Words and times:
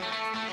Bye. 0.00 0.47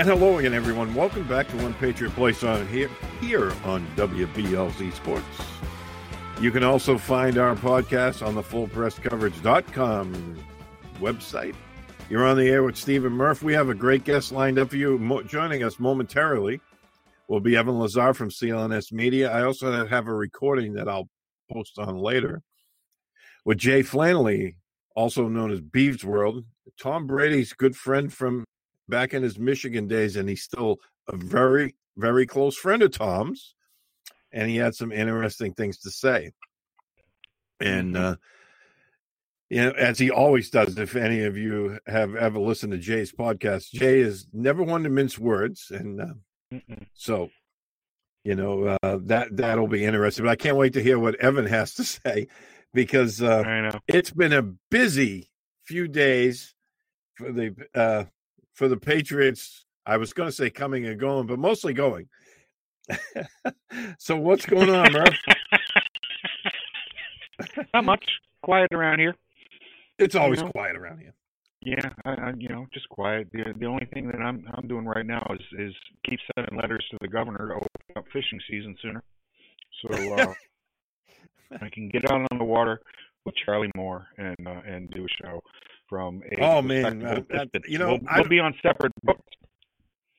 And 0.00 0.08
hello 0.08 0.38
again, 0.38 0.54
everyone. 0.54 0.94
Welcome 0.94 1.28
back 1.28 1.46
to 1.48 1.56
One 1.58 1.74
Patriot 1.74 2.14
Place 2.14 2.42
on 2.42 2.66
here 2.68 2.88
here 3.20 3.52
on 3.64 3.86
WBLZ 3.96 4.94
Sports. 4.94 5.26
You 6.40 6.50
can 6.50 6.64
also 6.64 6.96
find 6.96 7.36
our 7.36 7.54
podcast 7.54 8.26
on 8.26 8.34
the 8.34 8.42
fullpresscoverage.com 8.42 10.44
website. 11.00 11.54
You're 12.08 12.26
on 12.26 12.38
the 12.38 12.48
air 12.48 12.62
with 12.62 12.78
Stephen 12.78 13.12
Murph. 13.12 13.42
We 13.42 13.52
have 13.52 13.68
a 13.68 13.74
great 13.74 14.04
guest 14.04 14.32
lined 14.32 14.58
up 14.58 14.70
for 14.70 14.76
you. 14.76 14.98
Mo- 14.98 15.22
joining 15.22 15.64
us 15.64 15.78
momentarily 15.78 16.62
will 17.28 17.40
be 17.40 17.54
Evan 17.54 17.78
Lazar 17.78 18.14
from 18.14 18.30
CLNS 18.30 18.92
Media. 18.92 19.30
I 19.30 19.42
also 19.42 19.86
have 19.86 20.06
a 20.06 20.14
recording 20.14 20.72
that 20.76 20.88
I'll 20.88 21.10
post 21.52 21.78
on 21.78 21.98
later 21.98 22.40
with 23.44 23.58
Jay 23.58 23.82
Flannelly, 23.82 24.54
also 24.96 25.28
known 25.28 25.50
as 25.50 25.60
Beeves 25.60 26.06
World. 26.06 26.46
Tom 26.80 27.06
Brady's 27.06 27.52
good 27.52 27.76
friend 27.76 28.10
from 28.10 28.46
back 28.90 29.14
in 29.14 29.22
his 29.22 29.38
Michigan 29.38 29.88
days, 29.88 30.16
and 30.16 30.28
he's 30.28 30.42
still 30.42 30.78
a 31.08 31.16
very, 31.16 31.74
very 31.96 32.26
close 32.26 32.56
friend 32.56 32.82
of 32.82 32.92
Tom's. 32.92 33.54
And 34.32 34.48
he 34.48 34.56
had 34.56 34.74
some 34.74 34.92
interesting 34.92 35.54
things 35.54 35.78
to 35.78 35.90
say. 35.90 36.32
And, 37.60 37.96
uh, 37.96 38.16
you 39.48 39.60
know, 39.62 39.72
as 39.72 39.98
he 39.98 40.10
always 40.10 40.50
does, 40.50 40.78
if 40.78 40.94
any 40.94 41.24
of 41.24 41.36
you 41.36 41.78
have 41.86 42.14
ever 42.14 42.38
listened 42.38 42.72
to 42.72 42.78
Jay's 42.78 43.12
podcast, 43.12 43.70
Jay 43.72 43.98
is 43.98 44.26
never 44.32 44.62
one 44.62 44.84
to 44.84 44.88
mince 44.88 45.18
words. 45.18 45.72
And 45.72 46.00
uh, 46.00 46.58
so, 46.94 47.30
you 48.22 48.36
know, 48.36 48.78
uh, 48.82 48.98
that, 49.06 49.36
that'll 49.36 49.66
be 49.66 49.84
interesting. 49.84 50.24
But 50.24 50.30
I 50.30 50.36
can't 50.36 50.56
wait 50.56 50.74
to 50.74 50.82
hear 50.82 50.98
what 50.98 51.16
Evan 51.16 51.46
has 51.46 51.74
to 51.74 51.84
say 51.84 52.28
because 52.72 53.20
uh, 53.20 53.42
I 53.44 53.60
know. 53.62 53.80
it's 53.88 54.12
been 54.12 54.32
a 54.32 54.42
busy 54.42 55.30
few 55.64 55.88
days 55.88 56.54
for 57.14 57.32
the 57.32 57.54
uh, 57.74 58.04
for 58.60 58.68
the 58.68 58.76
Patriots. 58.76 59.64
I 59.86 59.96
was 59.96 60.12
going 60.12 60.28
to 60.28 60.32
say 60.32 60.50
coming 60.50 60.84
and 60.84 61.00
going, 61.00 61.26
but 61.26 61.38
mostly 61.38 61.72
going. 61.72 62.10
so 63.98 64.18
what's 64.18 64.44
going 64.44 64.68
on, 64.68 64.92
Murph? 64.92 65.16
Not 67.74 67.86
much. 67.86 68.04
Quiet 68.42 68.68
around 68.74 68.98
here. 68.98 69.14
It's 69.98 70.14
always 70.14 70.40
You 70.40 70.44
know? 70.44 70.52
quiet 70.52 70.76
around 70.76 70.98
here. 70.98 71.14
Yeah, 71.62 71.88
I, 72.04 72.10
I, 72.10 72.32
you 72.36 72.50
know, 72.50 72.66
just 72.72 72.88
quiet. 72.90 73.28
The 73.32 73.54
the 73.58 73.66
only 73.66 73.86
thing 73.92 74.06
that 74.08 74.20
I'm 74.20 74.46
I'm 74.54 74.66
doing 74.68 74.84
right 74.86 75.04
now 75.04 75.22
is 75.30 75.40
is 75.58 75.74
keep 76.08 76.18
sending 76.34 76.58
letters 76.58 76.86
to 76.90 76.98
the 77.02 77.08
governor 77.08 77.48
to 77.48 77.54
open 77.54 77.68
up 77.96 78.04
fishing 78.12 78.40
season 78.48 78.76
sooner, 78.80 79.02
so 79.82 80.14
uh, 80.14 80.32
I 81.60 81.68
can 81.68 81.90
get 81.90 82.10
out 82.10 82.26
on 82.30 82.38
the 82.38 82.44
water 82.44 82.80
with 83.26 83.34
Charlie 83.44 83.70
Moore 83.76 84.06
and 84.16 84.36
uh, 84.46 84.62
and 84.66 84.90
do 84.90 85.04
a 85.04 85.22
show 85.22 85.42
from 85.90 86.22
a 86.38 86.40
Oh, 86.42 86.62
man, 86.62 87.04
uh, 87.04 87.20
that- 87.30 87.50
you 87.68 87.76
know, 87.78 87.88
we'll, 88.00 88.08
I- 88.08 88.20
we'll 88.20 88.28
be 88.30 88.38
on 88.40 88.54
separate 88.62 88.92
boats. 89.02 89.20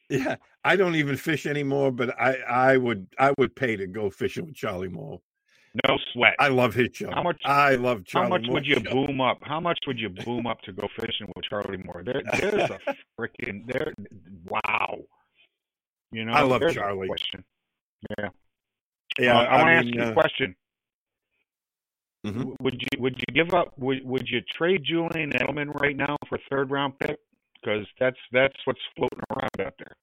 Yeah, 0.10 0.36
I 0.66 0.76
don't 0.76 0.96
even 0.96 1.16
fish 1.16 1.46
anymore, 1.46 1.90
but 1.92 2.10
I 2.20 2.36
I 2.42 2.78
would 2.78 3.08
I 3.18 3.34
would 3.38 3.56
pay 3.56 3.78
to 3.78 3.88
go 3.88 4.10
fishing 4.10 4.46
with 4.48 4.56
Charlie 4.56 4.90
Moore. 4.90 5.22
No 5.88 5.98
sweat. 6.12 6.36
I 6.38 6.50
love 6.50 6.74
his 6.74 6.90
show. 6.94 7.10
How 7.12 7.24
much- 7.24 7.42
I 7.46 7.76
love 7.76 8.04
Charlie 8.04 8.26
How 8.30 8.38
much 8.38 8.46
would 8.50 8.66
you 8.68 8.76
show. 8.76 8.92
boom 8.92 9.22
up? 9.22 9.38
How 9.42 9.62
much 9.62 9.80
would 9.88 9.98
you 9.98 10.10
boom 10.10 10.46
up 10.46 10.60
to 10.64 10.74
go 10.74 10.90
fishing 11.00 11.32
with 11.34 11.46
Charlie 11.46 11.78
Moore? 11.78 12.04
There, 12.06 12.22
there's 12.38 12.70
a 12.70 12.78
freaking 13.18 13.66
there. 13.72 13.94
Wow. 14.50 14.98
You 16.12 16.26
know, 16.26 16.34
I 16.34 16.42
love 16.42 16.62
Charlie. 16.74 17.08
Question. 17.08 17.46
Yeah. 18.20 18.30
Yeah, 19.18 19.38
Uh, 19.40 19.44
I, 19.44 19.56
want 19.64 19.68
to 19.68 19.74
ask 19.74 19.86
you 19.96 20.02
uh, 20.04 20.10
a 20.10 20.14
question. 20.14 20.56
Mhm. 22.26 22.56
Would 22.62 22.82
you 22.82 22.88
would 23.02 23.18
you 23.18 23.34
give 23.34 23.54
up? 23.54 23.74
Would 23.80 24.06
would 24.06 24.28
you 24.30 24.42
trade 24.56 24.84
Julian 24.84 25.32
Edelman 25.32 25.74
right 25.82 25.96
now 25.98 26.18
for 26.30 26.36
a 26.36 26.42
third 26.50 26.70
round 26.70 27.00
pick? 27.00 27.18
Because 27.62 27.88
that's 28.00 28.18
that's 28.32 28.56
what's 28.66 28.80
floating 28.96 29.20
around 29.32 29.50
out 29.68 29.74
there. 29.80 29.96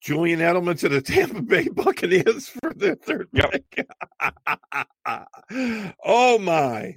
Julian 0.00 0.40
Edelman 0.40 0.78
to 0.80 0.88
the 0.88 1.00
Tampa 1.00 1.42
Bay 1.42 1.68
Buccaneers 1.68 2.48
for 2.48 2.72
their 2.74 2.96
third 2.96 3.28
Yep. 3.32 3.50
pick. 3.70 3.88
oh 6.04 6.38
my! 6.38 6.96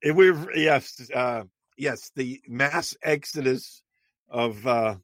If 0.00 0.16
we're 0.16 0.52
yes, 0.56 1.10
uh, 1.14 1.42
yes, 1.76 2.10
the 2.16 2.40
mass 2.48 2.96
exodus 3.02 3.82
of 4.30 4.66
uh, 4.66 4.96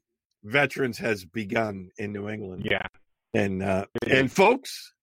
veterans 0.43 0.97
has 0.99 1.23
begun 1.25 1.89
in 1.97 2.13
New 2.13 2.29
England, 2.29 2.65
Yeah. 2.69 2.87
and 3.33 3.61
uh, 3.61 3.85
and 4.07 4.31
folks, 4.31 4.93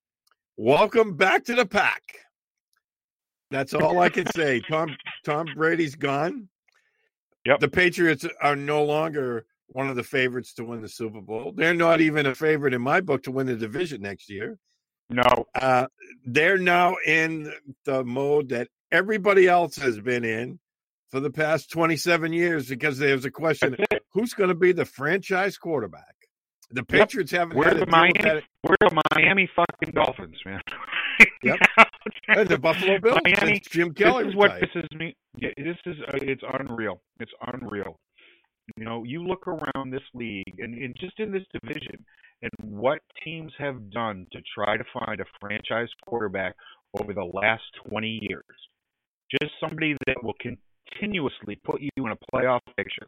welcome 0.56 1.16
back 1.16 1.44
to 1.44 1.54
the 1.54 1.66
pack. 1.66 2.02
That's 3.50 3.74
all 3.74 3.98
I 3.98 4.08
can 4.08 4.26
say. 4.34 4.60
Tom 4.60 4.96
Tom 5.24 5.46
Brady's 5.54 5.94
gone. 5.94 6.48
Yep. 7.44 7.60
The 7.60 7.68
Patriots 7.68 8.26
are 8.40 8.56
no 8.56 8.84
longer 8.84 9.46
one 9.68 9.88
of 9.88 9.96
the 9.96 10.02
favorites 10.02 10.54
to 10.54 10.64
win 10.64 10.80
the 10.80 10.88
Super 10.88 11.20
Bowl. 11.20 11.52
They're 11.54 11.74
not 11.74 12.00
even 12.00 12.26
a 12.26 12.34
favorite 12.34 12.74
in 12.74 12.82
my 12.82 13.00
book 13.00 13.24
to 13.24 13.32
win 13.32 13.46
the 13.46 13.56
division 13.56 14.02
next 14.02 14.30
year. 14.30 14.58
No. 15.10 15.46
Uh, 15.54 15.86
they're 16.24 16.58
now 16.58 16.96
in 17.04 17.52
the 17.84 18.04
mode 18.04 18.50
that 18.50 18.68
everybody 18.90 19.48
else 19.48 19.76
has 19.76 19.98
been 20.00 20.24
in 20.24 20.58
for 21.10 21.20
the 21.20 21.30
past 21.30 21.70
27 21.70 22.32
years 22.32 22.68
because 22.68 22.98
there's 22.98 23.24
a 23.24 23.30
question 23.30 23.76
who's 24.12 24.34
going 24.34 24.48
to 24.48 24.54
be 24.54 24.72
the 24.72 24.84
franchise 24.84 25.58
quarterback? 25.58 26.14
The 26.72 26.84
Patriots 26.84 27.30
haven't 27.32 27.56
Where's 27.56 27.72
had 27.72 27.82
the 27.82 27.86
to 27.86 27.90
deal 27.92 28.02
with 28.02 28.16
Miami? 28.16 28.40
that. 28.40 28.42
We're 28.64 28.76
the 28.88 29.02
Miami 29.14 29.50
fucking 29.54 29.94
Dolphins, 29.94 30.38
man. 30.44 30.60
Yep. 31.42 31.58
And 32.28 32.48
the 32.48 32.58
Buffalo 32.58 32.98
Bills 32.98 33.18
Miami, 33.24 33.54
since 33.54 33.68
Jim 33.68 33.92
Kelly 33.94 34.24
this 34.24 34.30
is 34.30 34.36
what 34.36 34.52
is 34.62 34.84
me. 34.94 35.14
Yeah, 35.36 35.50
this 35.56 35.76
is 35.86 35.96
uh, 36.08 36.18
it's 36.22 36.42
unreal. 36.58 37.00
It's 37.20 37.30
unreal. 37.52 37.98
You 38.76 38.84
know, 38.84 39.04
you 39.04 39.22
look 39.22 39.46
around 39.46 39.90
this 39.90 40.02
league 40.14 40.54
and, 40.58 40.74
and 40.74 40.96
just 40.98 41.18
in 41.18 41.30
this 41.30 41.42
division, 41.52 42.04
and 42.42 42.50
what 42.60 43.00
teams 43.24 43.52
have 43.58 43.90
done 43.90 44.26
to 44.32 44.40
try 44.54 44.76
to 44.76 44.84
find 44.98 45.20
a 45.20 45.24
franchise 45.40 45.88
quarterback 46.06 46.54
over 46.98 47.12
the 47.12 47.24
last 47.24 47.62
20 47.88 48.20
years. 48.22 48.44
Just 49.30 49.52
somebody 49.60 49.96
that 50.06 50.22
will 50.22 50.34
continuously 50.40 51.60
put 51.64 51.80
you 51.80 51.90
in 51.98 52.12
a 52.12 52.34
playoff 52.34 52.60
picture. 52.76 53.06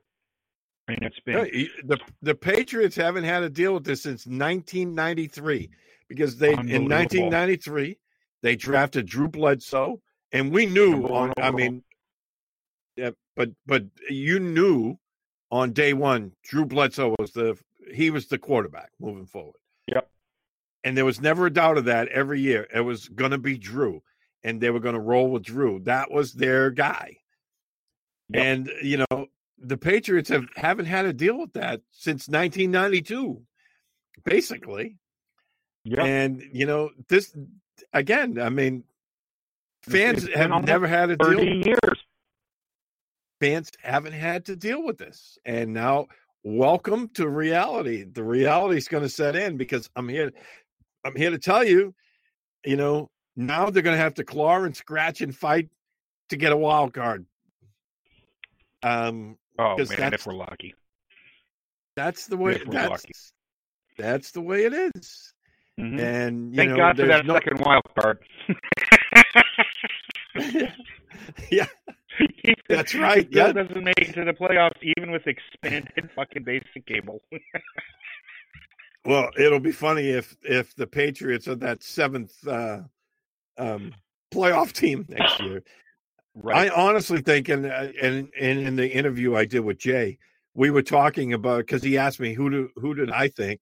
And 0.89 0.99
it's 1.03 1.21
been 1.21 1.34
No, 1.34 1.45
the 1.45 1.99
the 2.22 2.34
Patriots 2.34 2.97
haven't 2.97 3.25
had 3.25 3.41
to 3.41 3.50
deal 3.50 3.75
with 3.75 3.84
this 3.84 4.03
since 4.03 4.27
1993 4.27 5.71
because 6.09 6.37
they 6.37 6.53
in 6.53 6.89
1993 6.89 7.99
they 8.43 8.56
drafted 8.56 9.06
Drew 9.06 9.28
Bledsoe 9.28 10.00
and 10.33 10.53
we 10.53 10.67
knew 10.67 11.05
on 11.06 11.33
I 11.41 11.50
mean 11.50 11.83
yeah 12.97 13.11
but 13.34 13.50
but 13.67 13.84
you 14.10 14.39
knew 14.39 14.97
on 15.51 15.72
day 15.72 15.95
1 15.95 16.33
Drew 16.42 16.66
Bledsoe 16.66 17.15
was 17.19 17.33
the 17.33 17.59
he 17.92 18.10
was 18.10 18.27
the 18.27 18.39
quarterback 18.39 18.91
moving 19.01 19.27
forward. 19.27 19.57
Yep. 19.89 20.09
And 20.84 20.97
there 20.97 21.04
was 21.04 21.21
never 21.21 21.47
a 21.47 21.53
doubt 21.53 21.78
of 21.78 21.86
that 21.86 22.09
every 22.09 22.41
year. 22.41 22.66
It 22.75 22.81
was 22.81 23.09
going 23.09 23.31
to 23.31 23.39
be 23.39 23.57
Drew 23.57 24.03
and 24.42 24.60
they 24.60 24.71
were 24.71 24.81
going 24.81 24.95
to 24.95 25.01
roll 25.01 25.31
with 25.31 25.45
Drew. 25.45 25.81
That 25.81 26.10
was 26.10 26.34
their 26.34 26.71
guy. 26.71 27.16
Yep. 28.31 28.45
And 28.45 28.71
you 28.83 28.98
know, 29.10 29.23
the 29.59 29.77
Patriots 29.77 30.28
have 30.28 30.47
haven't 30.56 30.86
had 30.86 31.03
to 31.03 31.12
deal 31.12 31.39
with 31.39 31.53
that 31.54 31.80
since 31.91 32.28
1992, 32.28 33.41
basically. 34.24 34.97
Yep. 35.84 35.98
And 35.98 36.42
you 36.53 36.66
know, 36.66 36.91
this 37.09 37.34
again. 37.92 38.41
I 38.41 38.48
mean, 38.48 38.84
fans 39.83 40.24
It's 40.24 40.36
have 40.36 40.65
never 40.65 40.86
had 40.86 41.10
to 41.10 41.16
30 41.16 41.36
deal. 41.45 41.66
years. 41.66 42.04
Fans 43.41 43.71
haven't 43.83 44.12
had 44.12 44.47
to 44.47 44.56
deal 44.56 44.83
with 44.83 44.97
this, 44.98 45.39
and 45.45 45.72
now 45.74 46.07
welcome 46.45 47.09
to 47.15 47.28
reality. 47.28 48.04
The 48.04 48.22
reality 48.24 48.78
is 48.78 48.89
going 48.89 49.03
to 49.03 49.09
set 49.09 49.36
in 49.36 49.57
because 49.57 49.91
I'm 49.97 50.09
here. 50.09 50.33
I'm 51.04 51.16
here 51.16 51.30
to 51.30 51.39
tell 51.39 51.62
you, 51.65 51.95
you 52.65 52.77
know, 52.77 53.10
now 53.36 53.68
they're 53.68 53.83
going 53.83 53.97
to 53.97 54.03
have 54.03 54.15
to 54.15 54.24
claw 54.24 54.62
and 54.62 54.74
scratch 54.74 55.21
and 55.21 55.36
fight 55.36 55.68
to 56.30 56.36
get 56.36 56.53
a 56.53 56.57
wild 56.57 56.95
card. 56.95 57.27
Um, 58.83 59.36
Oh 59.59 59.77
man, 59.77 60.15
if 60.15 60.27
we're 60.27 60.34
lucky. 60.34 60.74
That's 61.97 62.27
the 62.27 62.36
way. 62.36 62.60
That's 62.68 62.91
lucky. 62.91 63.12
that's 63.97 64.30
the 64.33 64.41
way 64.41 64.65
it 64.65 64.72
is. 64.72 65.33
Mm-hmm. 65.78 65.98
And 65.98 66.54
thank 66.54 66.71
know, 66.71 66.77
God 66.77 66.97
for 66.97 67.06
that 67.06 67.27
no... 67.27 67.34
second 67.34 67.60
wild 67.60 67.83
card. 67.98 68.18
yeah, 71.51 71.66
that's 72.68 72.95
right. 72.95 73.28
Yeah, 73.30 73.53
doesn't 73.53 73.83
make 73.83 73.98
it 73.98 74.15
to 74.15 74.24
the 74.24 74.33
playoffs 74.33 74.83
even 74.97 75.10
with 75.10 75.27
expanded 75.27 76.10
fucking 76.16 76.45
basic 76.45 76.86
cable. 76.86 77.21
well, 79.04 79.30
it'll 79.36 79.60
be 79.60 79.72
funny 79.72 80.10
if 80.10 80.36
if 80.42 80.74
the 80.77 80.86
Patriots 80.86 81.48
are 81.48 81.57
that 81.57 81.83
seventh 81.83 82.34
uh, 82.47 82.83
um, 83.59 83.92
playoff 84.33 84.72
team 84.72 85.07
next 85.09 85.41
year. 85.41 85.62
Right. 86.34 86.71
I 86.71 86.75
honestly 86.75 87.21
think, 87.21 87.48
and 87.48 87.65
and 87.65 88.28
and 88.41 88.59
in 88.59 88.77
the 88.77 88.89
interview 88.89 89.36
I 89.36 89.45
did 89.45 89.60
with 89.60 89.78
Jay, 89.78 90.19
we 90.54 90.71
were 90.71 90.83
talking 90.83 91.33
about 91.33 91.59
because 91.59 91.83
he 91.83 91.97
asked 91.97 92.19
me 92.19 92.34
who 92.34 92.51
do 92.51 92.71
who 92.77 92.95
did 92.95 93.10
I 93.10 93.28
think 93.28 93.60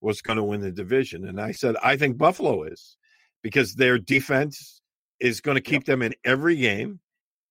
was 0.00 0.22
going 0.22 0.38
to 0.38 0.42
win 0.42 0.60
the 0.60 0.70
division, 0.70 1.26
and 1.26 1.40
I 1.40 1.52
said 1.52 1.76
I 1.82 1.96
think 1.96 2.16
Buffalo 2.16 2.62
is 2.64 2.96
because 3.42 3.74
their 3.74 3.98
defense 3.98 4.80
is 5.20 5.42
going 5.42 5.56
to 5.56 5.60
keep 5.60 5.82
yep. 5.82 5.84
them 5.84 6.02
in 6.02 6.14
every 6.24 6.56
game, 6.56 7.00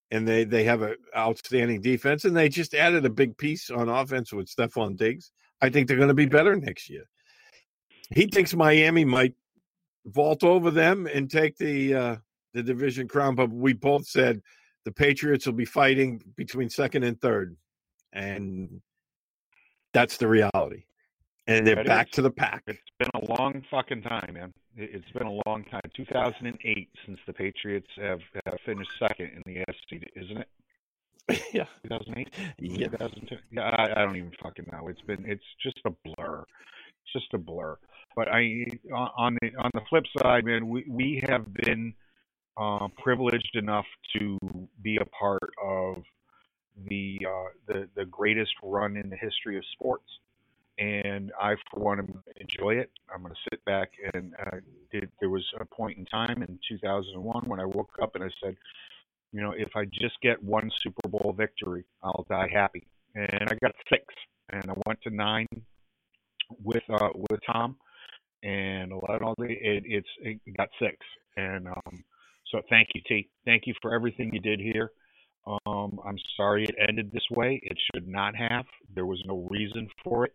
and 0.09 0.27
they 0.27 0.43
they 0.43 0.63
have 0.63 0.81
an 0.81 0.95
outstanding 1.15 1.81
defense, 1.81 2.25
and 2.25 2.35
they 2.35 2.49
just 2.49 2.73
added 2.73 3.05
a 3.05 3.11
big 3.11 3.37
piece 3.37 3.69
on 3.69 3.89
offense 3.89 4.33
with 4.33 4.47
Stefon 4.47 4.97
Diggs. 4.97 5.31
I 5.61 5.69
think 5.69 5.87
they're 5.87 5.97
going 5.97 6.07
to 6.07 6.15
be 6.15 6.25
better 6.25 6.55
next 6.55 6.89
year. 6.89 7.05
He 8.09 8.25
thinks 8.25 8.55
Miami 8.55 9.05
might 9.05 9.35
vault 10.05 10.43
over 10.43 10.71
them 10.71 11.07
and 11.07 11.29
take 11.29 11.57
the 11.57 11.93
uh, 11.93 12.15
the 12.53 12.63
division 12.63 13.07
crown, 13.07 13.35
but 13.35 13.51
we 13.51 13.73
both 13.73 14.07
said 14.07 14.41
the 14.85 14.91
Patriots 14.91 15.45
will 15.45 15.53
be 15.53 15.65
fighting 15.65 16.21
between 16.35 16.69
second 16.69 17.03
and 17.03 17.19
third, 17.19 17.55
and 18.11 18.81
that's 19.93 20.17
the 20.17 20.27
reality. 20.27 20.83
And 21.47 21.67
they're 21.67 21.75
that 21.75 21.85
back 21.85 22.07
is. 22.07 22.13
to 22.15 22.21
the 22.21 22.31
pack. 22.31 22.63
It's 22.67 22.79
been 22.99 23.09
a 23.13 23.25
long 23.37 23.63
fucking 23.69 24.03
time, 24.03 24.31
man. 24.33 24.53
It's 24.77 25.09
been 25.11 25.27
a 25.27 25.39
long 25.45 25.65
time. 25.65 25.81
2008 25.95 26.89
since 27.05 27.19
the 27.27 27.33
Patriots 27.33 27.89
have, 27.97 28.19
have 28.45 28.57
finished 28.65 28.91
second 28.97 29.31
in 29.35 29.41
the 29.45 29.59
AFC, 29.59 30.03
isn't 30.15 30.37
it? 30.37 30.47
Yeah, 31.53 31.65
2008. 31.83 32.29
Yeah, 32.59 32.87
2002. 32.87 33.37
Yeah, 33.51 33.61
I, 33.61 33.91
I 33.91 34.05
don't 34.05 34.17
even 34.17 34.31
fucking 34.41 34.67
know. 34.71 34.87
It's 34.87 35.01
been. 35.01 35.23
It's 35.25 35.43
just 35.61 35.79
a 35.85 35.91
blur. 36.03 36.41
It's 36.41 37.13
just 37.13 37.33
a 37.33 37.37
blur. 37.37 37.77
But 38.15 38.27
I 38.29 38.65
on 38.91 39.37
the 39.41 39.51
on 39.57 39.71
the 39.73 39.81
flip 39.89 40.03
side, 40.17 40.45
man, 40.45 40.67
we 40.67 40.85
we 40.87 41.23
have 41.27 41.53
been 41.53 41.93
uh, 42.57 42.87
privileged 43.01 43.55
enough 43.55 43.85
to 44.17 44.37
be 44.81 44.97
a 44.97 45.05
part 45.05 45.53
of 45.63 46.03
the 46.87 47.19
uh, 47.27 47.49
the 47.67 47.87
the 47.95 48.05
greatest 48.05 48.51
run 48.63 48.97
in 48.97 49.09
the 49.09 49.15
history 49.15 49.57
of 49.57 49.63
sports, 49.73 50.07
and 50.77 51.31
I 51.39 51.55
for 51.71 51.79
one 51.79 51.99
enjoy 52.37 52.75
it. 52.75 52.89
I'm 53.13 53.21
going 53.21 53.33
to 53.33 53.39
sit 53.51 53.63
back 53.65 53.91
and 54.13 54.33
uh, 54.39 54.57
it, 54.91 55.09
there 55.19 55.29
was 55.29 55.45
a 55.59 55.65
point 55.65 55.97
in 55.97 56.05
time 56.05 56.41
in 56.41 56.59
2001 56.67 57.43
when 57.47 57.59
I 57.59 57.65
woke 57.65 57.91
up 58.01 58.15
and 58.15 58.23
I 58.23 58.29
said, 58.43 58.55
you 59.31 59.41
know, 59.41 59.51
if 59.51 59.69
I 59.75 59.85
just 59.85 60.19
get 60.21 60.41
one 60.41 60.69
Super 60.81 61.09
Bowl 61.09 61.33
victory, 61.37 61.83
I'll 62.03 62.25
die 62.29 62.49
happy. 62.51 62.83
And 63.15 63.49
I 63.49 63.55
got 63.61 63.75
six, 63.91 64.05
and 64.51 64.69
I 64.69 64.73
went 64.87 64.99
to 65.03 65.09
nine 65.09 65.47
with 66.63 66.83
uh, 66.89 67.09
with 67.15 67.39
Tom, 67.45 67.75
and 68.41 68.91
eleven 68.91 69.23
all 69.23 69.35
day. 69.39 69.57
It, 69.61 69.83
it's 69.85 70.07
it 70.21 70.57
got 70.57 70.69
six, 70.79 70.97
and 71.37 71.67
um, 71.67 72.03
so 72.53 72.61
thank 72.69 72.89
you, 72.93 73.01
T. 73.07 73.29
Thank 73.45 73.63
you 73.65 73.73
for 73.81 73.93
everything 73.93 74.29
you 74.31 74.39
did 74.39 74.59
here. 74.59 74.91
Um, 75.45 75.99
I'm 76.07 76.17
sorry 76.37 76.63
it 76.63 76.75
ended 76.87 77.11
this 77.11 77.25
way. 77.31 77.59
It 77.63 77.77
should 77.93 78.07
not 78.07 78.35
have. 78.35 78.65
There 78.95 79.05
was 79.05 79.21
no 79.25 79.47
reason 79.49 79.89
for 80.03 80.25
it. 80.25 80.33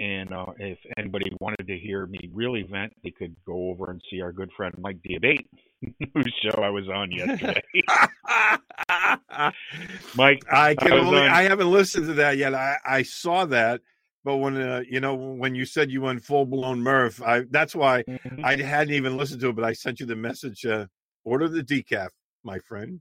And 0.00 0.34
uh, 0.34 0.46
if 0.58 0.78
anybody 0.98 1.30
wanted 1.40 1.68
to 1.68 1.78
hear 1.78 2.06
me 2.06 2.18
really 2.32 2.66
vent, 2.68 2.92
they 3.04 3.12
could 3.12 3.36
go 3.46 3.70
over 3.70 3.92
and 3.92 4.02
see 4.10 4.20
our 4.20 4.32
good 4.32 4.50
friend 4.56 4.74
Mike 4.78 4.98
Diabate, 5.08 5.46
whose 6.14 6.34
show 6.42 6.60
I 6.60 6.70
was 6.70 6.88
on 6.88 7.12
yesterday. 7.12 7.62
Mike, 10.16 10.44
I 10.50 10.74
can 10.74 10.92
I 10.92 10.98
only. 10.98 11.20
On... 11.20 11.28
I 11.28 11.42
haven't 11.42 11.70
listened 11.70 12.08
to 12.08 12.14
that 12.14 12.36
yet. 12.36 12.54
I, 12.54 12.76
I 12.84 13.02
saw 13.04 13.44
that, 13.46 13.82
but 14.24 14.38
when 14.38 14.60
uh, 14.60 14.82
you 14.90 14.98
know 14.98 15.14
when 15.14 15.54
you 15.54 15.64
said 15.64 15.92
you 15.92 16.00
went 16.00 16.24
full 16.24 16.44
blown 16.44 16.80
Murph, 16.80 17.22
I 17.22 17.44
that's 17.48 17.76
why 17.76 18.02
mm-hmm. 18.02 18.44
I 18.44 18.56
hadn't 18.56 18.94
even 18.94 19.16
listened 19.16 19.42
to 19.42 19.50
it. 19.50 19.56
But 19.56 19.64
I 19.64 19.74
sent 19.74 20.00
you 20.00 20.06
the 20.06 20.16
message 20.16 20.66
uh, 20.66 20.86
Order 21.24 21.48
the 21.48 21.62
decaf, 21.62 22.08
my 22.42 22.58
friend. 22.60 23.00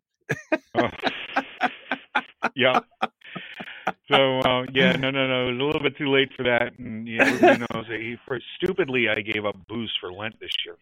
oh. 0.75 0.89
Yeah. 2.55 2.79
So 4.09 4.39
uh, 4.39 4.65
yeah, 4.73 4.93
no, 4.93 5.11
no, 5.11 5.27
no. 5.27 5.47
It 5.47 5.51
was 5.53 5.59
a 5.59 5.63
little 5.63 5.81
bit 5.81 5.97
too 5.97 6.11
late 6.11 6.29
for 6.35 6.43
that, 6.43 6.77
and 6.77 7.07
you 7.07 7.17
know, 7.17 7.83
he, 7.87 8.17
for 8.27 8.39
stupidly, 8.57 9.09
I 9.09 9.21
gave 9.21 9.45
up 9.45 9.55
booze 9.67 9.91
for 9.99 10.11
Lent 10.11 10.39
this 10.39 10.51
year. 10.65 10.75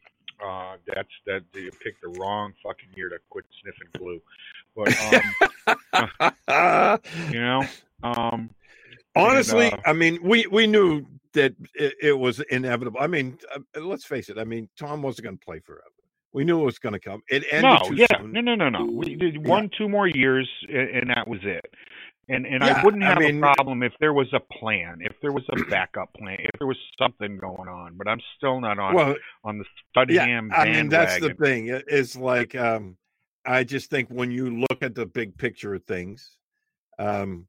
Uh, 0.44 0.78
that's 0.88 1.10
that 1.28 1.44
you 1.54 1.72
picked 1.84 2.02
the 2.02 2.10
wrong 2.20 2.54
fucking 2.64 2.90
year 2.96 3.10
to 3.10 3.18
quit 3.30 3.46
sniffing 3.62 3.88
glue. 3.98 4.22
But 4.76 4.96
um, 5.94 7.00
you 7.32 7.42
know, 7.42 7.64
um, 8.04 8.50
honestly, 9.16 9.68
and, 9.68 9.76
uh, 9.76 9.82
I 9.86 9.94
mean, 9.94 10.20
we 10.24 10.48
we 10.48 10.68
knew 10.68 11.06
that 11.34 11.56
it, 11.76 11.94
it 12.02 12.18
was 12.18 12.40
inevitable. 12.50 13.00
I 13.00 13.08
mean, 13.08 13.38
uh, 13.56 13.82
let's 13.82 14.06
face 14.06 14.30
it. 14.30 14.38
I 14.38 14.44
mean, 14.44 14.68
Tom 14.78 15.02
wasn't 15.02 15.26
going 15.26 15.38
to 15.38 15.46
play 15.46 15.60
forever. 15.60 15.86
We 16.34 16.44
knew 16.44 16.62
it 16.62 16.66
was 16.66 16.80
going 16.80 16.94
to 16.94 17.00
come. 17.00 17.22
It 17.30 17.44
ended 17.52 17.64
no, 17.64 17.90
too 17.90 17.96
yeah, 17.96 18.08
soon. 18.18 18.32
no, 18.32 18.42
no, 18.42 18.56
no, 18.56 18.70
no. 18.70 18.86
We 18.86 19.16
did 19.16 19.46
one, 19.46 19.64
yeah. 19.64 19.78
two 19.78 19.90
more 19.90 20.08
years, 20.08 20.50
and 20.70 21.10
that 21.10 21.28
was 21.28 21.40
it. 21.44 21.66
And 22.30 22.46
and 22.46 22.64
yeah, 22.64 22.80
I 22.80 22.86
wouldn't 22.86 23.04
have 23.04 23.18
I 23.18 23.22
mean, 23.22 23.44
a 23.44 23.54
problem 23.56 23.84
if 23.84 23.94
there 24.00 24.14
was 24.14 24.28
a 24.32 24.40
plan, 24.40 25.00
if 25.02 25.14
there 25.22 25.34
was 25.34 25.44
a 25.50 25.66
backup 25.66 26.14
plan, 26.14 26.38
if 26.40 26.52
there 26.60 26.68
was 26.68 26.78
something 26.98 27.38
going 27.38 27.68
on. 27.68 27.98
But 27.98 28.08
I'm 28.08 28.22
still 28.38 28.62
not 28.62 28.80
on 28.80 28.94
well, 28.94 29.16
on 29.44 29.58
the 29.58 29.66
study 29.90 30.14
yeah, 30.14 30.42
I 30.54 30.70
mean, 30.70 30.88
that's 30.88 31.20
the 31.20 31.34
thing. 31.34 31.68
It's 31.88 32.16
like 32.16 32.56
um, 32.56 32.96
I 33.46 33.64
just 33.66 33.90
think 33.90 34.10
when 34.10 34.32
you 34.32 34.50
look 34.50 34.82
at 34.82 34.96
the 34.96 35.06
big 35.06 35.38
picture 35.38 35.74
of 35.74 35.84
things, 35.84 36.38
um, 37.00 37.48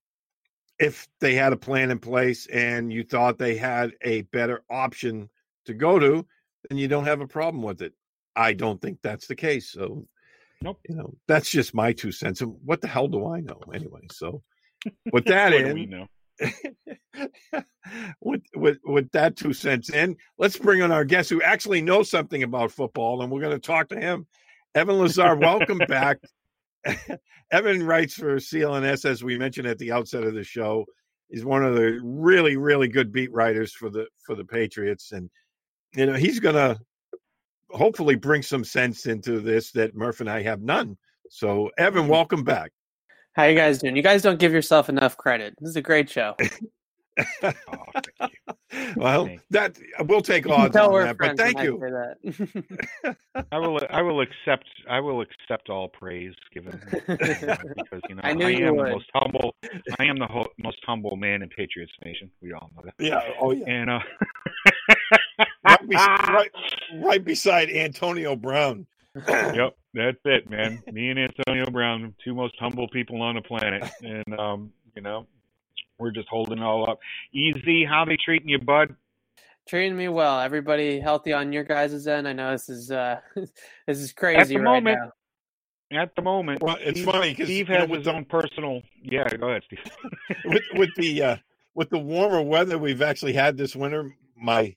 if 0.81 1.07
they 1.21 1.35
had 1.35 1.53
a 1.53 1.57
plan 1.57 1.91
in 1.91 1.99
place 1.99 2.47
and 2.47 2.93
you 2.93 3.05
thought 3.05 3.39
they 3.39 3.57
had 3.57 3.93
a 4.03 4.23
better 4.23 4.63
option 4.69 5.29
to 5.67 5.75
go 5.75 5.99
to, 5.99 6.27
then 6.69 6.79
you 6.79 6.89
don't 6.89 7.05
have 7.05 7.21
a 7.21 7.27
problem 7.27 7.63
with 7.63 7.83
it. 7.83 7.93
I 8.37 8.53
don't 8.53 8.81
think 8.81 8.99
that's 9.03 9.27
the 9.27 9.37
case. 9.37 9.71
So, 9.71 10.07
nope. 10.63 10.81
You 10.89 10.97
know, 10.97 11.15
that's 11.29 11.51
just 11.51 11.75
my 11.75 11.93
two 11.93 12.13
cents. 12.13 12.41
And 12.41 12.55
what 12.65 12.81
the 12.81 12.89
hell 12.89 13.09
do 13.09 13.27
I 13.27 13.41
know 13.41 13.61
anyway? 13.73 14.03
So, 14.11 14.43
with 15.13 15.25
that 15.27 15.53
in, 15.53 16.09
with 18.21 18.43
with 18.55 18.79
with 18.85 19.11
that 19.13 19.37
two 19.37 19.53
cents 19.53 19.91
in, 19.91 20.17
let's 20.39 20.57
bring 20.57 20.83
on 20.83 20.93
our 20.93 21.05
guest 21.05 21.31
who 21.31 21.43
actually 21.43 21.83
knows 21.83 22.11
something 22.11 22.43
about 22.43 22.73
football, 22.73 23.23
and 23.23 23.31
we're 23.31 23.41
going 23.41 23.53
to 23.53 23.67
talk 23.67 23.89
to 23.91 24.01
him. 24.01 24.27
Evan 24.75 24.99
Lazar, 24.99 25.37
welcome 25.37 25.79
back. 25.89 26.19
Evan 27.53 27.83
writes 27.83 28.15
for 28.15 28.37
CLNS, 28.37 29.05
as 29.05 29.23
we 29.23 29.39
mentioned 29.39 29.69
at 29.69 29.79
the 29.79 29.93
outset 29.93 30.25
of 30.25 30.35
the 30.35 30.45
show. 30.45 30.87
He's 31.29 31.45
one 31.45 31.65
of 31.65 31.75
the 31.75 32.01
really, 32.03 32.57
really 32.57 32.89
good 32.89 33.13
beat 33.13 33.33
writers 33.33 33.73
for 33.73 33.91
the 33.91 34.07
for 34.27 34.35
the 34.35 34.45
Patriots, 34.45 35.13
and 35.13 35.31
you 35.95 36.07
know 36.07 36.15
he's 36.15 36.41
going 36.41 36.55
to 36.55 36.79
hopefully 37.73 38.15
bring 38.15 38.43
some 38.43 38.65
sense 38.65 39.07
into 39.07 39.41
this 39.41 39.73
that 39.73 39.95
Murph 39.95 40.21
and 40.21 40.31
I 40.31 40.43
have 40.43 40.63
none. 40.63 40.97
So, 41.31 41.71
Evan, 41.79 42.03
mm-hmm. 42.03 42.11
welcome 42.11 42.45
back. 42.45 42.73
How 43.35 43.45
you 43.45 43.57
guys 43.57 43.79
doing? 43.79 43.97
You 43.97 44.03
guys 44.03 44.23
don't 44.23 44.39
give 44.39 44.53
yourself 44.53 44.89
enough 44.89 45.17
credit. 45.17 45.55
This 45.61 45.71
is 45.71 45.77
a 45.77 45.83
great 45.83 46.11
show. 46.11 46.37
oh, 47.43 47.49
well, 48.97 49.29
that 49.51 49.79
we'll 50.01 50.23
take 50.23 50.49
odds 50.49 50.77
on 50.77 50.93
that, 51.05 51.19
but 51.19 51.37
thank 51.37 51.61
you. 51.63 51.81
I 53.53 53.59
will. 53.59 53.81
I 53.91 54.03
will 54.03 54.21
accept. 54.21 54.67
I 54.89 55.01
will 55.01 55.21
accept 55.21 55.69
all 55.69 55.89
praise 55.89 56.35
given 56.53 56.81
because 57.07 58.01
you 58.09 58.15
know 58.15 58.23
I, 58.23 58.31
I 58.31 58.33
am 58.33 58.77
would. 58.77 58.87
the 58.87 58.91
most 58.93 59.11
humble. 59.15 59.55
I 59.99 60.05
am 60.05 60.19
the 60.19 60.27
ho- 60.27 60.51
most 60.59 60.79
humble 60.87 61.17
man 61.17 61.43
in 61.43 61.49
Patriots 61.51 61.93
Nation. 62.05 62.31
We 62.41 62.53
all 62.53 62.71
know 62.77 62.83
that. 62.85 62.95
Yeah. 62.99 63.21
Oh 63.41 63.51
yeah. 63.51 63.65
And 63.67 63.91
uh, 63.91 63.99
right, 64.62 64.62
be- 65.97 66.33
right, 66.33 66.51
right 66.97 67.25
beside 67.25 67.71
Antonio 67.71 68.37
Brown. 68.37 68.87
yep, 69.29 69.77
that's 69.95 70.19
it, 70.25 70.49
man. 70.49 70.83
Me 70.91 71.11
and 71.11 71.19
Antonio 71.19 71.71
Brown, 71.71 72.15
two 72.25 72.35
most 72.35 72.55
humble 72.59 72.89
people 72.89 73.21
on 73.21 73.35
the 73.35 73.43
planet, 73.43 73.85
and 74.03 74.39
um, 74.39 74.73
you 74.97 75.03
know, 75.03 75.27
we're 75.99 76.11
just 76.11 76.29
holding 76.29 76.59
it 76.59 76.65
all 76.65 76.89
up. 76.89 76.99
Easy, 77.33 77.85
how 77.85 78.05
they 78.05 78.17
treating 78.25 78.49
you, 78.49 78.59
bud? 78.59 78.95
Treating 79.69 79.97
me 79.97 80.09
well. 80.09 80.41
Everybody 80.41 80.99
healthy 80.99 81.33
on 81.33 81.53
your 81.53 81.63
guys' 81.63 82.07
end. 82.07 82.27
I 82.27 82.33
know 82.33 82.53
this 82.53 82.69
is 82.69 82.91
uh, 82.91 83.21
this 83.35 84.01
is 84.01 84.13
crazy 84.13 84.41
At 84.41 84.49
the 84.49 84.57
right 84.57 84.65
moment, 84.65 84.99
now. 85.91 86.03
At 86.03 86.17
the 86.17 86.23
moment, 86.23 86.63
well, 86.63 86.79
it's 86.81 87.01
Steve, 87.01 87.05
funny 87.05 87.31
because 87.31 87.47
Steve 87.47 87.69
has 87.69 87.89
know, 87.89 87.95
his 87.97 88.09
own 88.09 88.25
personal. 88.25 88.81
Yeah, 89.03 89.29
go 89.29 89.51
ahead, 89.51 89.63
Steve. 89.67 89.79
with 90.47 90.63
with 90.75 90.91
the 90.97 91.23
uh, 91.23 91.37
with 91.75 91.91
the 91.91 91.99
warmer 91.99 92.41
weather 92.41 92.79
we've 92.79 93.03
actually 93.03 93.35
had 93.35 93.59
this 93.59 93.77
winter, 93.77 94.11
my 94.37 94.75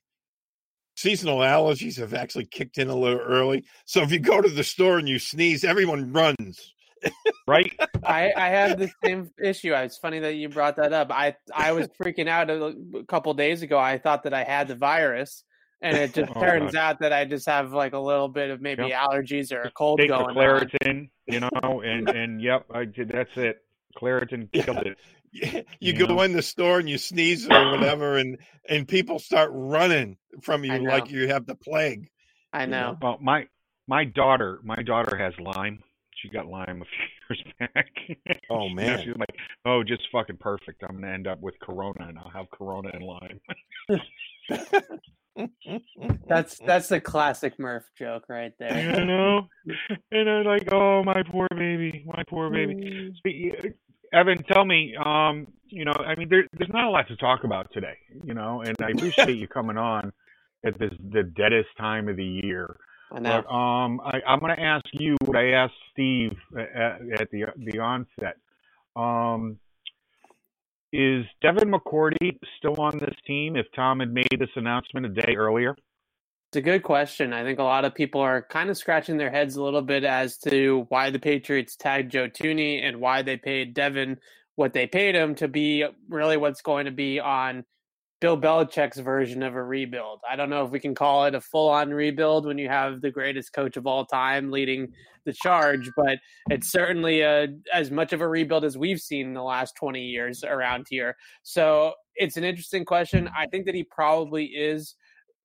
seasonal 0.96 1.38
allergies 1.38 1.98
have 1.98 2.14
actually 2.14 2.46
kicked 2.46 2.78
in 2.78 2.88
a 2.88 2.96
little 2.96 3.20
early. 3.20 3.64
So 3.84 4.02
if 4.02 4.10
you 4.10 4.18
go 4.18 4.40
to 4.40 4.48
the 4.48 4.64
store 4.64 4.98
and 4.98 5.08
you 5.08 5.18
sneeze, 5.18 5.62
everyone 5.62 6.12
runs. 6.12 6.74
right? 7.46 7.72
I, 8.04 8.32
I 8.36 8.48
have 8.48 8.78
the 8.78 8.90
same 9.04 9.30
issue. 9.42 9.74
It's 9.74 9.98
funny 9.98 10.18
that 10.20 10.34
you 10.34 10.48
brought 10.48 10.76
that 10.76 10.92
up. 10.92 11.10
I 11.10 11.36
I 11.54 11.72
was 11.72 11.88
freaking 12.00 12.28
out 12.28 12.50
a, 12.50 12.74
a 12.98 13.04
couple 13.04 13.32
days 13.34 13.62
ago. 13.62 13.78
I 13.78 13.98
thought 13.98 14.24
that 14.24 14.34
I 14.34 14.44
had 14.44 14.68
the 14.68 14.74
virus, 14.74 15.44
and 15.80 15.96
it 15.96 16.14
just 16.14 16.32
Oh, 16.34 16.40
turns 16.40 16.72
God. 16.72 16.80
out 16.80 17.00
that 17.00 17.12
I 17.12 17.24
just 17.24 17.46
have 17.46 17.72
like 17.72 17.92
a 17.92 17.98
little 17.98 18.28
bit 18.28 18.50
of 18.50 18.60
maybe 18.60 18.82
Yep. 18.88 18.98
allergies 19.00 19.52
or 19.52 19.62
a 19.62 19.70
cold 19.70 19.98
Take 19.98 20.08
the 20.08 20.16
going 20.16 20.28
on. 20.30 20.34
Claritin, 20.36 21.10
you 21.26 21.40
know, 21.40 21.82
and 21.82 22.08
and 22.08 22.40
yep, 22.40 22.64
I 22.72 22.84
did. 22.84 23.10
That's 23.10 23.36
it. 23.36 23.58
Claritin 24.00 24.50
killed 24.64 24.86
it. 24.86 24.96
You 25.80 25.82
You 25.92 25.92
go 25.92 26.06
know? 26.06 26.22
in 26.22 26.32
the 26.32 26.42
store 26.42 26.78
and 26.78 26.88
you 26.88 26.98
sneeze 26.98 27.46
or 27.48 27.50
whatever, 27.72 28.16
and 28.18 28.38
and 28.68 28.86
people 28.88 29.18
start 29.18 29.50
running 29.52 30.16
from 30.42 30.64
you 30.64 30.78
like 30.88 31.10
you 31.10 31.28
have 31.28 31.46
the 31.46 31.54
plague. 31.56 32.08
I 32.52 32.62
you 32.62 32.68
know. 32.68 32.92
know. 32.92 32.98
Well, 33.00 33.18
my 33.20 33.46
my 33.88 34.04
daughter, 34.04 34.60
my 34.64 34.82
daughter 34.82 35.16
has 35.16 35.34
Lyme. 35.38 35.82
She 36.16 36.28
got 36.30 36.46
Lyme 36.46 36.82
a 36.82 36.86
few 36.86 37.04
years 37.36 37.44
back. 37.74 37.90
Oh, 38.50 38.68
You 38.68 38.74
know, 38.74 38.74
man. 38.74 38.98
she's 39.04 39.16
like, 39.16 39.36
oh, 39.66 39.82
just 39.84 40.02
fucking 40.12 40.38
perfect. 40.38 40.82
I'm 40.88 40.96
gonna 41.00 41.12
end 41.12 41.26
up 41.26 41.40
with 41.40 41.58
Corona, 41.60 42.06
and 42.08 42.18
I'll 42.18 42.30
have 42.30 42.50
Corona 42.50 42.90
and 42.92 43.02
Lyme. 43.04 43.40
That's 46.28 46.58
that's 46.60 46.88
the 46.88 46.98
classic 47.00 47.58
Murph 47.58 47.84
joke 47.98 48.24
right 48.30 48.52
there. 48.58 48.72
I 48.72 49.04
know, 49.04 49.48
and 50.10 50.30
I'm 50.30 50.44
like, 50.46 50.72
oh, 50.72 51.02
my 51.04 51.22
poor 51.30 51.46
baby, 51.50 52.04
my 52.06 52.22
poor 52.28 52.48
baby. 52.50 53.12
Mm. 53.26 53.74
Evan, 54.12 54.42
tell 54.44 54.64
me, 54.64 54.94
um, 55.02 55.46
you 55.68 55.84
know, 55.84 55.92
I 55.92 56.14
mean, 56.14 56.28
there, 56.28 56.46
there's 56.52 56.70
not 56.72 56.84
a 56.84 56.90
lot 56.90 57.08
to 57.08 57.16
talk 57.16 57.44
about 57.44 57.72
today, 57.72 57.96
you 58.24 58.34
know, 58.34 58.62
and 58.62 58.76
I 58.80 58.90
appreciate 58.90 59.36
you 59.36 59.48
coming 59.48 59.76
on 59.76 60.12
at 60.64 60.78
this 60.78 60.92
the 61.12 61.22
deadest 61.22 61.68
time 61.78 62.08
of 62.08 62.16
the 62.16 62.24
year. 62.24 62.76
I 63.12 63.20
know. 63.20 63.42
But 63.42 63.52
um, 63.52 64.00
I, 64.00 64.20
I'm 64.26 64.40
going 64.40 64.54
to 64.56 64.62
ask 64.62 64.84
you 64.92 65.16
what 65.24 65.36
I 65.36 65.50
asked 65.50 65.74
Steve 65.92 66.32
at, 66.56 67.20
at 67.20 67.30
the 67.30 67.46
the 67.56 67.78
onset. 67.78 68.36
Um, 68.94 69.58
is 70.92 71.26
Devin 71.42 71.70
McCourty 71.70 72.38
still 72.58 72.80
on 72.80 72.98
this 72.98 73.14
team? 73.26 73.56
If 73.56 73.66
Tom 73.74 74.00
had 74.00 74.12
made 74.12 74.36
this 74.38 74.48
announcement 74.56 75.06
a 75.06 75.08
day 75.08 75.34
earlier, 75.36 75.76
a 76.56 76.62
good 76.62 76.82
question. 76.82 77.32
I 77.32 77.42
think 77.42 77.58
a 77.58 77.64
lot 77.64 77.84
of 77.84 77.94
people 77.94 78.20
are 78.20 78.42
kind 78.42 78.70
of 78.70 78.76
scratching 78.76 79.16
their 79.16 79.30
heads 79.30 79.56
a 79.56 79.62
little 79.62 79.82
bit 79.82 80.04
as 80.04 80.38
to 80.38 80.86
why 80.88 81.10
the 81.10 81.18
Patriots 81.18 81.76
tagged 81.76 82.12
Joe 82.12 82.28
Thuney 82.28 82.82
and 82.82 83.00
why 83.00 83.22
they 83.22 83.36
paid 83.36 83.74
Devin 83.74 84.18
what 84.56 84.72
they 84.72 84.86
paid 84.86 85.14
him 85.14 85.34
to 85.36 85.48
be 85.48 85.84
really 86.08 86.36
what's 86.36 86.62
going 86.62 86.86
to 86.86 86.90
be 86.90 87.20
on 87.20 87.64
Bill 88.20 88.40
Belichick's 88.40 88.98
version 88.98 89.42
of 89.42 89.54
a 89.54 89.62
rebuild. 89.62 90.20
I 90.28 90.36
don't 90.36 90.48
know 90.48 90.64
if 90.64 90.70
we 90.70 90.80
can 90.80 90.94
call 90.94 91.26
it 91.26 91.34
a 91.34 91.40
full 91.40 91.68
on 91.68 91.90
rebuild 91.90 92.46
when 92.46 92.56
you 92.56 92.68
have 92.68 93.02
the 93.02 93.10
greatest 93.10 93.52
coach 93.52 93.76
of 93.76 93.86
all 93.86 94.06
time 94.06 94.50
leading 94.50 94.88
the 95.26 95.34
charge, 95.34 95.90
but 95.96 96.18
it's 96.48 96.72
certainly 96.72 97.20
a, 97.20 97.48
as 97.74 97.90
much 97.90 98.14
of 98.14 98.22
a 98.22 98.28
rebuild 98.28 98.64
as 98.64 98.78
we've 98.78 99.00
seen 99.00 99.26
in 99.26 99.34
the 99.34 99.42
last 99.42 99.76
20 99.76 100.00
years 100.02 100.42
around 100.42 100.86
here. 100.88 101.14
So 101.42 101.92
it's 102.14 102.38
an 102.38 102.44
interesting 102.44 102.86
question. 102.86 103.28
I 103.36 103.46
think 103.46 103.66
that 103.66 103.74
he 103.74 103.84
probably 103.84 104.46
is. 104.46 104.94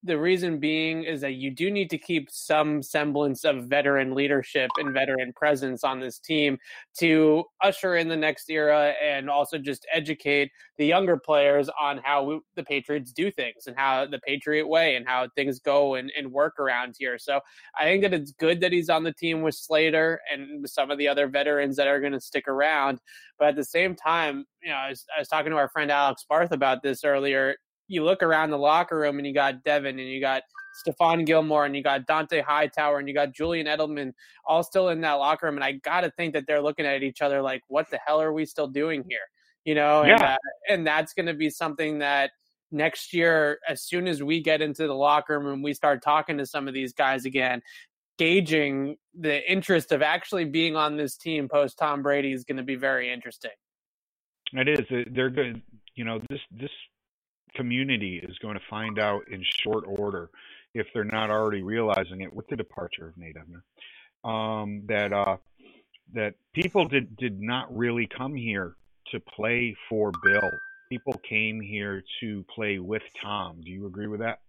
The 0.03 0.17
reason 0.17 0.59
being 0.59 1.03
is 1.03 1.21
that 1.21 1.33
you 1.33 1.51
do 1.51 1.69
need 1.69 1.91
to 1.91 1.97
keep 1.97 2.31
some 2.31 2.81
semblance 2.81 3.45
of 3.45 3.65
veteran 3.65 4.15
leadership 4.15 4.71
and 4.77 4.91
veteran 4.95 5.31
presence 5.33 5.83
on 5.83 5.99
this 5.99 6.17
team 6.17 6.57
to 6.97 7.43
usher 7.63 7.97
in 7.97 8.07
the 8.07 8.17
next 8.17 8.49
era 8.49 8.93
and 9.03 9.29
also 9.29 9.59
just 9.59 9.85
educate 9.93 10.49
the 10.79 10.87
younger 10.87 11.17
players 11.17 11.69
on 11.79 11.99
how 12.03 12.23
we, 12.23 12.39
the 12.55 12.63
Patriots 12.63 13.11
do 13.11 13.29
things 13.29 13.67
and 13.67 13.77
how 13.77 14.07
the 14.07 14.17
Patriot 14.25 14.67
way 14.67 14.95
and 14.95 15.07
how 15.07 15.27
things 15.35 15.59
go 15.59 15.93
and, 15.93 16.11
and 16.17 16.31
work 16.31 16.59
around 16.59 16.95
here. 16.97 17.19
So 17.19 17.39
I 17.79 17.83
think 17.83 18.01
that 18.01 18.13
it's 18.13 18.31
good 18.31 18.59
that 18.61 18.71
he's 18.71 18.89
on 18.89 19.03
the 19.03 19.13
team 19.13 19.43
with 19.43 19.53
Slater 19.53 20.19
and 20.33 20.67
some 20.67 20.89
of 20.89 20.97
the 20.97 21.07
other 21.07 21.27
veterans 21.27 21.75
that 21.77 21.87
are 21.87 21.99
going 21.99 22.13
to 22.13 22.19
stick 22.19 22.47
around. 22.47 22.99
But 23.37 23.49
at 23.49 23.55
the 23.55 23.63
same 23.63 23.95
time, 23.95 24.45
you 24.63 24.69
know, 24.69 24.77
I 24.77 24.89
was, 24.89 25.05
I 25.15 25.19
was 25.19 25.27
talking 25.27 25.51
to 25.51 25.57
our 25.57 25.69
friend 25.69 25.91
Alex 25.91 26.25
Barth 26.27 26.51
about 26.51 26.81
this 26.81 27.03
earlier. 27.03 27.55
You 27.91 28.03
look 28.05 28.23
around 28.23 28.51
the 28.51 28.57
locker 28.57 28.97
room 28.97 29.17
and 29.17 29.27
you 29.27 29.33
got 29.33 29.63
Devin 29.63 29.99
and 29.99 30.07
you 30.07 30.21
got 30.21 30.43
Stephon 30.87 31.25
Gilmore 31.25 31.65
and 31.65 31.75
you 31.75 31.83
got 31.83 32.07
Dont'a 32.07 32.41
Hightower 32.41 32.99
and 32.99 33.07
you 33.07 33.13
got 33.13 33.33
Julian 33.33 33.67
Edelman 33.67 34.13
all 34.45 34.63
still 34.63 34.89
in 34.89 35.01
that 35.01 35.13
locker 35.13 35.45
room. 35.45 35.55
And 35.55 35.63
I 35.63 35.73
got 35.73 36.01
to 36.01 36.11
think 36.11 36.33
that 36.33 36.45
they're 36.47 36.61
looking 36.61 36.85
at 36.85 37.03
each 37.03 37.21
other 37.21 37.41
like, 37.41 37.61
what 37.67 37.89
the 37.89 37.99
hell 38.05 38.21
are 38.21 38.31
we 38.31 38.45
still 38.45 38.67
doing 38.67 39.03
here? 39.09 39.19
You 39.65 39.75
know, 39.75 40.01
and, 40.01 40.09
Yeah. 40.11 40.33
uh, 40.33 40.37
and 40.73 40.87
that's 40.87 41.13
going 41.13 41.25
to 41.25 41.33
be 41.33 41.49
something 41.49 41.99
that 41.99 42.31
next 42.71 43.13
year, 43.13 43.59
as 43.67 43.83
soon 43.83 44.07
as 44.07 44.23
we 44.23 44.41
get 44.41 44.61
into 44.61 44.87
the 44.87 44.95
locker 44.95 45.37
room 45.37 45.51
and 45.53 45.61
we 45.63 45.73
start 45.73 46.01
talking 46.01 46.37
to 46.37 46.45
some 46.45 46.69
of 46.69 46.73
these 46.73 46.93
guys 46.93 47.25
again, 47.25 47.61
gauging 48.17 48.95
the 49.19 49.51
interest 49.51 49.91
of 49.91 50.01
actually 50.01 50.45
being 50.45 50.77
on 50.77 50.95
this 50.95 51.17
team 51.17 51.49
post 51.49 51.77
Tom 51.77 52.01
Brady 52.01 52.31
is 52.31 52.45
going 52.45 52.57
to 52.57 52.63
be 52.63 52.75
very 52.75 53.11
interesting. 53.11 53.51
it 54.53 54.69
is. 54.69 55.05
They're 55.11 55.29
good. 55.29 55.61
You 55.95 56.05
know, 56.05 56.21
this 56.29 56.39
this 56.51 56.69
community 57.55 58.17
is 58.17 58.37
going 58.39 58.55
to 58.55 58.65
find 58.69 58.99
out 58.99 59.27
in 59.29 59.43
short 59.43 59.83
order 59.87 60.29
if 60.73 60.87
they're 60.93 61.03
not 61.03 61.29
already 61.29 61.61
realizing 61.61 62.21
it 62.21 62.33
with 62.33 62.47
the 62.47 62.55
departure 62.55 63.07
of 63.09 63.17
Nate 63.17 63.35
Ebner. 63.37 63.63
Um, 64.23 64.83
that 64.87 65.11
uh, 65.11 65.37
that 66.13 66.35
people 66.53 66.87
did 66.87 67.15
did 67.17 67.41
not 67.41 67.75
really 67.75 68.07
come 68.07 68.35
here 68.35 68.75
to 69.11 69.19
play 69.19 69.75
for 69.89 70.11
Bill. 70.23 70.49
People 70.89 71.13
came 71.27 71.59
here 71.59 72.03
to 72.19 72.45
play 72.53 72.79
with 72.79 73.03
Tom. 73.21 73.61
Do 73.63 73.71
you 73.71 73.87
agree 73.87 74.07
with 74.07 74.19
that? 74.19 74.39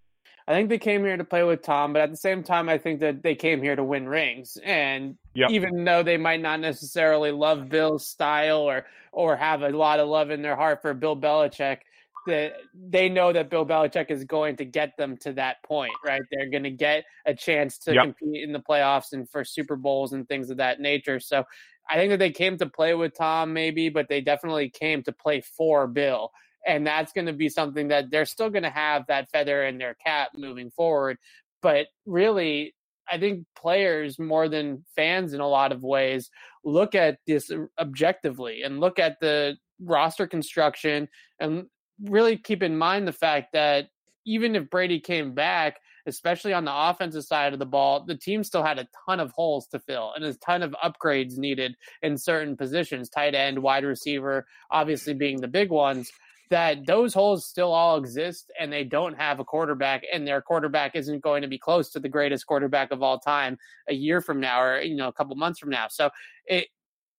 I 0.46 0.52
think 0.52 0.68
they 0.68 0.78
came 0.78 1.04
here 1.04 1.16
to 1.16 1.24
play 1.24 1.44
with 1.44 1.62
Tom, 1.62 1.92
but 1.92 2.02
at 2.02 2.10
the 2.10 2.16
same 2.16 2.42
time, 2.42 2.68
I 2.68 2.76
think 2.76 3.00
that 3.00 3.22
they 3.22 3.34
came 3.34 3.62
here 3.62 3.76
to 3.76 3.84
win 3.84 4.08
rings. 4.08 4.58
And 4.64 5.16
Yep. 5.34 5.50
even 5.50 5.84
though 5.84 6.02
they 6.02 6.16
might 6.16 6.40
not 6.40 6.60
necessarily 6.60 7.30
love 7.30 7.68
Bill's 7.68 8.06
style 8.08 8.58
or 8.58 8.86
or 9.12 9.36
have 9.36 9.62
a 9.62 9.68
lot 9.68 10.00
of 10.00 10.08
love 10.08 10.30
in 10.30 10.42
their 10.42 10.56
heart 10.56 10.82
for 10.82 10.94
Bill 10.94 11.16
Belichick, 11.16 11.78
that 12.26 12.54
they 12.74 13.08
know 13.08 13.32
that 13.32 13.50
Bill 13.50 13.66
Belichick 13.66 14.10
is 14.10 14.24
going 14.24 14.56
to 14.56 14.64
get 14.64 14.96
them 14.96 15.16
to 15.18 15.32
that 15.34 15.62
point, 15.64 15.92
right? 16.04 16.22
They're 16.30 16.50
going 16.50 16.62
to 16.62 16.70
get 16.70 17.04
a 17.26 17.34
chance 17.34 17.78
to 17.78 17.94
Yep. 17.94 18.04
compete 18.04 18.44
in 18.44 18.52
the 18.52 18.60
playoffs 18.60 19.12
and 19.12 19.28
for 19.28 19.44
Super 19.44 19.76
Bowls 19.76 20.12
and 20.12 20.28
things 20.28 20.50
of 20.50 20.56
that 20.58 20.80
nature. 20.80 21.18
So 21.20 21.44
I 21.90 21.96
think 21.96 22.10
that 22.10 22.18
they 22.18 22.30
came 22.30 22.56
to 22.58 22.66
play 22.66 22.94
with 22.94 23.16
Tom, 23.16 23.52
maybe, 23.52 23.88
but 23.88 24.08
they 24.08 24.20
definitely 24.20 24.70
came 24.70 25.02
to 25.02 25.12
play 25.12 25.40
for 25.40 25.86
Bill. 25.86 26.30
And 26.66 26.86
that's 26.86 27.12
going 27.12 27.26
to 27.26 27.32
be 27.32 27.48
something 27.48 27.88
that 27.88 28.10
they're 28.10 28.24
still 28.24 28.50
going 28.50 28.62
to 28.62 28.70
have 28.70 29.04
that 29.08 29.28
feather 29.30 29.64
in 29.64 29.78
their 29.78 29.94
cap 29.94 30.30
moving 30.36 30.70
forward. 30.70 31.18
But 31.60 31.88
really, 32.06 32.74
I 33.10 33.18
think 33.18 33.46
players 33.56 34.18
more 34.18 34.48
than 34.48 34.84
fans 34.94 35.32
in 35.32 35.40
a 35.40 35.48
lot 35.48 35.72
of 35.72 35.82
ways 35.82 36.30
look 36.64 36.94
at 36.94 37.18
this 37.26 37.50
objectively 37.78 38.62
and 38.62 38.78
look 38.78 39.00
at 39.00 39.18
the 39.20 39.56
roster 39.80 40.26
construction 40.26 41.08
and 41.40 41.66
really 42.04 42.36
keep 42.36 42.62
in 42.62 42.76
mind 42.76 43.06
the 43.06 43.12
fact 43.12 43.52
that 43.52 43.88
even 44.24 44.54
if 44.54 44.70
Brady 44.70 45.00
came 45.00 45.34
back, 45.34 45.80
especially 46.06 46.52
on 46.52 46.64
the 46.64 46.74
offensive 46.74 47.24
side 47.24 47.52
of 47.52 47.58
the 47.58 47.66
ball, 47.66 48.04
the 48.04 48.16
team 48.16 48.42
still 48.42 48.62
had 48.62 48.78
a 48.78 48.88
ton 49.06 49.20
of 49.20 49.32
holes 49.32 49.66
to 49.68 49.78
fill 49.78 50.12
and 50.14 50.24
a 50.24 50.34
ton 50.34 50.62
of 50.62 50.74
upgrades 50.84 51.36
needed 51.36 51.76
in 52.02 52.18
certain 52.18 52.56
positions, 52.56 53.08
tight 53.08 53.34
end, 53.34 53.58
wide 53.58 53.84
receiver, 53.84 54.46
obviously 54.70 55.14
being 55.14 55.40
the 55.40 55.48
big 55.48 55.70
ones. 55.70 56.10
That 56.50 56.86
those 56.86 57.14
holes 57.14 57.46
still 57.46 57.72
all 57.72 57.96
exist 57.96 58.52
and 58.60 58.70
they 58.70 58.84
don't 58.84 59.14
have 59.14 59.40
a 59.40 59.44
quarterback, 59.44 60.02
and 60.12 60.28
their 60.28 60.42
quarterback 60.42 60.94
isn't 60.94 61.22
going 61.22 61.40
to 61.40 61.48
be 61.48 61.56
close 61.56 61.88
to 61.92 62.00
the 62.00 62.10
greatest 62.10 62.46
quarterback 62.46 62.90
of 62.90 63.02
all 63.02 63.18
time 63.18 63.56
a 63.88 63.94
year 63.94 64.20
from 64.20 64.38
now 64.38 64.60
or 64.60 64.80
you 64.82 64.94
know 64.94 65.08
a 65.08 65.12
couple 65.14 65.34
months 65.34 65.58
from 65.58 65.70
now. 65.70 65.86
So 65.88 66.10
it 66.44 66.66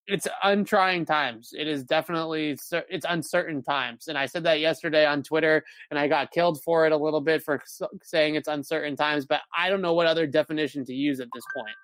it's 0.08 0.28
untrying 0.44 1.06
times. 1.06 1.54
It 1.58 1.68
is 1.68 1.84
definitely 1.84 2.58
it's 2.90 3.06
uncertain 3.08 3.64
times, 3.64 4.08
and 4.08 4.18
I 4.18 4.26
said 4.26 4.44
that 4.44 4.60
yesterday 4.60 5.06
on 5.06 5.24
Twitter, 5.24 5.64
and 5.90 6.00
I 6.00 6.08
got 6.08 6.32
killed 6.32 6.62
for 6.62 6.86
it 6.86 6.92
a 6.92 6.98
little 6.98 7.22
bit 7.22 7.44
for 7.44 7.62
saying 8.04 8.36
it's 8.36 8.48
uncertain 8.48 8.96
times. 8.96 9.26
But 9.26 9.42
I 9.58 9.70
don't 9.70 9.82
know 9.82 9.94
what 9.94 10.08
other 10.08 10.28
definition 10.28 10.84
to 10.86 10.94
use 10.94 11.20
at 11.20 11.30
this 11.34 11.44
point. 11.56 11.76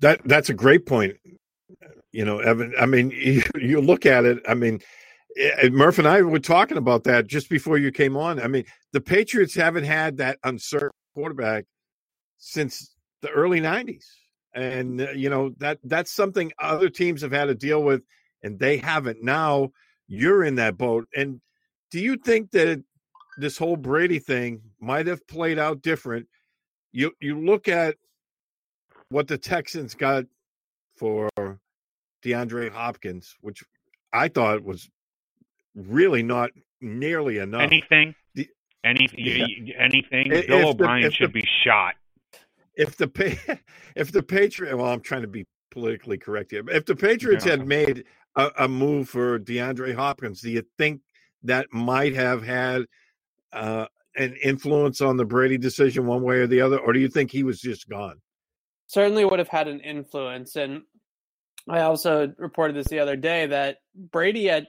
That 0.00 0.20
that's 0.24 0.50
a 0.50 0.54
great 0.54 0.86
point. 0.86 1.16
You 2.12 2.24
know, 2.24 2.40
Evan. 2.40 2.74
I 2.78 2.86
mean, 2.86 3.10
you, 3.14 3.42
you 3.56 3.80
look 3.80 4.04
at 4.04 4.24
it. 4.24 4.42
I 4.48 4.54
mean, 4.54 4.80
eh, 5.38 5.68
Murph 5.68 5.98
and 5.98 6.08
I 6.08 6.22
were 6.22 6.40
talking 6.40 6.76
about 6.76 7.04
that 7.04 7.28
just 7.28 7.48
before 7.48 7.78
you 7.78 7.92
came 7.92 8.16
on. 8.16 8.40
I 8.40 8.48
mean, 8.48 8.64
the 8.92 9.00
Patriots 9.00 9.54
haven't 9.54 9.84
had 9.84 10.16
that 10.16 10.38
uncertain 10.42 10.90
quarterback 11.14 11.66
since 12.38 12.96
the 13.22 13.30
early 13.30 13.60
'90s, 13.60 14.06
and 14.56 15.00
uh, 15.00 15.10
you 15.10 15.30
know 15.30 15.50
that 15.58 15.78
that's 15.84 16.10
something 16.10 16.50
other 16.58 16.88
teams 16.88 17.22
have 17.22 17.32
had 17.32 17.44
to 17.46 17.54
deal 17.54 17.82
with, 17.82 18.02
and 18.42 18.58
they 18.58 18.78
haven't. 18.78 19.22
Now 19.22 19.70
you're 20.08 20.42
in 20.44 20.56
that 20.56 20.76
boat, 20.76 21.06
and 21.14 21.40
do 21.90 22.00
you 22.00 22.16
think 22.16 22.50
that 22.52 22.82
this 23.38 23.58
whole 23.58 23.76
Brady 23.76 24.18
thing 24.18 24.62
might 24.80 25.06
have 25.06 25.26
played 25.28 25.58
out 25.58 25.82
different? 25.82 26.26
You 26.92 27.12
you 27.20 27.38
look 27.38 27.68
at 27.68 27.96
what 29.10 29.28
the 29.28 29.38
Texans 29.38 29.94
got 29.94 30.24
for 30.96 31.28
DeAndre 32.24 32.70
Hopkins, 32.70 33.36
which 33.40 33.62
I 34.12 34.28
thought 34.28 34.64
was 34.64 34.88
really 35.74 36.22
not 36.22 36.50
nearly 36.80 37.38
enough. 37.38 37.60
Anything? 37.62 38.14
The- 38.34 38.48
Any, 38.82 39.08
Yeah. 39.16 39.74
anything? 39.78 40.30
Bill 40.30 40.68
O'Brien 40.70 41.10
should 41.10 41.30
the- 41.30 41.40
be 41.42 41.48
shot. 41.64 41.94
If 42.76 42.96
the 42.96 43.08
Pa- 43.08 43.56
if 43.96 44.12
the 44.12 44.22
Patriot, 44.22 44.76
well, 44.76 44.86
I'm 44.92 45.00
trying 45.00 45.22
to 45.22 45.28
be 45.28 45.46
politically 45.70 46.18
correct 46.18 46.50
here. 46.50 46.62
If 46.68 46.86
the 46.86 46.96
Patriots 46.96 47.44
Yeah. 47.44 47.52
had 47.52 47.66
made 47.66 48.04
a, 48.36 48.50
a 48.60 48.68
move 48.68 49.08
for 49.08 49.38
DeAndre 49.38 49.94
Hopkins, 49.94 50.40
do 50.40 50.50
you 50.50 50.62
think 50.78 51.00
that 51.42 51.66
might 51.72 52.14
have 52.14 52.42
had 52.42 52.84
uh, 53.52 53.86
an 54.16 54.36
influence 54.42 55.00
on 55.00 55.16
the 55.16 55.24
Brady 55.24 55.58
decision 55.58 56.06
one 56.06 56.22
way 56.22 56.36
or 56.36 56.46
the 56.46 56.60
other, 56.60 56.78
or 56.78 56.92
do 56.92 57.00
you 57.00 57.08
think 57.08 57.30
he 57.30 57.42
was 57.42 57.60
just 57.60 57.88
gone? 57.88 58.20
certainly 58.88 59.24
would 59.24 59.40
have 59.40 59.48
had 59.48 59.66
an 59.66 59.80
influence. 59.80 60.54
And 60.54 60.82
I 61.68 61.80
also 61.80 62.32
reported 62.38 62.76
this 62.76 62.86
the 62.86 63.00
other 63.00 63.16
day 63.16 63.46
that 63.46 63.78
Brady 63.96 64.48
at 64.48 64.68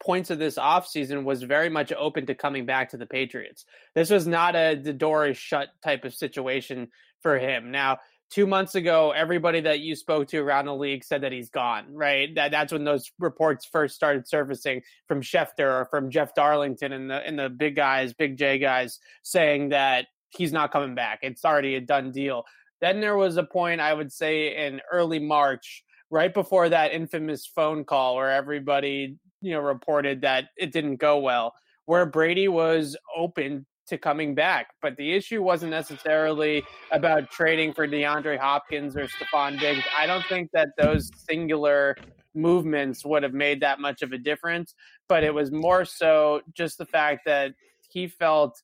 points 0.00 0.30
of 0.30 0.38
this 0.38 0.56
offseason 0.56 1.24
was 1.24 1.42
very 1.42 1.68
much 1.68 1.92
open 1.92 2.26
to 2.26 2.34
coming 2.34 2.66
back 2.66 2.90
to 2.90 2.96
the 2.96 3.06
Patriots. 3.06 3.64
This 3.94 4.10
was 4.10 4.26
not 4.26 4.54
a 4.54 4.74
the 4.74 4.92
door 4.92 5.26
is 5.26 5.36
shut 5.36 5.68
type 5.82 6.04
of 6.04 6.14
situation 6.14 6.88
for 7.22 7.38
him. 7.38 7.70
Now, 7.70 7.98
two 8.30 8.46
months 8.46 8.74
ago, 8.74 9.10
everybody 9.10 9.60
that 9.62 9.80
you 9.80 9.96
spoke 9.96 10.28
to 10.28 10.38
around 10.38 10.66
the 10.66 10.74
league 10.74 11.04
said 11.04 11.22
that 11.22 11.32
he's 11.32 11.50
gone, 11.50 11.86
right? 11.94 12.34
That 12.34 12.50
that's 12.50 12.72
when 12.72 12.84
those 12.84 13.10
reports 13.18 13.64
first 13.64 13.94
started 13.94 14.28
surfacing 14.28 14.82
from 15.06 15.22
Schefter 15.22 15.80
or 15.80 15.88
from 15.90 16.10
Jeff 16.10 16.34
Darlington 16.34 16.92
and 16.92 17.10
the 17.10 17.26
and 17.26 17.38
the 17.38 17.48
big 17.48 17.76
guys, 17.76 18.12
big 18.12 18.36
J 18.36 18.58
guys 18.58 19.00
saying 19.22 19.70
that 19.70 20.06
he's 20.30 20.52
not 20.52 20.72
coming 20.72 20.94
back. 20.94 21.20
It's 21.22 21.44
already 21.44 21.74
a 21.74 21.80
done 21.80 22.12
deal. 22.12 22.44
Then 22.80 23.00
there 23.00 23.16
was 23.16 23.36
a 23.36 23.42
point, 23.42 23.80
I 23.80 23.92
would 23.92 24.12
say, 24.12 24.66
in 24.66 24.80
early 24.90 25.18
March, 25.18 25.82
right 26.10 26.32
before 26.32 26.68
that 26.68 26.92
infamous 26.92 27.46
phone 27.46 27.84
call 27.84 28.16
where 28.16 28.30
everybody, 28.30 29.16
you 29.40 29.52
know, 29.52 29.60
reported 29.60 30.22
that 30.22 30.46
it 30.56 30.72
didn't 30.72 30.96
go 30.96 31.18
well, 31.18 31.54
where 31.86 32.06
Brady 32.06 32.48
was 32.48 32.96
open 33.16 33.66
to 33.88 33.98
coming 33.98 34.34
back. 34.34 34.68
But 34.82 34.96
the 34.96 35.12
issue 35.12 35.42
wasn't 35.42 35.70
necessarily 35.70 36.62
about 36.92 37.30
trading 37.30 37.72
for 37.72 37.88
DeAndre 37.88 38.38
Hopkins 38.38 38.96
or 38.96 39.08
Stefon 39.08 39.58
Diggs. 39.58 39.84
I 39.96 40.06
don't 40.06 40.24
think 40.26 40.50
that 40.52 40.68
those 40.78 41.10
singular 41.28 41.96
movements 42.34 43.04
would 43.04 43.22
have 43.22 43.32
made 43.32 43.60
that 43.62 43.80
much 43.80 44.02
of 44.02 44.12
a 44.12 44.18
difference. 44.18 44.74
But 45.08 45.24
it 45.24 45.34
was 45.34 45.50
more 45.50 45.84
so 45.84 46.42
just 46.54 46.78
the 46.78 46.86
fact 46.86 47.22
that 47.26 47.54
he 47.88 48.06
felt 48.06 48.62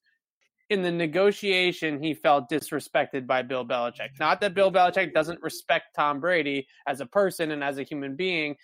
in 0.70 0.82
the 0.82 0.90
negotiation, 0.90 2.02
he 2.02 2.14
felt 2.14 2.50
disrespected 2.50 3.26
by 3.26 3.42
Bill 3.42 3.66
Belichick. 3.66 4.18
Not 4.18 4.40
that 4.40 4.54
Bill 4.54 4.72
Belichick 4.72 5.12
doesn't 5.12 5.42
respect 5.42 5.94
Tom 5.94 6.20
Brady 6.20 6.66
as 6.86 7.00
a 7.00 7.06
person 7.06 7.50
and 7.50 7.62
as 7.62 7.78
a 7.78 7.82
human 7.82 8.16
being. 8.16 8.56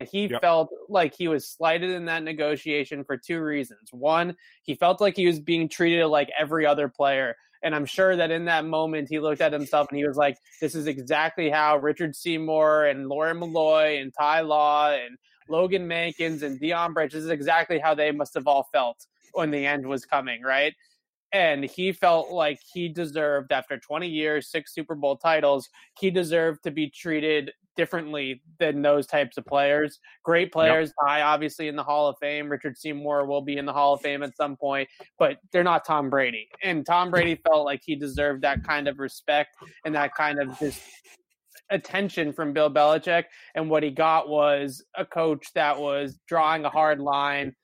He 0.00 0.26
Yep. 0.26 0.40
felt 0.42 0.70
like 0.88 1.14
he 1.14 1.28
was 1.28 1.48
slighted 1.48 1.90
in 1.90 2.04
that 2.06 2.22
negotiation 2.22 3.04
for 3.04 3.16
two 3.16 3.40
reasons. 3.40 3.92
One, 3.92 4.36
he 4.62 4.74
felt 4.74 5.00
like 5.00 5.16
he 5.16 5.26
was 5.26 5.40
being 5.40 5.68
treated 5.68 6.06
like 6.06 6.30
every 6.38 6.66
other 6.66 6.88
player. 6.88 7.36
And 7.62 7.74
I'm 7.74 7.86
sure 7.86 8.14
that 8.14 8.30
in 8.30 8.44
that 8.44 8.66
moment, 8.66 9.08
he 9.08 9.18
looked 9.18 9.40
at 9.40 9.52
himself 9.52 9.88
and 9.90 9.98
he 9.98 10.06
was 10.06 10.16
like, 10.16 10.36
this 10.60 10.74
is 10.74 10.86
exactly 10.86 11.48
how 11.48 11.78
Richard 11.78 12.14
Seymour 12.14 12.84
and 12.84 13.08
Lawyer 13.08 13.34
Milloy 13.34 14.00
and 14.00 14.12
Ty 14.16 14.42
Law 14.42 14.90
and 14.90 15.16
Logan 15.48 15.88
Mankins 15.88 16.42
and 16.42 16.60
Deion 16.60 16.92
Branch, 16.92 17.12
this 17.12 17.24
is 17.24 17.30
exactly 17.30 17.78
how 17.78 17.94
they 17.94 18.12
must 18.12 18.34
have 18.34 18.46
all 18.46 18.68
felt 18.72 19.06
when 19.32 19.50
the 19.50 19.64
end 19.66 19.86
was 19.86 20.04
coming, 20.04 20.42
right? 20.42 20.74
And 21.32 21.64
he 21.64 21.92
felt 21.92 22.30
like 22.30 22.58
he 22.72 22.88
deserved 22.88 23.52
after 23.52 23.78
20 23.78 24.08
years 24.08 24.50
six 24.50 24.74
super 24.74 24.94
bowl 24.94 25.16
titles 25.16 25.68
he 25.98 26.10
deserved 26.10 26.62
to 26.62 26.70
be 26.70 26.88
treated 26.88 27.52
differently 27.76 28.40
than 28.58 28.80
those 28.80 29.06
types 29.06 29.36
of 29.36 29.44
players. 29.44 29.98
Great 30.24 30.50
players 30.50 30.92
high 30.98 31.20
obviously 31.22 31.68
in 31.68 31.76
the 31.76 31.82
hall 31.82 32.08
of 32.08 32.16
fame. 32.20 32.48
Richard 32.48 32.78
seymour 32.78 33.26
will 33.26 33.42
be 33.42 33.58
in 33.58 33.66
the 33.66 33.72
hall 33.72 33.94
of 33.94 34.00
fame 34.00 34.22
at 34.22 34.36
some 34.36 34.56
point 34.56 34.88
but 35.18 35.38
they're 35.52 35.64
not 35.64 35.84
tom 35.84 36.08
brady. 36.08 36.48
And 36.62 36.86
tom 36.86 37.10
brady 37.10 37.40
felt 37.46 37.66
like 37.66 37.82
he 37.84 37.96
deserved 37.96 38.42
that 38.42 38.64
kind 38.64 38.88
of 38.88 38.98
respect 38.98 39.56
and 39.84 39.94
that 39.94 40.14
kind 40.14 40.40
of 40.40 40.58
just 40.58 40.80
attention 41.70 42.32
from 42.32 42.52
bill 42.52 42.70
belichick. 42.70 43.24
And 43.54 43.68
what 43.68 43.82
he 43.82 43.90
got 43.90 44.28
was 44.28 44.84
a 44.96 45.04
coach 45.04 45.52
that 45.54 45.78
was 45.78 46.18
drawing 46.28 46.64
a 46.64 46.70
hard 46.70 47.00
line 47.00 47.54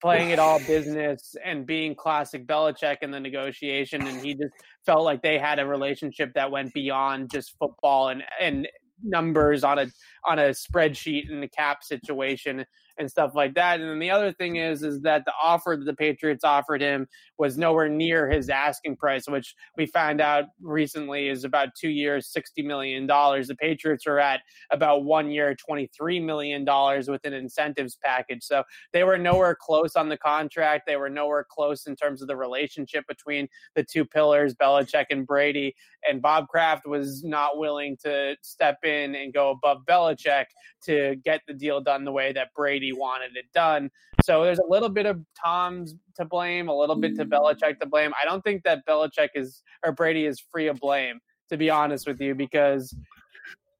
playing 0.00 0.30
it 0.30 0.38
all 0.38 0.58
business 0.66 1.34
and 1.44 1.66
being 1.66 1.94
classic 1.94 2.46
Belichick 2.46 2.98
in 3.02 3.10
the 3.10 3.20
negotiation, 3.20 4.06
and 4.06 4.24
he 4.24 4.34
just 4.34 4.54
felt 4.86 5.04
like 5.04 5.22
they 5.22 5.38
had 5.38 5.58
a 5.58 5.66
relationship 5.66 6.32
that 6.34 6.50
went 6.50 6.72
beyond 6.74 7.30
just 7.30 7.56
football 7.58 8.08
and 8.08 8.22
and 8.40 8.68
numbers 9.02 9.64
on 9.64 9.78
a 9.78 9.86
on 10.24 10.38
a 10.38 10.50
spreadsheet 10.50 11.30
and 11.30 11.42
the 11.42 11.48
cap 11.48 11.82
situation 11.82 12.64
and 12.98 13.10
stuff 13.10 13.32
like 13.34 13.54
that. 13.54 13.80
And 13.80 13.88
then 13.88 13.98
the 13.98 14.10
other 14.10 14.32
thing 14.32 14.56
is 14.56 14.82
is 14.82 15.00
that 15.02 15.24
the 15.24 15.32
offer 15.42 15.76
that 15.78 15.84
the 15.84 15.94
Patriots 15.94 16.44
offered 16.44 16.80
him 16.80 17.06
was 17.38 17.58
nowhere 17.58 17.88
near 17.88 18.30
his 18.30 18.48
asking 18.48 18.96
price, 18.96 19.26
which 19.28 19.54
we 19.76 19.86
found 19.86 20.20
out 20.20 20.44
recently 20.62 21.28
is 21.28 21.44
about 21.44 21.70
two 21.78 21.88
years, 21.88 22.28
sixty 22.28 22.62
million 22.62 23.06
dollars. 23.06 23.48
The 23.48 23.56
Patriots 23.56 24.06
are 24.06 24.18
at 24.18 24.40
about 24.70 25.04
one 25.04 25.30
year, 25.30 25.54
twenty 25.54 25.88
three 25.96 26.20
million 26.20 26.64
dollars 26.64 27.08
with 27.08 27.24
an 27.24 27.32
incentives 27.32 27.96
package. 28.02 28.42
So 28.42 28.62
they 28.92 29.04
were 29.04 29.18
nowhere 29.18 29.56
close 29.58 29.96
on 29.96 30.08
the 30.08 30.16
contract. 30.16 30.84
They 30.86 30.96
were 30.96 31.10
nowhere 31.10 31.46
close 31.48 31.86
in 31.86 31.96
terms 31.96 32.22
of 32.22 32.28
the 32.28 32.36
relationship 32.36 33.06
between 33.08 33.48
the 33.74 33.84
two 33.84 34.04
pillars, 34.04 34.54
Belichick 34.54 35.06
and 35.10 35.26
Brady. 35.26 35.74
And 36.08 36.20
Bob 36.20 36.48
Kraft 36.48 36.86
was 36.86 37.24
not 37.24 37.58
willing 37.58 37.96
to 38.04 38.36
step 38.42 38.84
in 38.84 39.14
and 39.14 39.32
go 39.32 39.50
above 39.50 39.84
Belichick 39.88 40.46
to 40.84 41.16
get 41.24 41.40
the 41.46 41.54
deal 41.54 41.80
done 41.80 42.04
the 42.04 42.12
way 42.12 42.32
that 42.32 42.52
Brady 42.54 42.83
wanted 42.92 43.36
it 43.36 43.46
done. 43.52 43.90
So 44.24 44.44
there's 44.44 44.58
a 44.58 44.66
little 44.66 44.88
bit 44.88 45.06
of 45.06 45.20
Tom's 45.42 45.94
to 46.16 46.24
blame, 46.24 46.68
a 46.68 46.76
little 46.76 46.96
bit 46.96 47.16
to 47.16 47.24
mm. 47.24 47.30
Belichick 47.30 47.80
to 47.80 47.86
blame. 47.86 48.12
I 48.20 48.24
don't 48.24 48.42
think 48.42 48.62
that 48.64 48.86
Belichick 48.86 49.30
is 49.34 49.62
or 49.84 49.92
Brady 49.92 50.26
is 50.26 50.42
free 50.52 50.68
of 50.68 50.78
blame, 50.80 51.20
to 51.50 51.56
be 51.56 51.70
honest 51.70 52.06
with 52.06 52.20
you, 52.20 52.34
because 52.34 52.94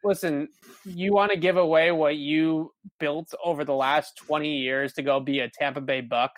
listen, 0.05 0.49
you 0.85 1.13
want 1.13 1.33
to 1.33 1.39
give 1.39 1.57
away 1.57 1.91
what 1.91 2.17
you 2.17 2.73
built 3.01 3.35
over 3.43 3.65
the 3.65 3.75
last 3.75 4.17
20 4.19 4.59
years 4.59 4.93
to 4.95 5.03
go 5.03 5.19
be 5.19 5.41
a 5.41 5.49
Tampa 5.49 5.81
Bay 5.81 6.01
Buck. 6.01 6.33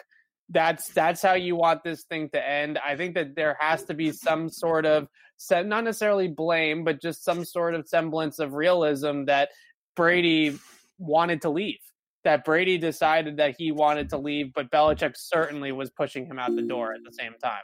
That's 0.48 0.88
that's 0.90 1.20
how 1.20 1.34
you 1.34 1.56
want 1.56 1.82
this 1.82 2.04
thing 2.04 2.30
to 2.30 2.48
end. 2.48 2.78
I 2.78 2.96
think 2.96 3.14
that 3.16 3.34
there 3.34 3.56
has 3.58 3.82
to 3.84 3.94
be 3.94 4.12
some 4.12 4.48
sort 4.48 4.86
of 4.86 5.08
not 5.50 5.82
necessarily 5.82 6.28
blame, 6.28 6.84
but 6.84 7.02
just 7.02 7.24
some 7.24 7.44
sort 7.44 7.74
of 7.74 7.88
semblance 7.88 8.38
of 8.38 8.54
realism 8.54 9.24
that 9.24 9.50
Brady 9.96 10.56
wanted 10.98 11.42
to 11.42 11.50
leave. 11.50 11.80
That 12.26 12.44
Brady 12.44 12.76
decided 12.76 13.36
that 13.36 13.54
he 13.56 13.70
wanted 13.70 14.10
to 14.10 14.18
leave, 14.18 14.52
but 14.52 14.68
Belichick 14.68 15.16
certainly 15.16 15.70
was 15.70 15.90
pushing 15.90 16.26
him 16.26 16.40
out 16.40 16.56
the 16.56 16.62
door 16.62 16.92
at 16.92 17.04
the 17.04 17.12
same 17.12 17.34
time. 17.40 17.62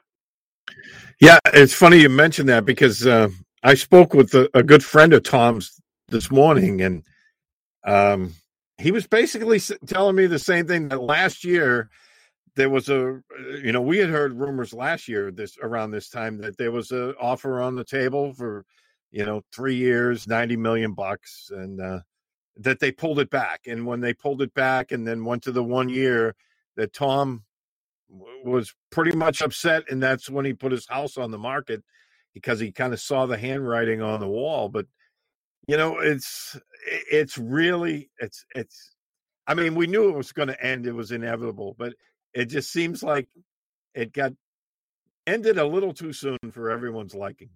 Yeah, 1.21 1.41
it's 1.47 1.75
funny 1.75 1.99
you 1.99 2.09
mentioned 2.09 2.49
that 2.49 2.65
because 2.65 3.05
uh, 3.05 3.29
I 3.65 3.75
spoke 3.75 4.15
with 4.15 4.33
a, 4.35 4.49
a, 4.55 4.63
good 4.63 4.85
friend 4.85 5.13
of 5.15 5.25
Tom's 5.25 5.81
this 6.11 6.31
morning, 6.31 6.81
and 6.81 7.03
um, 7.85 8.35
he 8.79 8.93
was 8.93 9.05
basically 9.05 9.59
telling 9.89 10.15
me 10.15 10.27
the 10.27 10.39
same 10.39 10.69
thing 10.69 10.91
that 10.91 11.03
last 11.03 11.43
year 11.43 11.91
there 12.55 12.71
was 12.71 12.89
a, 12.89 13.21
you 13.65 13.73
know, 13.73 13.83
we 13.83 13.99
had 13.99 14.11
heard 14.11 14.33
rumors 14.33 14.73
last 14.73 15.09
year 15.09 15.33
this 15.33 15.59
around 15.61 15.91
this 15.91 16.09
time 16.09 16.39
that 16.39 16.57
there 16.57 16.71
was 16.71 16.93
an 16.93 17.17
offer 17.21 17.61
on 17.61 17.75
the 17.75 17.85
table 17.85 18.33
for, 18.35 18.65
you 19.11 19.27
know, 19.27 19.43
three 19.53 19.75
years, 19.75 20.29
ninety 20.29 20.57
million 20.57 20.95
bucks, 20.95 21.51
and 21.51 21.81
uh, 21.81 21.99
that 22.57 22.81
they 22.81 22.93
pulled 22.93 23.19
it 23.19 23.31
back. 23.31 23.63
And 23.67 23.87
when 23.87 24.01
they 24.01 24.15
pulled 24.15 24.43
it 24.43 24.55
back, 24.55 24.93
and 24.93 25.07
then 25.07 25.25
went 25.25 25.43
to 25.45 25.53
the 25.53 25.65
one 25.65 25.89
year, 25.89 26.35
that 26.77 26.93
Tom 26.93 27.45
was 28.45 28.75
pretty 28.91 29.17
much 29.17 29.41
upset, 29.41 29.85
and 29.91 30.03
that's 30.03 30.29
when 30.29 30.45
he 30.45 30.53
put 30.53 30.73
his 30.73 30.89
house 30.89 31.17
on 31.17 31.31
the 31.31 31.39
market 31.39 31.83
because 32.35 32.61
he 32.61 32.73
kind 32.73 32.93
of 32.93 33.01
saw 33.01 33.27
the 33.27 33.37
handwriting 33.37 34.03
on 34.03 34.21
the 34.21 34.29
wall. 34.29 34.69
But 34.69 34.87
you 35.67 35.77
know, 35.77 35.99
it's 35.99 36.59
it's 36.87 37.39
really 37.39 38.11
it's 38.19 38.45
it's. 38.55 38.95
I 39.47 39.55
mean, 39.55 39.75
we 39.75 39.87
knew 39.87 40.09
it 40.09 40.17
was 40.17 40.33
going 40.33 40.49
to 40.49 40.65
end; 40.65 40.87
it 40.87 40.93
was 40.93 41.11
inevitable, 41.13 41.75
but 41.79 41.95
it 42.35 42.47
just 42.47 42.73
seems 42.73 43.03
like 43.03 43.29
it 43.95 44.13
got 44.13 44.33
ended 45.27 45.59
a 45.59 45.67
little 45.67 45.93
too 45.93 46.13
soon 46.13 46.39
for 46.53 46.71
everyone's 46.71 47.15
liking. 47.15 47.51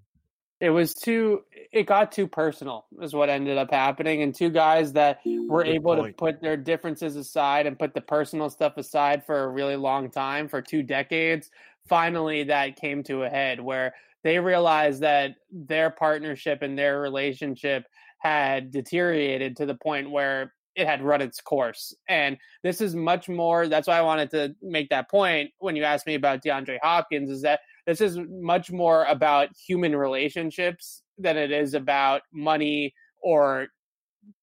It 0.60 0.70
was 0.70 0.94
too. 0.94 1.42
It 1.72 1.84
got 1.84 2.12
too 2.12 2.26
personal, 2.26 2.86
is 3.02 3.14
what 3.14 3.28
ended 3.28 3.58
up 3.58 3.70
happening, 3.70 4.22
and 4.22 4.34
two 4.34 4.48
guys 4.48 4.94
that 4.94 5.20
were 5.24 5.64
Good 5.64 5.74
able 5.74 5.96
point. 5.96 6.16
to 6.16 6.24
put 6.24 6.40
their 6.40 6.56
differences 6.56 7.14
aside 7.16 7.66
and 7.66 7.78
put 7.78 7.92
the 7.92 8.00
personal 8.00 8.48
stuff 8.48 8.78
aside 8.78 9.26
for 9.26 9.44
a 9.44 9.48
really 9.48 9.76
long 9.76 10.10
time, 10.10 10.48
for 10.48 10.62
two 10.62 10.82
decades. 10.82 11.50
Finally, 11.88 12.44
that 12.44 12.76
came 12.76 13.02
to 13.04 13.24
a 13.24 13.28
head 13.28 13.60
where 13.60 13.94
they 14.24 14.38
realized 14.38 15.02
that 15.02 15.36
their 15.52 15.90
partnership 15.90 16.62
and 16.62 16.78
their 16.78 17.00
relationship 17.00 17.84
had 18.18 18.70
deteriorated 18.70 19.56
to 19.56 19.66
the 19.66 19.74
point 19.74 20.10
where 20.10 20.54
it 20.74 20.86
had 20.86 21.02
run 21.02 21.20
its 21.20 21.40
course. 21.40 21.94
And 22.08 22.38
this 22.62 22.80
is 22.80 22.94
much 22.96 23.28
more. 23.28 23.68
That's 23.68 23.88
why 23.88 23.98
I 23.98 24.02
wanted 24.02 24.30
to 24.30 24.56
make 24.62 24.88
that 24.88 25.10
point 25.10 25.52
when 25.58 25.76
you 25.76 25.84
asked 25.84 26.06
me 26.06 26.14
about 26.14 26.42
DeAndre 26.42 26.78
Hopkins. 26.82 27.30
Is 27.30 27.42
that 27.42 27.60
this 27.86 28.00
is 28.00 28.18
much 28.18 28.70
more 28.70 29.04
about 29.04 29.48
human 29.56 29.94
relationships 29.94 31.02
than 31.18 31.36
it 31.36 31.50
is 31.50 31.74
about 31.74 32.22
money 32.32 32.94
or 33.22 33.68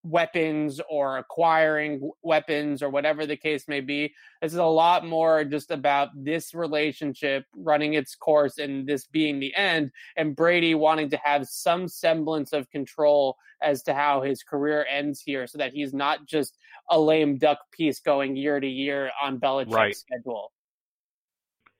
weapons 0.04 0.80
or 0.90 1.18
acquiring 1.18 2.10
weapons 2.22 2.82
or 2.82 2.90
whatever 2.90 3.26
the 3.26 3.36
case 3.36 3.68
may 3.68 3.82
be. 3.82 4.14
This 4.42 4.54
is 4.54 4.60
a 4.60 4.64
lot 4.64 5.06
more 5.06 5.44
just 5.44 5.72
about 5.72 6.10
this 6.16 6.54
relationship 6.54 7.46
running 7.56 7.94
its 7.94 8.16
course 8.16 8.58
and 8.58 8.88
this 8.88 9.08
being 9.08 9.40
the 9.40 9.56
end, 9.56 9.92
and 10.16 10.36
Brady 10.36 10.76
wanting 10.76 11.10
to 11.12 11.20
have 11.24 11.48
some 11.48 11.88
semblance 11.88 12.54
of 12.54 12.70
control 12.70 13.38
as 13.62 13.84
to 13.84 13.94
how 13.94 14.22
his 14.22 14.44
career 14.44 14.86
ends 14.90 15.22
here 15.22 15.48
so 15.48 15.58
that 15.58 15.74
he's 15.74 15.94
not 15.94 16.26
just 16.26 16.58
a 16.90 17.00
lame 17.00 17.38
duck 17.38 17.60
piece 17.72 18.00
going 18.00 18.36
year 18.36 18.60
to 18.60 18.68
year 18.68 19.12
on 19.22 19.40
Belichick's 19.40 19.74
right. 19.74 19.96
schedule. 19.96 20.52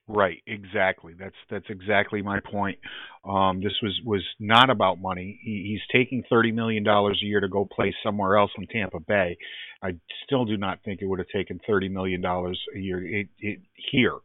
Right, 0.08 0.42
exactly. 0.46 1.14
That's 1.18 1.36
that's 1.50 1.66
exactly 1.70 2.22
my 2.22 2.42
point. 2.42 2.78
Um, 3.24 3.62
this 3.64 3.72
was 3.82 3.98
was 4.06 4.22
not 4.38 4.70
about 4.70 5.00
money. 5.00 5.40
He, 5.42 5.70
he's 5.72 5.98
taking 5.98 6.24
thirty 6.30 6.52
million 6.52 6.84
dollars 6.84 7.22
a 7.24 7.26
year 7.26 7.40
to 7.40 7.48
go 7.48 7.64
play 7.66 7.96
somewhere 8.04 8.36
else 8.36 8.52
in 8.58 8.68
Tampa 8.68 9.00
Bay. 9.00 9.38
I 9.82 9.92
still 10.26 10.44
do 10.44 10.58
not 10.58 10.80
think 10.84 11.02
it 11.02 11.06
would 11.06 11.20
have 11.20 11.30
taken 11.34 11.60
thirty 11.66 11.88
million 11.88 12.20
dollars 12.20 12.60
a 12.76 12.80
year 12.80 13.06
it, 13.06 13.28
it, 13.40 13.60
here. 13.92 14.18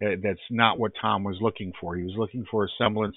That, 0.00 0.20
that's 0.22 0.38
not 0.50 0.78
what 0.78 0.92
Tom 1.00 1.24
was 1.24 1.38
looking 1.40 1.72
for. 1.80 1.96
He 1.96 2.04
was 2.04 2.14
looking 2.16 2.44
for 2.48 2.64
a 2.64 2.68
semblance 2.78 3.16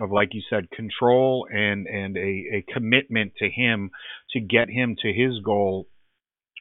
of, 0.00 0.10
like 0.10 0.30
you 0.32 0.40
said, 0.48 0.70
control 0.70 1.46
and 1.52 1.86
and 1.86 2.16
a, 2.16 2.20
a 2.54 2.64
commitment 2.72 3.32
to 3.38 3.50
him 3.50 3.90
to 4.30 4.40
get 4.40 4.70
him 4.70 4.96
to 5.02 5.12
his 5.12 5.40
goal 5.44 5.88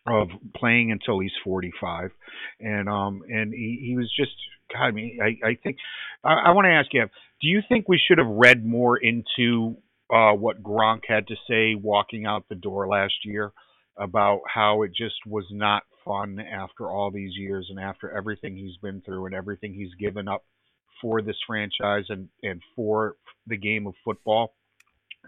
of 0.07 0.29
playing 0.55 0.91
until 0.91 1.19
he's 1.19 1.31
45 1.43 2.11
and 2.59 2.89
um 2.89 3.21
and 3.29 3.53
he, 3.53 3.83
he 3.87 3.95
was 3.95 4.11
just 4.15 4.31
God, 4.71 4.85
I 4.85 4.91
mean, 4.91 5.19
I, 5.21 5.47
I 5.47 5.57
think 5.61 5.77
I, 6.23 6.33
I 6.33 6.51
want 6.51 6.65
to 6.65 6.71
ask 6.71 6.93
you: 6.93 7.05
Do 7.41 7.47
you 7.47 7.61
think 7.67 7.87
we 7.87 7.99
should 7.99 8.17
have 8.17 8.27
read 8.27 8.65
more 8.65 8.97
into 8.97 9.77
uh, 10.13 10.33
what 10.33 10.63
Gronk 10.63 11.01
had 11.07 11.27
to 11.27 11.35
say 11.47 11.75
walking 11.75 12.25
out 12.25 12.45
the 12.49 12.55
door 12.55 12.87
last 12.87 13.13
year 13.23 13.51
about 13.97 14.41
how 14.47 14.83
it 14.83 14.91
just 14.95 15.15
was 15.25 15.45
not 15.51 15.83
fun 16.05 16.39
after 16.39 16.89
all 16.89 17.11
these 17.11 17.35
years 17.35 17.67
and 17.69 17.79
after 17.79 18.09
everything 18.15 18.55
he's 18.55 18.77
been 18.77 19.01
through 19.01 19.25
and 19.25 19.35
everything 19.35 19.73
he's 19.73 19.93
given 19.99 20.27
up 20.27 20.45
for 21.01 21.21
this 21.21 21.35
franchise 21.45 22.05
and 22.09 22.29
and 22.43 22.61
for 22.75 23.15
the 23.47 23.57
game 23.57 23.87
of 23.87 23.93
football 24.03 24.53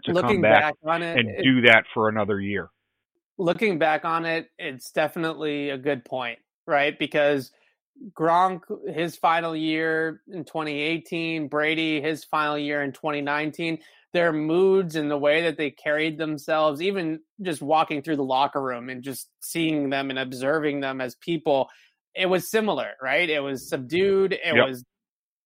to 0.04 0.12
looking 0.12 0.36
come 0.36 0.42
back, 0.42 0.62
back 0.62 0.74
on 0.84 1.02
it 1.02 1.18
and 1.18 1.28
it, 1.28 1.42
do 1.42 1.60
that 1.62 1.84
for 1.92 2.08
another 2.08 2.40
year. 2.40 2.68
Looking 3.38 3.78
back 3.78 4.04
on 4.04 4.24
it, 4.24 4.50
it's 4.58 4.92
definitely 4.92 5.70
a 5.70 5.78
good 5.78 6.04
point, 6.04 6.38
right? 6.66 6.98
Because 6.98 7.50
Gronk 8.12 8.62
his 8.92 9.16
final 9.16 9.54
year 9.54 10.22
in 10.28 10.44
2018, 10.44 11.48
Brady 11.48 12.00
his 12.00 12.24
final 12.24 12.58
year 12.58 12.82
in 12.82 12.92
2019. 12.92 13.78
Their 14.12 14.32
moods 14.32 14.94
and 14.96 15.10
the 15.10 15.16
way 15.16 15.42
that 15.42 15.56
they 15.56 15.70
carried 15.70 16.18
themselves, 16.18 16.82
even 16.82 17.20
just 17.40 17.62
walking 17.62 18.02
through 18.02 18.16
the 18.16 18.24
locker 18.24 18.60
room 18.60 18.90
and 18.90 19.02
just 19.02 19.28
seeing 19.40 19.88
them 19.88 20.10
and 20.10 20.18
observing 20.18 20.80
them 20.80 21.00
as 21.00 21.14
people, 21.14 21.70
it 22.14 22.26
was 22.26 22.50
similar, 22.50 22.90
right? 23.00 23.28
It 23.28 23.40
was 23.40 23.70
subdued. 23.70 24.34
It 24.34 24.54
yep. 24.54 24.68
was 24.68 24.84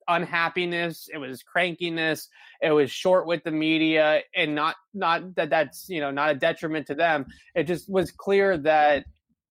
unhappiness 0.09 1.09
it 1.12 1.19
was 1.19 1.42
crankiness 1.42 2.29
it 2.62 2.71
was 2.71 2.90
short 2.90 3.27
with 3.27 3.42
the 3.45 3.51
media 3.51 4.23
and 4.35 4.55
not 4.55 4.77
not 4.95 5.35
that 5.35 5.51
that's 5.51 5.88
you 5.88 6.01
know 6.01 6.11
not 6.11 6.31
a 6.31 6.35
detriment 6.35 6.87
to 6.87 6.95
them 6.95 7.27
it 7.55 7.64
just 7.64 7.90
was 7.90 8.11
clear 8.11 8.57
that 8.57 9.05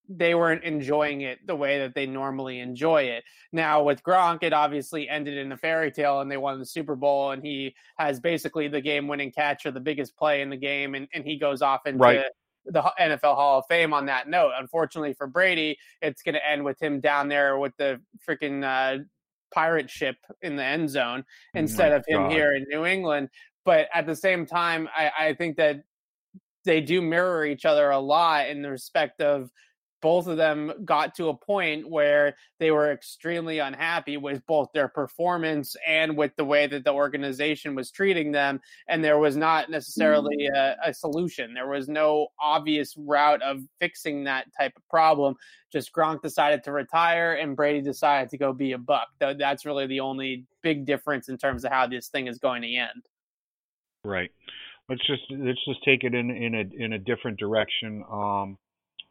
they 0.10 0.36
weren't 0.36 0.64
enjoying 0.64 1.22
it 1.22 1.40
the 1.46 1.56
way 1.56 1.80
that 1.80 1.96
they 1.96 2.06
normally 2.06 2.60
enjoy 2.60 3.04
it. 3.04 3.24
Now 3.52 3.84
with 3.84 4.04
Gronk, 4.04 4.44
it 4.44 4.54
obviously 4.54 5.10
ended 5.10 5.38
in 5.38 5.52
a 5.52 5.58
fairy 5.58 5.92
tale 5.92 6.22
and 6.22 6.30
they 6.30 6.38
won 6.38 6.60
the 6.60 6.66
Super 6.66 6.96
Bowl 6.96 7.32
and 7.32 7.44
he 7.44 7.76
has 7.98 8.20
basically 8.20 8.68
the 8.68 8.82
game 8.82 9.08
winning 9.08 9.32
catch 9.32 9.66
or 9.66 9.72
the 9.72 9.80
biggest 9.80 10.16
play 10.18 10.42
in 10.42 10.50
the 10.50 10.58
game 10.58 10.96
and, 10.96 11.08
and 11.14 11.26
he 11.26 11.38
goes 11.38 11.62
off 11.62 11.86
into 11.86 12.00
right. 12.00 12.24
the 12.66 12.82
NFL 13.00 13.36
Hall 13.36 13.60
of 13.60 13.66
Fame 13.68 13.94
on 13.94 14.06
that 14.08 14.28
note. 14.28 14.52
Unfortunately 14.58 15.14
for 15.14 15.28
Brady, 15.28 15.78
it's 16.02 16.22
going 16.22 16.36
to 16.36 16.48
end 16.48 16.64
with 16.64 16.82
him 16.82 17.00
down 17.00 17.28
there 17.28 17.58
with 17.58 17.76
the 17.78 18.00
freaking 18.28 18.64
uh, 18.64 19.04
pirate 19.56 19.90
ship 19.90 20.18
in 20.42 20.56
the 20.56 20.64
end 20.64 20.90
zone 20.90 21.24
oh 21.56 21.60
instead 21.60 21.94
oh 21.94 21.98
of 21.98 22.06
him 22.08 22.24
God. 22.24 22.32
here 22.32 22.54
in 22.54 22.66
New 22.70 22.86
England. 22.86 23.30
But 23.64 23.88
at 23.94 24.06
the 24.06 24.16
same 24.16 24.46
time, 24.46 24.88
I, 24.96 25.12
I 25.18 25.34
think 25.34 25.58
that 25.58 25.84
they 26.66 26.82
do 26.82 27.02
mirror 27.02 27.46
each 27.46 27.66
other 27.66 27.90
a 27.90 28.00
lot 28.00 28.50
in 28.50 28.62
the 28.62 28.70
respect 28.70 29.22
of 29.22 29.50
both 30.02 30.28
of 30.28 30.38
them 30.38 30.72
got 30.84 31.16
to 31.16 31.30
a 31.30 31.34
point 31.34 31.90
where 31.90 32.36
they 32.60 32.72
were 32.72 32.92
extremely 32.92 33.60
unhappy 33.60 34.18
with 34.18 34.46
both 34.46 34.70
their 34.74 34.88
performance 34.88 35.76
and 35.88 36.16
with 36.16 36.36
the 36.36 36.46
way 36.46 36.68
that 36.68 36.84
the 36.84 36.94
organization 36.94 37.76
was 37.76 37.92
treating 37.92 38.32
them. 38.32 38.60
And 38.88 39.04
there 39.04 39.18
was 39.18 39.36
not 39.36 39.70
necessarily 39.70 40.50
mm. 40.50 40.56
a, 40.56 40.90
a 40.90 40.94
solution. 40.94 41.54
There 41.54 41.70
was 41.70 41.88
no 41.88 42.28
obvious 42.40 42.96
route 42.98 43.42
of 43.42 43.62
fixing 43.80 44.24
that 44.26 44.48
type 44.58 44.74
of 44.76 44.88
problem. 44.90 45.36
Just 45.72 45.92
Gronk 45.92 46.22
decided 46.22 46.64
to 46.64 46.72
retire 46.72 47.34
and 47.34 47.56
Brady 47.56 47.82
decided 47.82 48.30
to 48.30 48.38
go 48.38 48.54
be 48.54 48.74
a 48.74 48.78
buck. 48.78 49.08
That's 49.20 49.66
really 49.66 49.88
the 49.88 50.00
only 50.00 50.46
big 50.62 50.86
difference 50.86 51.30
in 51.30 51.38
terms 51.38 51.66
of 51.66 51.72
how 51.72 51.88
this 51.88 52.08
thing 52.10 52.28
is 52.28 52.38
going 52.38 52.62
to 52.62 52.76
end. 52.76 53.08
Right. 54.04 54.32
Let's 54.88 55.06
just 55.08 55.24
let's 55.32 55.66
just 55.66 55.84
take 55.84 56.04
it 56.04 56.14
in 56.14 56.30
in 56.30 56.54
a 56.54 56.84
in 56.84 56.94
a 56.94 57.00
different 57.00 57.40
direction. 57.40 58.04
Um, 58.10 58.58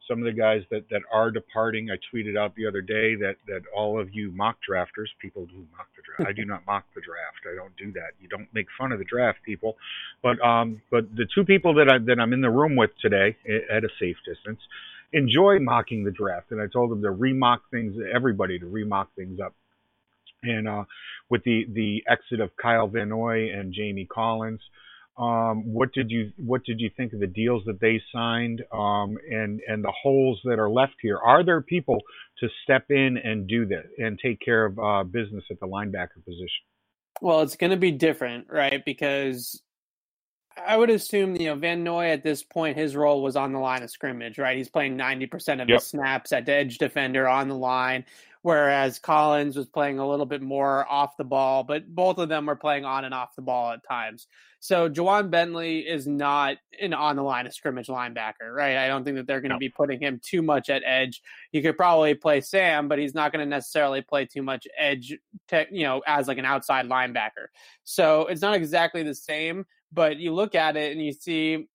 some 0.09 0.19
of 0.19 0.25
the 0.25 0.33
guys 0.33 0.63
that, 0.71 0.89
that 0.91 1.03
are 1.13 1.31
departing. 1.31 1.91
I 1.91 1.97
tweeted 2.15 2.37
out 2.37 2.55
the 2.55 2.67
other 2.67 2.81
day 2.81 3.15
that, 3.17 3.37
that 3.49 3.63
all 3.75 3.99
of 3.99 4.15
you 4.15 4.31
mock 4.33 4.57
drafters, 4.69 5.09
people 5.21 5.47
who 5.51 5.65
mock 5.77 5.89
the 5.97 6.03
draft, 6.03 6.29
I 6.29 6.33
do 6.33 6.45
not 6.45 6.67
mock 6.67 6.85
the 6.95 7.01
draft. 7.01 7.47
I 7.51 7.55
don't 7.57 7.77
do 7.77 7.93
that. 7.93 8.13
You 8.21 8.29
don't 8.29 8.49
make 8.53 8.67
fun 8.79 8.93
of 8.93 8.99
the 8.99 9.05
draft, 9.05 9.39
people. 9.45 9.77
But 10.23 10.41
um, 10.45 10.83
but 10.91 11.15
the 11.15 11.27
two 11.35 11.45
people 11.45 11.75
that 11.75 11.89
I 11.89 11.99
that 11.99 12.21
I'm 12.21 12.33
in 12.33 12.41
the 12.41 12.51
room 12.51 12.77
with 12.77 12.91
today 13.01 13.37
at 13.71 13.85
a 13.85 13.89
safe 13.99 14.17
distance 14.27 14.61
enjoy 15.13 15.59
mocking 15.61 16.05
the 16.05 16.11
draft, 16.11 16.51
and 16.51 16.61
I 16.61 16.67
told 16.67 16.91
them 16.91 17.01
to 17.03 17.11
remock 17.11 17.63
things, 17.71 17.95
everybody 18.13 18.59
to 18.59 18.67
remock 18.67 19.15
things 19.15 19.39
up. 19.41 19.55
And 20.43 20.69
uh, 20.69 20.85
with 21.31 21.45
the 21.45 21.67
the 21.73 22.05
exit 22.09 22.41
of 22.41 22.51
Kyle 22.61 22.89
Van 22.89 23.09
Noy 23.09 23.51
and 23.51 23.73
Jamie 23.73 24.07
Collins, 24.07 24.61
um, 25.17 25.73
what 25.73 25.93
did 25.93 26.11
you 26.11 26.33
what 26.37 26.65
did 26.65 26.81
you 26.81 26.91
think 26.97 27.13
of 27.13 27.21
the 27.21 27.27
deals 27.27 27.63
that 27.67 27.81
they 27.81 28.03
signed 28.13 28.63
um, 28.73 29.17
and 29.31 29.61
and 29.69 29.85
the 29.85 29.93
holes 30.03 30.41
that 30.45 30.59
are 30.59 30.71
left 30.71 30.95
here? 31.01 31.19
Are 31.19 31.45
there 31.45 31.61
people 31.61 32.01
to 32.41 32.49
step 32.65 32.87
in 32.91 33.17
and 33.19 33.47
do 33.47 33.67
that 33.67 33.85
and 33.99 34.19
take 34.19 34.41
care 34.41 34.65
of 34.65 34.79
uh, 34.79 35.05
business 35.05 35.45
at 35.51 35.61
the 35.61 35.67
linebacker 35.67 36.25
position? 36.25 36.65
Well, 37.21 37.43
it's 37.43 37.55
going 37.55 37.71
to 37.71 37.77
be 37.77 37.93
different, 37.93 38.49
right? 38.51 38.85
Because 38.85 39.63
I 40.67 40.77
would 40.77 40.91
assume 40.91 41.37
you 41.37 41.47
know 41.47 41.55
Van 41.55 41.85
Noy 41.85 42.07
at 42.07 42.25
this 42.25 42.43
point 42.43 42.77
his 42.77 42.97
role 42.97 43.23
was 43.23 43.37
on 43.37 43.53
the 43.53 43.61
line 43.61 43.85
of 43.85 43.91
scrimmage, 43.91 44.39
right? 44.39 44.57
He's 44.57 44.69
playing 44.69 44.97
ninety 44.97 45.27
percent 45.27 45.61
of 45.61 45.69
yep. 45.69 45.79
his 45.79 45.87
snaps 45.87 46.33
at 46.33 46.47
the 46.47 46.53
edge 46.53 46.79
defender 46.79 47.29
on 47.29 47.49
the 47.49 47.57
line, 47.57 48.05
whereas 48.45 48.99
Collins 48.99 49.57
was 49.57 49.67
playing 49.67 49.99
a 49.99 50.07
little 50.07 50.27
bit 50.27 50.43
more 50.43 50.87
off 50.87 51.17
the 51.17 51.25
ball, 51.25 51.65
but 51.65 51.89
both 51.89 52.19
of 52.19 52.29
them 52.29 52.45
were 52.45 52.55
playing 52.55 52.85
on 52.85 53.07
and 53.07 53.15
off 53.15 53.35
the 53.35 53.41
ball 53.41 53.73
at 53.73 53.81
times. 53.89 54.27
So 54.61 54.91
Ja'Whaun 54.91 55.31
Bentley 55.31 55.79
is 55.79 56.07
not 56.07 56.59
an 56.79 56.93
on 56.93 57.17
the 57.17 57.23
line 57.23 57.47
of 57.47 57.55
scrimmage 57.55 57.87
linebacker, 57.87 58.53
right? 58.53 58.77
I 58.77 58.87
don't 58.87 59.03
think 59.03 59.17
that 59.17 59.27
they're 59.27 59.41
going 59.41 59.49
to 59.49 59.55
no. 59.55 59.61
be 59.61 59.71
putting 59.71 59.99
him 59.99 60.21
too 60.23 60.43
much 60.43 60.69
at 60.69 60.83
edge. 60.85 61.23
He 61.53 61.63
could 61.63 61.79
probably 61.79 62.13
play 62.13 62.43
Sam, 62.43 62.87
but 62.87 62.99
he's 62.99 63.15
not 63.15 63.33
going 63.33 63.43
to 63.43 63.49
necessarily 63.49 64.03
play 64.03 64.27
too 64.27 64.43
much 64.43 64.69
edge, 64.77 65.17
te- 65.49 65.65
you 65.71 65.85
know, 65.85 66.03
as 66.07 66.29
like 66.29 66.37
an 66.37 66.45
outside 66.45 66.87
linebacker. 66.87 67.47
So 67.85 68.27
it's 68.27 68.43
not 68.43 68.57
exactly 68.57 69.03
the 69.03 69.15
same, 69.15 69.65
but 69.91 70.19
you 70.19 70.35
look 70.35 70.55
at 70.55 70.77
it 70.77 70.93
and 70.93 71.03
you 71.03 71.15
see 71.15 71.67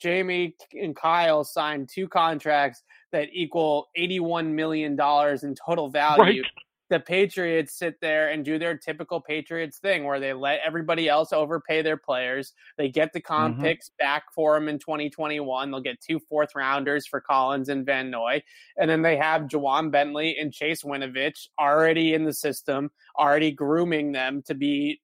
Jamie 0.00 0.56
and 0.72 0.94
Kyle 0.94 1.44
signed 1.44 1.88
two 1.92 2.08
contracts 2.08 2.82
that 3.14 3.30
equal 3.32 3.88
$81 3.98 4.52
million 4.52 4.92
in 4.92 5.54
total 5.54 5.88
value. 5.88 6.42
Right 6.42 6.44
the 6.90 7.00
Patriots 7.00 7.74
sit 7.74 8.00
there 8.00 8.30
and 8.30 8.44
do 8.44 8.58
their 8.58 8.76
typical 8.76 9.20
Patriots 9.20 9.78
thing 9.78 10.04
where 10.04 10.20
they 10.20 10.32
let 10.32 10.60
everybody 10.64 11.08
else 11.08 11.32
overpay 11.32 11.82
their 11.82 11.96
players. 11.96 12.52
They 12.76 12.88
get 12.88 13.12
the 13.12 13.20
comp 13.20 13.54
mm-hmm. 13.54 13.64
picks 13.64 13.90
back 13.98 14.24
for 14.34 14.54
them 14.54 14.68
in 14.68 14.78
2021. 14.78 15.70
They'll 15.70 15.80
get 15.80 16.00
two 16.00 16.20
fourth 16.20 16.54
rounders 16.54 17.06
for 17.06 17.20
Collins 17.20 17.68
and 17.68 17.86
Van 17.86 18.10
Noy. 18.10 18.42
And 18.76 18.88
then 18.90 19.02
they 19.02 19.16
have 19.16 19.42
Ja'Whaun 19.42 19.90
Bentley 19.90 20.36
and 20.38 20.52
Chase 20.52 20.82
Winovich 20.82 21.48
already 21.58 22.14
in 22.14 22.24
the 22.24 22.34
system, 22.34 22.90
already 23.18 23.50
grooming 23.50 24.12
them 24.12 24.42
to 24.42 24.54
be 24.54 25.00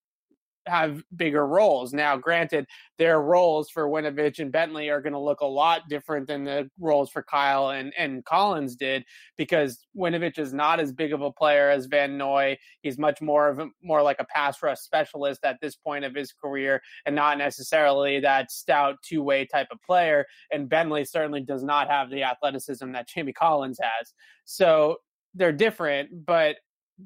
have 0.66 1.02
bigger 1.16 1.46
roles. 1.46 1.92
Now, 1.92 2.16
granted, 2.16 2.66
their 2.98 3.20
roles 3.20 3.70
for 3.70 3.88
Winovich 3.88 4.38
and 4.38 4.52
Bentley 4.52 4.90
are 4.90 5.00
going 5.00 5.12
to 5.12 5.18
look 5.18 5.40
a 5.40 5.46
lot 5.46 5.82
different 5.88 6.26
than 6.26 6.44
the 6.44 6.70
roles 6.78 7.10
for 7.10 7.22
Kyle 7.22 7.70
and, 7.70 7.92
and 7.96 8.24
Collins 8.24 8.76
did 8.76 9.04
because 9.36 9.86
Winovich 9.96 10.38
is 10.38 10.52
not 10.52 10.80
as 10.80 10.92
big 10.92 11.12
of 11.12 11.22
a 11.22 11.32
player 11.32 11.70
as 11.70 11.86
Van 11.86 12.18
Noy. 12.18 12.58
He's 12.82 12.98
much 12.98 13.20
more 13.20 13.48
of 13.48 13.58
a, 13.58 13.68
more 13.82 14.02
like 14.02 14.20
a 14.20 14.26
pass 14.26 14.62
rush 14.62 14.78
specialist 14.78 15.44
at 15.44 15.58
this 15.60 15.76
point 15.76 16.04
of 16.04 16.14
his 16.14 16.32
career 16.32 16.82
and 17.06 17.14
not 17.14 17.38
necessarily 17.38 18.20
that 18.20 18.50
stout 18.50 18.96
two 19.02 19.22
way 19.22 19.46
type 19.46 19.68
of 19.70 19.80
player. 19.82 20.26
And 20.52 20.68
Bentley 20.68 21.04
certainly 21.04 21.40
does 21.40 21.64
not 21.64 21.88
have 21.88 22.10
the 22.10 22.22
athleticism 22.22 22.92
that 22.92 23.08
Jamie 23.08 23.32
Collins 23.32 23.78
has. 23.80 24.12
So 24.44 24.96
they're 25.34 25.52
different, 25.52 26.26
but 26.26 26.56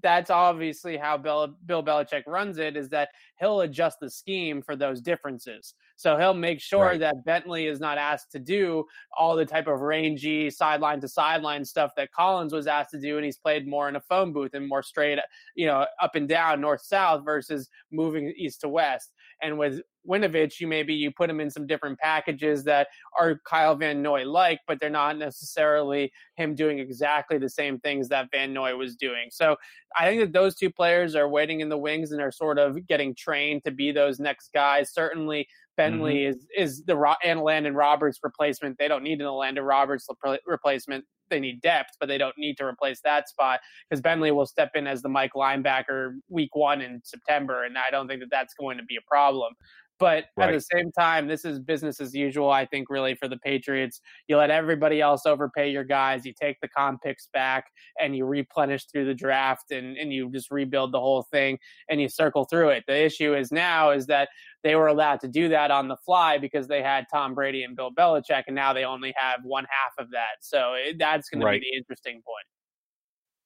that's 0.02 0.30
obviously 0.30 0.96
how 0.96 1.16
Bill, 1.16 1.54
Bill 1.66 1.82
Belichick 1.82 2.22
runs 2.26 2.58
it 2.58 2.76
is 2.76 2.88
that 2.90 3.10
he'll 3.38 3.60
adjust 3.60 4.00
the 4.00 4.10
scheme 4.10 4.62
for 4.62 4.76
those 4.76 5.00
differences. 5.00 5.74
So 5.96 6.16
he'll 6.16 6.34
make 6.34 6.60
sure 6.60 6.86
right. 6.86 7.00
that 7.00 7.24
Bentley 7.24 7.66
is 7.66 7.80
not 7.80 7.98
asked 7.98 8.32
to 8.32 8.38
do 8.38 8.84
all 9.16 9.36
the 9.36 9.46
type 9.46 9.66
of 9.66 9.80
rangy 9.80 10.50
sideline 10.50 11.00
to 11.00 11.08
sideline 11.08 11.64
stuff 11.64 11.92
that 11.96 12.10
Collins 12.12 12.52
was 12.52 12.66
asked 12.66 12.90
to 12.90 13.00
do, 13.00 13.16
and 13.16 13.24
he's 13.24 13.38
played 13.38 13.68
more 13.68 13.88
in 13.88 13.96
a 13.96 14.00
phone 14.00 14.32
booth 14.32 14.54
and 14.54 14.68
more 14.68 14.82
straight, 14.82 15.18
you 15.54 15.66
know, 15.66 15.86
up 16.02 16.14
and 16.14 16.28
down, 16.28 16.60
north 16.60 16.82
south 16.82 17.24
versus 17.24 17.68
moving 17.92 18.32
east 18.36 18.62
to 18.62 18.68
west. 18.68 19.12
And 19.42 19.58
with 19.58 19.80
Winovich, 20.08 20.60
you 20.60 20.66
maybe 20.66 20.94
you 20.94 21.10
put 21.10 21.30
him 21.30 21.40
in 21.40 21.50
some 21.50 21.66
different 21.66 21.98
packages 21.98 22.64
that 22.64 22.88
are 23.18 23.40
Kyle 23.44 23.74
Van 23.74 24.02
Noy 24.02 24.24
like, 24.24 24.60
but 24.66 24.78
they're 24.80 24.90
not 24.90 25.18
necessarily 25.18 26.12
him 26.36 26.54
doing 26.54 26.78
exactly 26.78 27.38
the 27.38 27.48
same 27.48 27.78
things 27.80 28.08
that 28.08 28.30
Van 28.30 28.52
Noy 28.52 28.76
was 28.76 28.96
doing. 28.96 29.28
So 29.30 29.56
I 29.98 30.06
think 30.06 30.20
that 30.20 30.32
those 30.32 30.54
two 30.54 30.70
players 30.70 31.14
are 31.14 31.28
waiting 31.28 31.60
in 31.60 31.68
the 31.68 31.78
wings 31.78 32.12
and 32.12 32.20
are 32.20 32.32
sort 32.32 32.58
of 32.58 32.86
getting 32.86 33.14
trained 33.14 33.64
to 33.64 33.70
be 33.70 33.92
those 33.92 34.18
next 34.20 34.52
guys. 34.52 34.92
Certainly, 34.92 35.48
Bentley 35.76 36.24
mm-hmm. 36.24 36.30
is 36.30 36.46
is 36.56 36.84
the 36.84 36.96
Ro- 36.96 37.14
and 37.24 37.40
Elandon 37.40 37.74
Roberts 37.74 38.18
replacement. 38.22 38.78
They 38.78 38.88
don't 38.88 39.02
need 39.02 39.20
an 39.20 39.26
Elandon 39.26 39.66
Roberts 39.66 40.06
replacement. 40.46 41.04
They 41.30 41.40
need 41.40 41.62
depth, 41.62 41.96
but 41.98 42.06
they 42.06 42.18
don't 42.18 42.36
need 42.38 42.56
to 42.58 42.64
replace 42.64 43.00
that 43.02 43.28
spot 43.28 43.60
because 43.88 44.00
Bentley 44.00 44.30
will 44.30 44.46
step 44.46 44.72
in 44.74 44.86
as 44.86 45.02
the 45.02 45.08
Mike 45.08 45.32
linebacker 45.34 46.16
week 46.28 46.54
one 46.54 46.80
in 46.80 47.00
September, 47.02 47.64
and 47.64 47.76
I 47.78 47.90
don't 47.90 48.06
think 48.06 48.20
that 48.20 48.30
that's 48.30 48.54
going 48.54 48.76
to 48.78 48.84
be 48.84 48.96
a 48.96 49.08
problem. 49.08 49.54
But 49.98 50.24
right. 50.36 50.48
at 50.48 50.52
the 50.52 50.60
same 50.60 50.90
time, 50.92 51.28
this 51.28 51.44
is 51.44 51.60
business 51.60 52.00
as 52.00 52.14
usual, 52.14 52.50
I 52.50 52.66
think, 52.66 52.90
really, 52.90 53.14
for 53.14 53.28
the 53.28 53.36
Patriots. 53.38 54.00
You 54.28 54.36
let 54.36 54.50
everybody 54.50 55.00
else 55.00 55.24
overpay 55.24 55.70
your 55.70 55.84
guys, 55.84 56.24
you 56.24 56.32
take 56.38 56.60
the 56.60 56.68
comp 56.68 57.02
picks 57.02 57.28
back, 57.32 57.66
and 58.00 58.16
you 58.16 58.26
replenish 58.26 58.86
through 58.86 59.06
the 59.06 59.14
draft, 59.14 59.70
and, 59.70 59.96
and 59.96 60.12
you 60.12 60.30
just 60.32 60.50
rebuild 60.50 60.92
the 60.92 61.00
whole 61.00 61.22
thing, 61.30 61.58
and 61.88 62.00
you 62.00 62.08
circle 62.08 62.44
through 62.44 62.70
it. 62.70 62.84
The 62.88 63.04
issue 63.04 63.34
is 63.34 63.52
now 63.52 63.90
is 63.90 64.06
that 64.06 64.28
they 64.64 64.74
were 64.74 64.88
allowed 64.88 65.20
to 65.20 65.28
do 65.28 65.48
that 65.50 65.70
on 65.70 65.88
the 65.88 65.96
fly 66.04 66.38
because 66.38 66.66
they 66.66 66.82
had 66.82 67.06
Tom 67.12 67.34
Brady 67.34 67.62
and 67.62 67.76
Bill 67.76 67.92
Belichick, 67.92 68.44
and 68.46 68.56
now 68.56 68.72
they 68.72 68.84
only 68.84 69.14
have 69.16 69.40
one 69.44 69.64
half 69.64 70.04
of 70.04 70.10
that. 70.10 70.38
So 70.40 70.74
it, 70.74 70.96
that's 70.98 71.28
going 71.28 71.44
right. 71.44 71.54
to 71.54 71.60
be 71.60 71.68
the 71.70 71.76
interesting 71.76 72.14
point. 72.14 72.46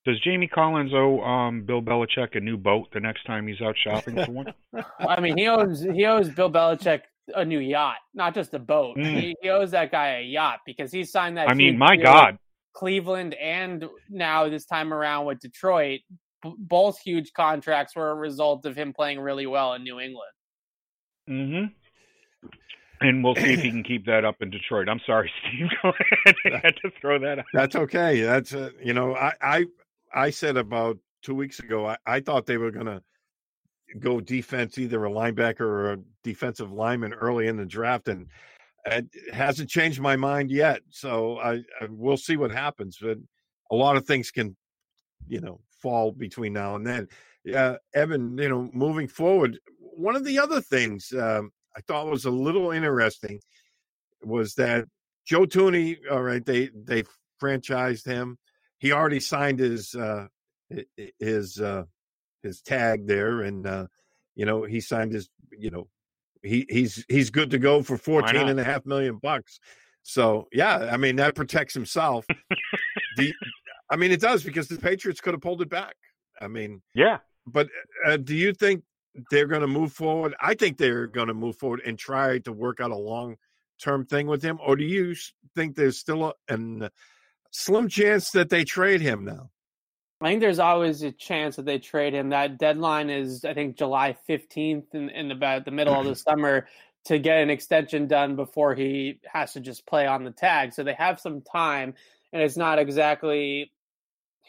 Does 0.05 0.21
Jamie 0.21 0.49
Collins 0.49 0.93
owe 0.95 1.21
um, 1.21 1.63
Bill 1.63 1.83
Belichick 1.83 2.37
a 2.37 2.41
new 2.41 2.57
boat 2.57 2.89
the 2.93 3.01
next 3.01 3.25
time 3.25 3.47
he's 3.47 3.61
out 3.61 3.77
shopping 3.77 4.15
for 4.25 4.31
one? 4.31 4.55
I 5.01 5.21
mean, 5.21 5.37
he 5.37 5.49
owes 5.49 5.83
he 5.83 6.07
owes 6.07 6.31
Bill 6.31 6.51
Belichick 6.51 7.03
a 7.35 7.45
new 7.45 7.59
yacht, 7.59 7.97
not 8.15 8.35
just 8.35 8.55
a 8.55 8.59
boat. 8.59 8.97
Mm. 8.97 9.21
He, 9.21 9.37
he, 9.43 9.51
owes 9.51 9.71
that 9.73 9.91
guy 9.91 10.21
a 10.21 10.23
yacht 10.23 10.61
because 10.65 10.91
he 10.91 11.05
signed 11.05 11.37
that. 11.37 11.51
I 11.51 11.55
mean, 11.55 11.77
my 11.77 11.97
God, 11.97 12.39
Cleveland 12.75 13.35
and 13.35 13.85
now 14.09 14.49
this 14.49 14.65
time 14.65 14.95
around 14.95 15.27
with 15.27 15.41
Detroit, 15.41 16.01
b- 16.43 16.55
both 16.59 16.99
huge 16.99 17.33
contracts 17.33 17.97
were 17.97 18.11
a 18.11 18.15
result 18.15 18.65
of 18.67 18.77
him 18.77 18.93
playing 18.93 19.21
really 19.21 19.47
well 19.47 19.75
in 19.75 19.83
New 19.83 20.01
England. 20.01 20.33
Mm-hmm. 21.29 22.47
And 23.01 23.23
we'll 23.23 23.37
see 23.37 23.53
if 23.53 23.63
he 23.63 23.71
can 23.71 23.85
keep 23.85 24.07
that 24.07 24.25
up 24.25 24.37
in 24.41 24.51
Detroit. 24.51 24.89
I'm 24.89 25.01
sorry, 25.07 25.31
Steve. 25.41 25.69
I 25.85 26.61
had 26.63 26.75
to 26.83 26.91
throw 27.01 27.19
that 27.21 27.41
out. 27.41 27.45
That's 27.53 27.77
okay. 27.77 28.23
That's 28.23 28.55
uh, 28.55 28.71
you 28.83 28.93
know, 28.93 29.15
I, 29.15 29.33
I 29.41 29.65
I 30.15 30.31
said 30.31 30.57
about 30.57 30.99
two 31.23 31.35
weeks 31.35 31.59
ago, 31.59 31.87
I, 31.87 31.97
I 32.07 32.21
thought 32.21 32.47
they 32.47 32.57
were 32.57 32.71
going 32.71 32.87
to 32.87 33.03
go 33.99 34.21
defense, 34.21 34.79
either 34.79 35.05
a 35.05 35.11
linebacker 35.11 35.61
or 35.61 35.93
a 35.93 35.99
defensive 36.23 36.73
lineman 36.73 37.15
early 37.15 37.47
in 37.47 37.57
the 37.57 37.67
draft, 37.67 38.09
and 38.09 38.27
it 38.87 39.07
hasn't 39.33 39.71
changed 39.71 40.01
my 40.01 40.17
mind 40.17 40.51
yet. 40.51 40.81
So 40.91 41.39
I, 41.39 41.55
I 41.81 41.89
we'll 41.89 42.17
see 42.17 42.37
what 42.37 42.51
happens. 42.51 42.99
But 43.01 43.19
a 43.71 43.75
lot 43.75 43.97
of 43.97 44.07
things 44.07 44.31
can, 44.31 44.57
you 45.27 45.41
know, 45.41 45.61
fall 45.83 46.13
between 46.13 46.53
now 46.53 46.77
and 46.77 46.87
then. 46.87 47.09
Uh, 47.55 47.77
Evan, 47.95 48.37
you 48.37 48.49
know, 48.49 48.71
moving 48.73 49.09
forward, 49.09 49.59
one 49.79 50.17
of 50.17 50.25
the 50.25 50.39
other 50.39 50.61
things 50.61 51.13
um, 51.13 51.51
I 51.77 51.81
thought 51.83 52.11
was 52.11 52.25
a 52.25 52.31
little 52.31 52.71
interesting 52.71 53.41
was 54.23 54.55
that 54.55 54.85
Joe 55.25 55.47
Thuney. 55.47 55.99
All 56.11 56.23
right, 56.23 56.45
they 56.45 56.71
they 56.75 57.05
franchised 57.41 58.05
him 58.05 58.37
he 58.79 58.93
already 58.93 59.21
signed 59.21 59.59
his 59.59 59.95
uh, 59.95 60.29
his 61.19 61.61
uh, 61.61 61.85
his 62.43 62.61
tag 62.63 63.07
there, 63.07 63.43
and 63.43 63.67
uh, 63.67 63.87
you 64.35 64.47
know 64.47 64.63
he 64.63 64.81
signed 64.81 65.13
his 65.13 65.29
you 65.57 65.71
know 65.71 65.89
he 66.43 66.67
he's 66.69 67.05
he's 67.09 67.31
good 67.31 67.51
to 67.51 67.59
go 67.59 67.83
for 67.83 67.97
14 67.97 68.49
and 68.49 68.61
a 68.61 68.65
half 68.65 68.87
million 68.87 69.19
bucks. 69.19 69.61
So 70.03 70.49
yeah, 70.53 70.89
I 70.93 70.97
mean 70.97 71.17
that 71.17 71.35
protects 71.35 71.75
himself. 71.75 72.27
the, 73.17 73.35
I 73.91 73.97
mean 73.97 74.13
it 74.13 74.21
does 74.21 74.43
because 74.43 74.69
the 74.69 74.79
Patriots 74.79 75.21
could 75.21 75.35
have 75.35 75.43
pulled 75.43 75.63
it 75.63 75.69
back. 75.69 75.97
I 76.41 76.49
mean 76.49 76.83
yeah, 76.95 77.19
but 77.47 77.69
uh, 78.07 78.17
do 78.17 78.35
you 78.35 78.53
think 78.53 78.85
they're 79.31 79.47
going 79.47 79.63
to 79.63 79.67
move 79.67 79.93
forward? 79.93 80.35
I 80.41 80.55
think 80.55 80.79
they're 80.79 81.09
going 81.09 81.29
to 81.29 81.35
move 81.35 81.57
forward 81.57 81.83
and 81.85 81.99
try 81.99 82.39
to 82.41 82.53
work 82.53 82.81
out 82.81 82.91
a 82.91 82.97
long 82.97 83.37
term 83.83 84.07
thing 84.07 84.27
with 84.27 84.43
him, 84.43 84.59
or 84.65 84.77
do 84.77 84.85
you 84.85 85.15
think 85.55 85.75
there's 85.75 85.99
still 85.99 86.25
a, 86.27 86.33
an 86.49 86.89
slim 87.51 87.89
chance 87.89 88.31
that 88.31 88.51
they 88.51 88.65
trade 88.65 89.01
him 89.01 89.25
now. 89.25 89.51
I 90.21 90.29
think 90.31 90.41
there's 90.41 90.59
always 90.59 91.03
a 91.03 91.13
chance 91.13 91.57
that 91.57 91.65
they 91.65 91.79
trade 91.79 92.13
him. 92.13 92.31
That 92.31 92.59
deadline 92.59 93.09
is, 93.09 93.45
I 93.45 93.55
think, 93.55 93.77
July 93.77 94.17
15th 94.29 94.93
in, 94.93 95.11
in 95.11 95.31
about 95.31 95.65
the 95.65 95.71
middle 95.71 95.99
of 95.99 96.07
the 96.07 96.15
summer 96.29 96.67
to 97.05 97.19
get 97.19 97.39
an 97.39 97.51
extension 97.51 98.09
done 98.09 98.35
before 98.35 98.75
he 98.75 99.21
has 99.33 99.53
to 99.53 99.61
just 99.61 99.87
play 99.87 100.07
on 100.07 100.25
the 100.25 100.33
tag. 100.33 100.73
So 100.73 100.83
they 100.83 100.95
have 100.95 101.21
some 101.21 101.41
time, 101.41 101.95
and 102.33 102.43
it's 102.43 102.57
not 102.57 102.81
exactly, 102.81 103.73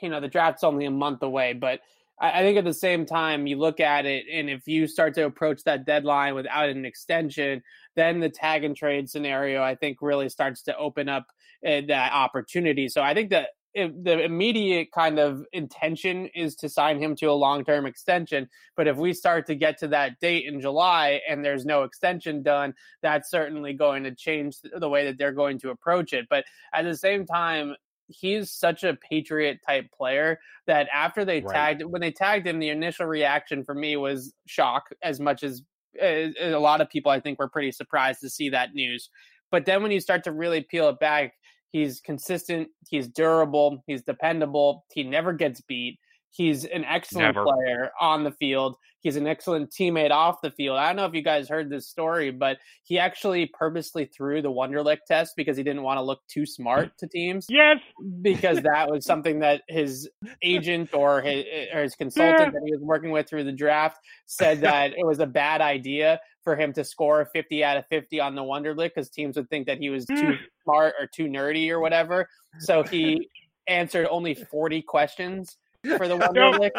you 0.01 0.09
know, 0.09 0.19
the 0.19 0.27
draft's 0.27 0.63
only 0.63 0.85
a 0.85 0.91
month 0.91 1.21
away. 1.21 1.53
But 1.53 1.81
I, 2.19 2.39
I 2.39 2.41
think 2.41 2.57
at 2.57 2.65
the 2.65 2.73
same 2.73 3.05
time, 3.05 3.45
you 3.45 3.57
look 3.57 3.79
at 3.79 4.07
it, 4.07 4.25
and 4.31 4.49
if 4.49 4.67
you 4.67 4.87
start 4.87 5.13
to 5.15 5.25
approach 5.25 5.63
that 5.65 5.85
deadline 5.85 6.33
without 6.33 6.69
an 6.69 6.83
extension, 6.83 7.61
then 7.95 8.19
the 8.19 8.29
tag 8.29 8.63
and 8.63 8.75
trade 8.75 9.07
scenario, 9.07 9.61
I 9.61 9.75
think, 9.75 9.99
really 10.01 10.29
starts 10.29 10.63
to 10.63 10.75
open 10.75 11.07
up 11.09 11.27
uh, 11.65 11.81
that 11.87 12.11
opportunity. 12.13 12.89
So 12.89 13.01
I 13.01 13.13
think 13.13 13.29
that 13.31 13.49
the 13.75 14.23
immediate 14.23 14.91
kind 14.91 15.19
of 15.19 15.45
intention 15.53 16.27
is 16.33 16.55
to 16.55 16.67
sign 16.67 17.01
him 17.01 17.15
to 17.17 17.27
a 17.27 17.33
long 17.33 17.63
term 17.63 17.85
extension. 17.85 18.49
But 18.75 18.87
if 18.87 18.97
we 18.97 19.13
start 19.13 19.45
to 19.47 19.55
get 19.55 19.77
to 19.79 19.87
that 19.89 20.19
date 20.19 20.45
in 20.45 20.59
July 20.59 21.21
and 21.29 21.45
there's 21.45 21.65
no 21.65 21.83
extension 21.83 22.41
done, 22.41 22.73
that's 23.01 23.29
certainly 23.29 23.73
going 23.73 24.03
to 24.03 24.15
change 24.15 24.57
the 24.61 24.89
way 24.89 25.05
that 25.05 25.17
they're 25.17 25.31
going 25.31 25.59
to 25.59 25.69
approach 25.69 26.13
it. 26.13 26.25
But 26.29 26.45
at 26.73 26.83
the 26.83 26.97
same 26.97 27.25
time, 27.25 27.75
he's 28.07 28.51
such 28.51 28.83
a 28.83 28.97
patriot 29.07 29.59
type 29.65 29.85
player 29.95 30.39
that 30.65 30.87
after 30.93 31.23
they 31.23 31.41
right. 31.41 31.53
tagged 31.53 31.83
when 31.83 32.01
they 32.01 32.11
tagged 32.11 32.47
him 32.47 32.57
the 32.57 32.69
initial 32.69 33.05
reaction 33.05 33.63
for 33.63 33.75
me 33.75 33.95
was 33.97 34.33
shock 34.47 34.85
as 35.03 35.19
much 35.19 35.43
as 35.43 35.61
uh, 36.01 36.29
a 36.41 36.57
lot 36.57 36.81
of 36.81 36.89
people 36.89 37.11
i 37.11 37.19
think 37.19 37.37
were 37.37 37.47
pretty 37.47 37.71
surprised 37.71 38.19
to 38.19 38.27
see 38.27 38.49
that 38.49 38.73
news 38.73 39.11
but 39.51 39.65
then 39.65 39.81
when 39.81 39.91
you 39.91 39.99
start 39.99 40.23
to 40.25 40.31
really 40.31 40.61
peel 40.61 40.89
it 40.89 40.99
back, 40.99 41.33
he's 41.71 41.99
consistent, 42.01 42.69
he's 42.89 43.07
durable, 43.07 43.83
he's 43.87 44.03
dependable, 44.03 44.85
he 44.93 45.03
never 45.03 45.33
gets 45.33 45.61
beat. 45.61 45.99
He's 46.31 46.63
an 46.65 46.85
excellent 46.85 47.35
Never. 47.35 47.43
player 47.43 47.91
on 47.99 48.23
the 48.23 48.31
field. 48.31 48.75
He's 49.01 49.15
an 49.15 49.25
excellent 49.25 49.71
teammate 49.71 50.11
off 50.11 50.41
the 50.43 50.51
field. 50.51 50.77
I 50.77 50.87
don't 50.87 50.97
know 50.97 51.05
if 51.05 51.13
you 51.13 51.23
guys 51.23 51.49
heard 51.49 51.69
this 51.69 51.87
story, 51.87 52.31
but 52.31 52.57
he 52.83 52.99
actually 52.99 53.47
purposely 53.47 54.05
threw 54.05 54.41
the 54.41 54.51
Wonderlic 54.51 54.99
test 55.07 55.33
because 55.35 55.57
he 55.57 55.63
didn't 55.63 55.83
want 55.83 55.97
to 55.97 56.03
look 56.03 56.19
too 56.27 56.45
smart 56.45 56.91
to 56.99 57.07
teams. 57.07 57.47
Yes, 57.49 57.77
because 58.21 58.61
that 58.61 58.91
was 58.91 59.05
something 59.05 59.39
that 59.39 59.63
his 59.67 60.09
agent 60.43 60.93
or 60.93 61.21
his, 61.21 61.45
or 61.73 61.81
his 61.81 61.95
consultant 61.95 62.39
yeah. 62.39 62.51
that 62.51 62.61
he 62.63 62.71
was 62.71 62.81
working 62.81 63.11
with 63.11 63.27
through 63.27 63.45
the 63.45 63.51
draft 63.51 63.97
said 64.25 64.61
that 64.61 64.91
it 64.91 65.05
was 65.05 65.19
a 65.19 65.27
bad 65.27 65.61
idea 65.61 66.19
for 66.49 66.55
him 66.55 66.73
to 66.73 66.83
score 66.83 67.21
a 67.21 67.25
50 67.27 67.63
out 67.63 67.77
of 67.77 67.85
50 67.91 68.19
on 68.19 68.33
the 68.33 68.41
Wonderlic 68.41 68.95
because 68.95 69.07
teams 69.07 69.35
would 69.35 69.47
think 69.51 69.67
that 69.67 69.77
he 69.77 69.91
was 69.91 70.03
too 70.07 70.15
mm. 70.15 70.37
smart 70.63 70.95
or 70.99 71.05
too 71.05 71.25
nerdy 71.25 71.69
or 71.69 71.79
whatever. 71.79 72.27
So 72.57 72.81
he 72.81 73.29
answered 73.67 74.07
only 74.09 74.33
40 74.33 74.81
questions 74.81 75.57
for 75.95 76.07
the 76.07 76.17
Wonderlic. 76.17 76.71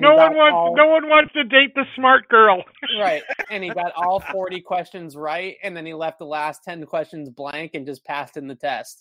no 0.00 0.14
one 0.14 0.34
wants 0.34 0.54
all, 0.54 0.74
no 0.74 0.86
one 0.86 1.10
wants 1.10 1.30
to 1.34 1.44
date 1.44 1.74
the 1.74 1.84
smart 1.94 2.26
girl. 2.30 2.64
right. 2.98 3.22
And 3.50 3.62
he 3.62 3.68
got 3.74 3.92
all 3.94 4.20
40 4.32 4.62
questions 4.62 5.14
right 5.14 5.56
and 5.62 5.76
then 5.76 5.84
he 5.84 5.92
left 5.92 6.18
the 6.18 6.24
last 6.24 6.64
10 6.64 6.86
questions 6.86 7.28
blank 7.28 7.72
and 7.74 7.84
just 7.84 8.02
passed 8.06 8.38
in 8.38 8.48
the 8.48 8.54
test. 8.54 8.98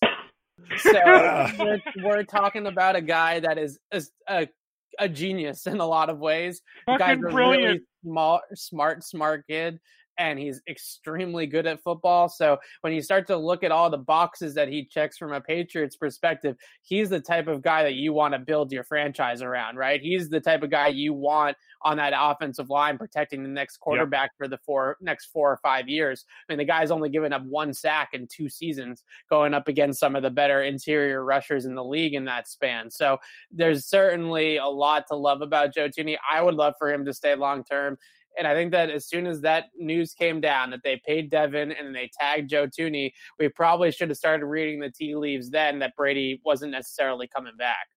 So 0.80 0.92
we're, 1.58 1.80
we're, 2.04 2.24
talking 2.24 2.68
about 2.68 2.98
a 2.98 3.02
guy 3.02 3.40
that 3.40 3.58
is, 3.58 3.80
is 3.94 4.12
a, 4.28 4.50
a 4.98 5.08
genius 5.10 5.68
in 5.68 5.80
a 5.80 5.86
lot 5.86 6.10
of 6.10 6.20
ways. 6.20 6.62
Fucking 6.86 7.00
Guy's 7.00 7.20
brilliant. 7.20 7.64
Really 7.64 7.82
smart, 8.04 8.44
smart, 8.56 9.04
smart 9.04 9.46
kid 9.48 9.80
and 10.20 10.38
he's 10.38 10.62
extremely 10.68 11.48
good 11.48 11.66
at 11.66 11.82
football. 11.82 12.28
So 12.28 12.58
when 12.82 12.94
you 12.94 13.02
start 13.02 13.26
to 13.28 13.38
look 13.38 13.64
at 13.64 13.72
all 13.72 13.90
the 13.90 13.98
boxes 13.98 14.54
that 14.56 14.68
he 14.68 14.86
checks 14.86 15.18
from 15.18 15.32
a 15.32 15.40
Patriots 15.40 15.96
perspective, 15.96 16.58
he's 16.82 17.10
the 17.10 17.22
type 17.22 17.48
of 17.48 17.62
guy 17.62 17.84
that 17.84 17.94
you 17.94 18.12
want 18.12 18.34
to 18.34 18.40
build 18.40 18.72
your 18.72 18.84
franchise 18.84 19.42
around, 19.42 19.78
right? 19.78 20.02
He's 20.02 20.30
the 20.30 20.42
type 20.42 20.62
of 20.62 20.70
guy 20.70 20.90
you 20.90 21.14
want 21.14 21.56
on 21.82 21.98
that 21.98 22.14
offensive 22.16 22.70
line 22.70 22.98
protecting 22.98 23.42
the 23.42 23.50
next 23.50 23.78
quarterback 23.78 24.32
yep. 24.32 24.38
for 24.38 24.48
the 24.50 24.58
four 24.58 24.98
next 25.00 25.28
four 25.28 25.50
or 25.50 25.60
five 25.64 25.88
years. 25.88 26.26
I 26.48 26.52
mean, 26.52 26.58
the 26.58 26.66
guy's 26.66 26.92
only 26.92 27.08
given 27.08 27.32
up 27.32 27.46
one 27.46 27.74
sack 27.74 28.10
in 28.12 28.28
two 28.28 28.50
seasons, 28.50 29.04
going 29.30 29.54
up 29.54 29.70
against 29.70 30.02
some 30.02 30.18
of 30.18 30.24
the 30.24 30.30
better 30.30 30.64
interior 30.64 31.24
rushers 31.24 31.64
in 31.64 31.76
the 31.76 31.84
league 31.84 32.14
in 32.14 32.26
that 32.26 32.50
span. 32.50 32.92
So 32.92 33.20
there's 33.52 33.86
certainly 33.86 34.58
a 34.58 34.66
lot 34.66 35.06
to 35.08 35.16
love 35.16 35.42
about 35.42 35.74
Joe 35.74 35.88
Thuney. 35.88 36.18
I 36.30 36.42
would 36.42 36.56
love 36.56 36.74
for 36.78 36.92
him 36.92 37.06
to 37.06 37.14
stay 37.14 37.36
long 37.36 37.64
term. 37.64 37.98
And 38.40 38.48
I 38.48 38.54
think 38.54 38.72
that 38.72 38.90
as 38.90 39.06
soon 39.06 39.28
as 39.28 39.42
that 39.42 39.66
news 39.78 40.14
came 40.14 40.40
down 40.40 40.70
that 40.70 40.80
they 40.84 41.02
paid 41.06 41.30
Devin 41.30 41.74
and 41.74 41.94
they 41.94 42.10
tagged 42.20 42.50
Joe 42.50 42.68
Thuney, 42.68 43.12
we 43.38 43.50
probably 43.50 43.92
should 43.92 44.10
have 44.10 44.18
started 44.18 44.46
reading 44.46 44.80
the 44.80 44.90
tea 44.90 45.16
leaves 45.16 45.50
then 45.50 45.80
that 45.80 45.94
Brady 45.98 46.42
wasn't 46.46 46.72
necessarily 46.72 47.28
coming 47.28 47.58
back. 47.58 47.88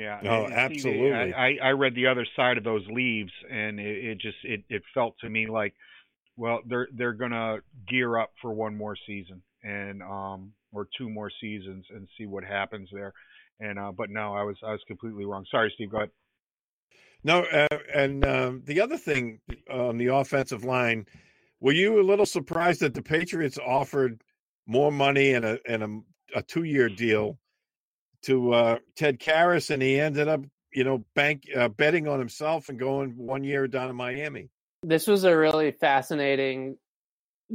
Yeah. 0.00 0.20
Oh, 0.24 0.46
absolutely. 0.48 1.32
I, 1.32 1.56
I 1.62 1.70
read 1.70 1.94
the 1.94 2.08
other 2.08 2.26
side 2.36 2.58
of 2.58 2.64
those 2.64 2.84
leaves, 2.88 3.32
and 3.50 3.80
it, 3.80 4.04
it 4.04 4.18
just 4.18 4.36
it, 4.42 4.62
it 4.68 4.82
felt 4.92 5.14
to 5.20 5.30
me 5.30 5.46
like, 5.46 5.74
well, 6.36 6.60
they're 6.66 6.88
they're 6.92 7.14
gonna 7.14 7.58
gear 7.88 8.18
up 8.18 8.32
for 8.42 8.52
one 8.52 8.76
more 8.76 8.96
season 9.06 9.42
and 9.62 10.02
um 10.02 10.52
or 10.72 10.86
two 10.98 11.08
more 11.08 11.30
seasons 11.40 11.86
and 11.94 12.06
see 12.18 12.26
what 12.26 12.44
happens 12.44 12.90
there. 12.92 13.14
And 13.58 13.78
uh, 13.78 13.92
but 13.92 14.10
no, 14.10 14.34
I 14.34 14.42
was 14.42 14.56
I 14.62 14.72
was 14.72 14.82
completely 14.86 15.24
wrong. 15.24 15.46
Sorry, 15.50 15.72
Steve. 15.74 15.90
Go 15.90 15.98
ahead. 15.98 16.10
No, 17.26 17.42
uh, 17.42 17.66
and 17.92 18.24
um, 18.24 18.62
the 18.66 18.80
other 18.80 18.96
thing 18.96 19.40
on 19.68 19.98
the 19.98 20.06
offensive 20.06 20.64
line, 20.64 21.06
were 21.58 21.72
you 21.72 22.00
a 22.00 22.04
little 22.04 22.24
surprised 22.24 22.78
that 22.82 22.94
the 22.94 23.02
Patriots 23.02 23.58
offered 23.58 24.22
more 24.64 24.92
money 24.92 25.32
and 25.32 25.44
a 25.44 25.58
and 25.68 25.82
a, 25.82 26.38
a 26.38 26.42
two 26.42 26.62
year 26.62 26.88
deal 26.88 27.36
to 28.22 28.54
uh, 28.54 28.78
Ted 28.94 29.18
Karras, 29.18 29.70
and 29.70 29.82
he 29.82 29.98
ended 29.98 30.28
up, 30.28 30.40
you 30.72 30.84
know, 30.84 31.04
bank 31.16 31.42
uh, 31.56 31.68
betting 31.68 32.06
on 32.06 32.20
himself 32.20 32.68
and 32.68 32.78
going 32.78 33.10
one 33.16 33.42
year 33.42 33.66
down 33.66 33.90
in 33.90 33.96
Miami. 33.96 34.48
This 34.84 35.08
was 35.08 35.24
a 35.24 35.36
really 35.36 35.72
fascinating 35.72 36.76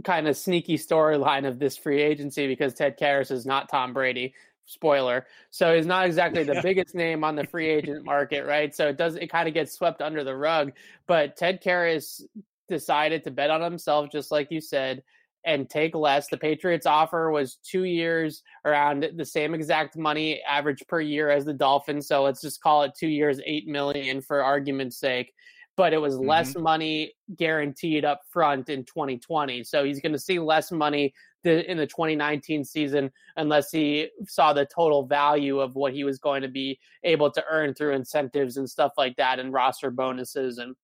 kind 0.03 0.27
of 0.27 0.35
sneaky 0.35 0.77
storyline 0.77 1.47
of 1.47 1.59
this 1.59 1.77
free 1.77 2.01
agency 2.01 2.45
because 2.45 2.73
Ted 2.73 2.99
Karras 2.99 3.31
is 3.31 3.45
not 3.45 3.69
Tom 3.69 3.93
Brady. 3.93 4.33
Spoiler. 4.71 5.25
So 5.49 5.75
he's 5.75 5.85
not 5.85 6.05
exactly 6.05 6.43
the 6.43 6.61
biggest 6.63 6.95
name 6.95 7.23
on 7.23 7.35
the 7.35 7.45
free 7.45 7.67
agent 7.67 8.05
market, 8.05 8.45
right? 8.45 8.73
So 8.73 8.87
it 8.87 8.97
does 8.97 9.15
it 9.15 9.27
kind 9.27 9.47
of 9.47 9.53
gets 9.53 9.73
swept 9.73 10.01
under 10.01 10.23
the 10.23 10.35
rug. 10.35 10.71
But 11.07 11.35
Ted 11.35 11.61
Karras 11.61 12.21
decided 12.69 13.23
to 13.25 13.31
bet 13.31 13.49
on 13.49 13.61
himself, 13.61 14.09
just 14.11 14.31
like 14.31 14.49
you 14.49 14.61
said 14.61 15.03
and 15.43 15.69
take 15.69 15.95
less. 15.95 16.27
The 16.27 16.37
Patriots 16.37 16.85
offer 16.85 17.31
was 17.31 17.55
two 17.55 17.83
years 17.83 18.43
around 18.65 19.07
the 19.15 19.25
same 19.25 19.53
exact 19.53 19.97
money 19.97 20.41
average 20.47 20.83
per 20.87 21.01
year 21.01 21.29
as 21.29 21.45
the 21.45 21.53
Dolphins. 21.53 22.07
So 22.07 22.23
let's 22.23 22.41
just 22.41 22.61
call 22.61 22.83
it 22.83 22.93
two 22.97 23.07
years, 23.07 23.41
eight 23.45 23.67
million 23.67 24.21
for 24.21 24.43
argument's 24.43 24.97
sake. 24.97 25.33
But 25.77 25.93
it 25.93 25.97
was 25.97 26.15
mm-hmm. 26.15 26.29
less 26.29 26.55
money 26.55 27.13
guaranteed 27.37 28.05
up 28.05 28.21
front 28.29 28.69
in 28.69 28.83
2020. 28.85 29.63
So 29.63 29.83
he's 29.83 29.99
going 29.99 30.11
to 30.11 30.19
see 30.19 30.37
less 30.37 30.71
money 30.71 31.13
in 31.43 31.77
the 31.77 31.87
2019 31.87 32.63
season 32.63 33.11
unless 33.37 33.71
he 33.71 34.09
saw 34.27 34.53
the 34.53 34.65
total 34.65 35.05
value 35.05 35.59
of 35.59 35.75
what 35.75 35.93
he 35.93 36.03
was 36.03 36.19
going 36.19 36.41
to 36.41 36.47
be 36.47 36.79
able 37.03 37.31
to 37.31 37.43
earn 37.49 37.73
through 37.73 37.93
incentives 37.93 38.57
and 38.57 38.69
stuff 38.69 38.91
like 38.97 39.15
that 39.15 39.39
and 39.39 39.53
roster 39.53 39.89
bonuses 39.89 40.57
and 40.57 40.75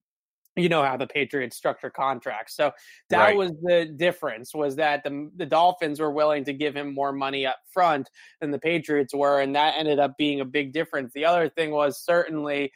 you 0.56 0.70
know 0.70 0.84
how 0.84 0.98
the 0.98 1.06
Patriots 1.06 1.56
structure 1.56 1.91
contracts. 1.91 2.56
So 2.56 2.72
that 3.10 3.20
right. 3.20 3.38
was 3.38 3.52
the 3.62 3.93
difference 3.96 4.56
was 4.56 4.76
that 4.78 5.04
the 5.04 5.30
the 5.36 5.46
Dolphins 5.46 6.00
were 6.00 6.12
willing 6.12 6.43
to 6.46 6.54
give 6.54 6.76
him 6.76 6.96
more 6.96 7.13
money 7.13 7.46
up 7.46 7.60
front 7.72 8.10
than 8.41 8.50
the 8.50 8.58
Patriots 8.58 9.13
were 9.13 9.39
and 9.39 9.56
that 9.56 9.76
ended 9.78 10.00
up 10.00 10.17
being 10.17 10.41
a 10.41 10.46
big 10.46 10.74
difference. 10.74 11.12
The 11.13 11.26
other 11.26 11.48
thing 11.48 11.72
was 11.72 12.04
certainly 12.04 12.72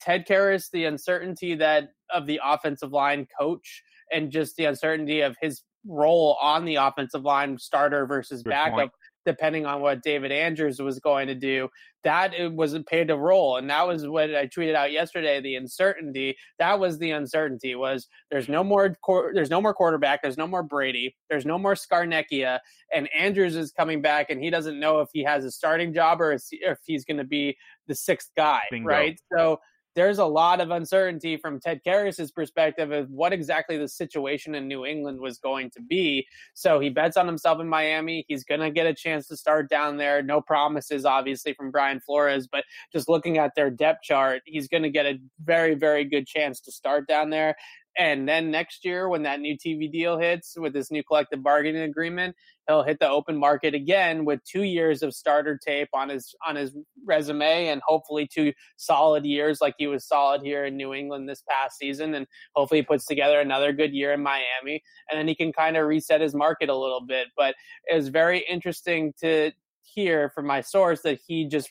Ted 0.00 0.26
Karras 0.26 0.70
the 0.72 0.86
uncertainty 0.86 1.54
that 1.54 1.90
of 2.12 2.26
the 2.26 2.40
offensive 2.44 2.92
line 2.92 3.28
coach 3.38 3.82
and 4.12 4.30
just 4.30 4.56
the 4.56 4.64
uncertainty 4.64 5.20
of 5.20 5.36
his 5.40 5.62
role 5.86 6.36
on 6.40 6.64
the 6.64 6.76
offensive 6.76 7.22
line 7.22 7.58
starter 7.58 8.06
versus 8.06 8.42
Good 8.42 8.50
backup 8.50 8.78
point 8.78 8.92
depending 9.24 9.66
on 9.66 9.80
what 9.80 10.02
David 10.02 10.30
Andrews 10.32 10.80
was 10.80 10.98
going 10.98 11.26
to 11.28 11.34
do, 11.34 11.68
that 12.02 12.34
it 12.34 12.54
was 12.54 12.74
a 12.74 12.82
paid 12.82 13.10
a 13.10 13.16
role. 13.16 13.56
And 13.56 13.68
that 13.70 13.86
was 13.86 14.06
what 14.06 14.34
I 14.34 14.46
tweeted 14.46 14.74
out 14.74 14.92
yesterday. 14.92 15.40
The 15.40 15.56
uncertainty, 15.56 16.36
that 16.58 16.78
was 16.78 16.98
the 16.98 17.10
uncertainty 17.12 17.74
was 17.74 18.06
there's 18.30 18.48
no 18.48 18.62
more, 18.62 18.96
there's 19.32 19.50
no 19.50 19.60
more 19.60 19.74
quarterback. 19.74 20.22
There's 20.22 20.36
no 20.36 20.46
more 20.46 20.62
Brady. 20.62 21.16
There's 21.30 21.46
no 21.46 21.58
more 21.58 21.74
Scarnecchia 21.74 22.58
and 22.94 23.08
Andrews 23.16 23.56
is 23.56 23.72
coming 23.72 24.02
back 24.02 24.30
and 24.30 24.42
he 24.42 24.50
doesn't 24.50 24.78
know 24.78 25.00
if 25.00 25.08
he 25.12 25.22
has 25.24 25.44
a 25.44 25.50
starting 25.50 25.92
job 25.92 26.20
or 26.20 26.32
if 26.50 26.78
he's 26.84 27.04
going 27.04 27.18
to 27.18 27.24
be 27.24 27.56
the 27.86 27.94
sixth 27.94 28.30
guy. 28.36 28.62
Bingo. 28.70 28.88
Right. 28.88 29.18
So 29.36 29.58
there's 29.94 30.18
a 30.18 30.24
lot 30.24 30.60
of 30.60 30.70
uncertainty 30.70 31.36
from 31.36 31.60
Ted 31.60 31.80
Karras's 31.86 32.30
perspective 32.32 32.90
of 32.90 33.10
what 33.10 33.32
exactly 33.32 33.78
the 33.78 33.88
situation 33.88 34.54
in 34.54 34.66
New 34.66 34.84
England 34.84 35.20
was 35.20 35.38
going 35.38 35.70
to 35.70 35.82
be. 35.82 36.26
So 36.54 36.80
he 36.80 36.90
bets 36.90 37.16
on 37.16 37.26
himself 37.26 37.60
in 37.60 37.68
Miami. 37.68 38.24
He's 38.28 38.44
going 38.44 38.60
to 38.60 38.70
get 38.70 38.86
a 38.86 38.94
chance 38.94 39.28
to 39.28 39.36
start 39.36 39.68
down 39.68 39.96
there. 39.96 40.22
No 40.22 40.40
promises, 40.40 41.04
obviously, 41.04 41.54
from 41.54 41.70
Brian 41.70 42.00
Flores, 42.00 42.46
but 42.46 42.64
just 42.92 43.08
looking 43.08 43.38
at 43.38 43.54
their 43.54 43.70
depth 43.70 44.02
chart, 44.02 44.42
he's 44.44 44.68
going 44.68 44.82
to 44.82 44.90
get 44.90 45.06
a 45.06 45.18
very, 45.44 45.74
very 45.74 46.04
good 46.04 46.26
chance 46.26 46.60
to 46.60 46.72
start 46.72 47.06
down 47.06 47.30
there. 47.30 47.54
And 47.96 48.28
then 48.28 48.50
next 48.50 48.84
year, 48.84 49.08
when 49.08 49.22
that 49.22 49.40
new 49.40 49.56
TV 49.56 49.90
deal 49.90 50.18
hits 50.18 50.54
with 50.56 50.72
this 50.72 50.90
new 50.90 51.04
collective 51.04 51.42
bargaining 51.42 51.82
agreement, 51.82 52.34
he'll 52.66 52.82
hit 52.82 52.98
the 52.98 53.08
open 53.08 53.36
market 53.36 53.74
again 53.74 54.24
with 54.24 54.40
two 54.44 54.62
years 54.62 55.02
of 55.02 55.14
starter 55.14 55.56
tape 55.56 55.88
on 55.94 56.08
his 56.08 56.34
on 56.46 56.56
his 56.56 56.72
resume, 57.06 57.68
and 57.68 57.80
hopefully 57.86 58.26
two 58.26 58.52
solid 58.76 59.24
years 59.24 59.60
like 59.60 59.74
he 59.78 59.86
was 59.86 60.06
solid 60.06 60.42
here 60.42 60.64
in 60.64 60.76
New 60.76 60.92
England 60.92 61.28
this 61.28 61.42
past 61.48 61.78
season. 61.78 62.14
And 62.14 62.26
hopefully, 62.56 62.80
he 62.80 62.86
puts 62.86 63.06
together 63.06 63.40
another 63.40 63.72
good 63.72 63.92
year 63.92 64.12
in 64.12 64.22
Miami, 64.22 64.82
and 65.10 65.18
then 65.18 65.28
he 65.28 65.34
can 65.34 65.52
kind 65.52 65.76
of 65.76 65.86
reset 65.86 66.20
his 66.20 66.34
market 66.34 66.68
a 66.68 66.76
little 66.76 67.04
bit. 67.06 67.28
But 67.36 67.54
it 67.86 67.94
was 67.94 68.08
very 68.08 68.44
interesting 68.48 69.12
to 69.20 69.52
hear 69.82 70.30
from 70.30 70.46
my 70.46 70.60
source 70.60 71.02
that 71.02 71.20
he 71.26 71.46
just 71.46 71.68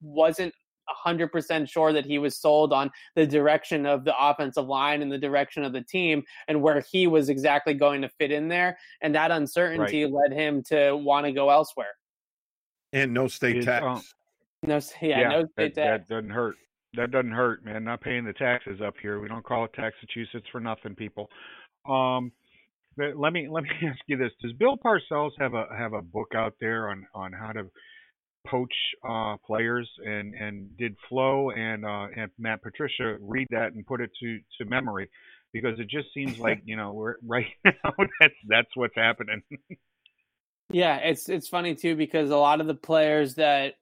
wasn't 0.00 0.54
100% 1.06 1.68
sure 1.68 1.92
that 1.92 2.04
he 2.04 2.18
was 2.18 2.36
sold 2.36 2.72
on 2.72 2.90
the 3.14 3.26
direction 3.26 3.86
of 3.86 4.04
the 4.04 4.14
offensive 4.18 4.66
line 4.66 5.02
and 5.02 5.10
the 5.10 5.18
direction 5.18 5.64
of 5.64 5.72
the 5.72 5.82
team 5.82 6.22
and 6.48 6.60
where 6.60 6.84
he 6.90 7.06
was 7.06 7.28
exactly 7.28 7.74
going 7.74 8.02
to 8.02 8.08
fit 8.08 8.30
in 8.30 8.48
there. 8.48 8.76
And 9.00 9.14
that 9.14 9.30
uncertainty 9.30 10.04
right. 10.04 10.12
led 10.12 10.32
him 10.32 10.62
to 10.64 10.92
want 10.92 11.26
to 11.26 11.32
go 11.32 11.50
elsewhere. 11.50 11.94
And 12.92 13.12
no 13.12 13.28
state 13.28 13.56
it's, 13.56 13.66
tax. 13.66 13.84
Um, 13.84 14.02
no, 14.62 14.80
yeah, 15.02 15.20
yeah, 15.20 15.28
no 15.28 15.46
state 15.52 15.74
that, 15.74 15.84
tax. 15.84 16.08
That 16.08 16.14
doesn't 16.14 16.30
hurt. 16.30 16.56
That 16.94 17.10
doesn't 17.10 17.32
hurt, 17.32 17.64
man. 17.64 17.84
Not 17.84 18.00
paying 18.00 18.24
the 18.24 18.32
taxes 18.32 18.80
up 18.80 18.94
here. 19.02 19.20
We 19.20 19.28
don't 19.28 19.44
call 19.44 19.64
it 19.64 19.72
Massachusetts 19.76 20.46
for 20.52 20.60
nothing, 20.60 20.94
people. 20.94 21.28
Um, 21.88 22.30
let 22.96 23.32
me 23.32 23.48
let 23.50 23.64
me 23.64 23.70
ask 23.86 23.98
you 24.06 24.16
this: 24.16 24.30
Does 24.40 24.52
Bill 24.52 24.76
Parcells 24.76 25.32
have 25.38 25.54
a 25.54 25.66
have 25.76 25.92
a 25.92 26.02
book 26.02 26.32
out 26.36 26.54
there 26.60 26.90
on 26.90 27.06
on 27.14 27.32
how 27.32 27.52
to 27.52 27.66
poach 28.46 28.74
uh, 29.08 29.36
players, 29.46 29.88
and 30.04 30.34
and 30.34 30.76
did 30.76 30.96
Flo 31.08 31.50
and 31.50 31.84
uh, 31.84 32.06
and 32.16 32.30
Matt 32.38 32.62
Patricia 32.62 33.16
read 33.20 33.48
that 33.50 33.72
and 33.72 33.86
put 33.86 34.00
it 34.00 34.10
to 34.20 34.38
to 34.58 34.64
memory 34.64 35.10
because 35.52 35.78
it 35.78 35.88
just 35.88 36.08
seems 36.14 36.38
like 36.38 36.62
you 36.64 36.76
know 36.76 36.92
we're 36.92 37.16
right 37.26 37.46
now 37.64 37.92
that's 38.20 38.34
that's 38.48 38.70
what's 38.74 38.96
happening. 38.96 39.42
yeah, 40.70 40.96
it's 40.96 41.28
it's 41.28 41.48
funny 41.48 41.74
too 41.74 41.96
because 41.96 42.30
a 42.30 42.36
lot 42.36 42.60
of 42.60 42.66
the 42.66 42.74
players 42.74 43.36
that 43.36 43.74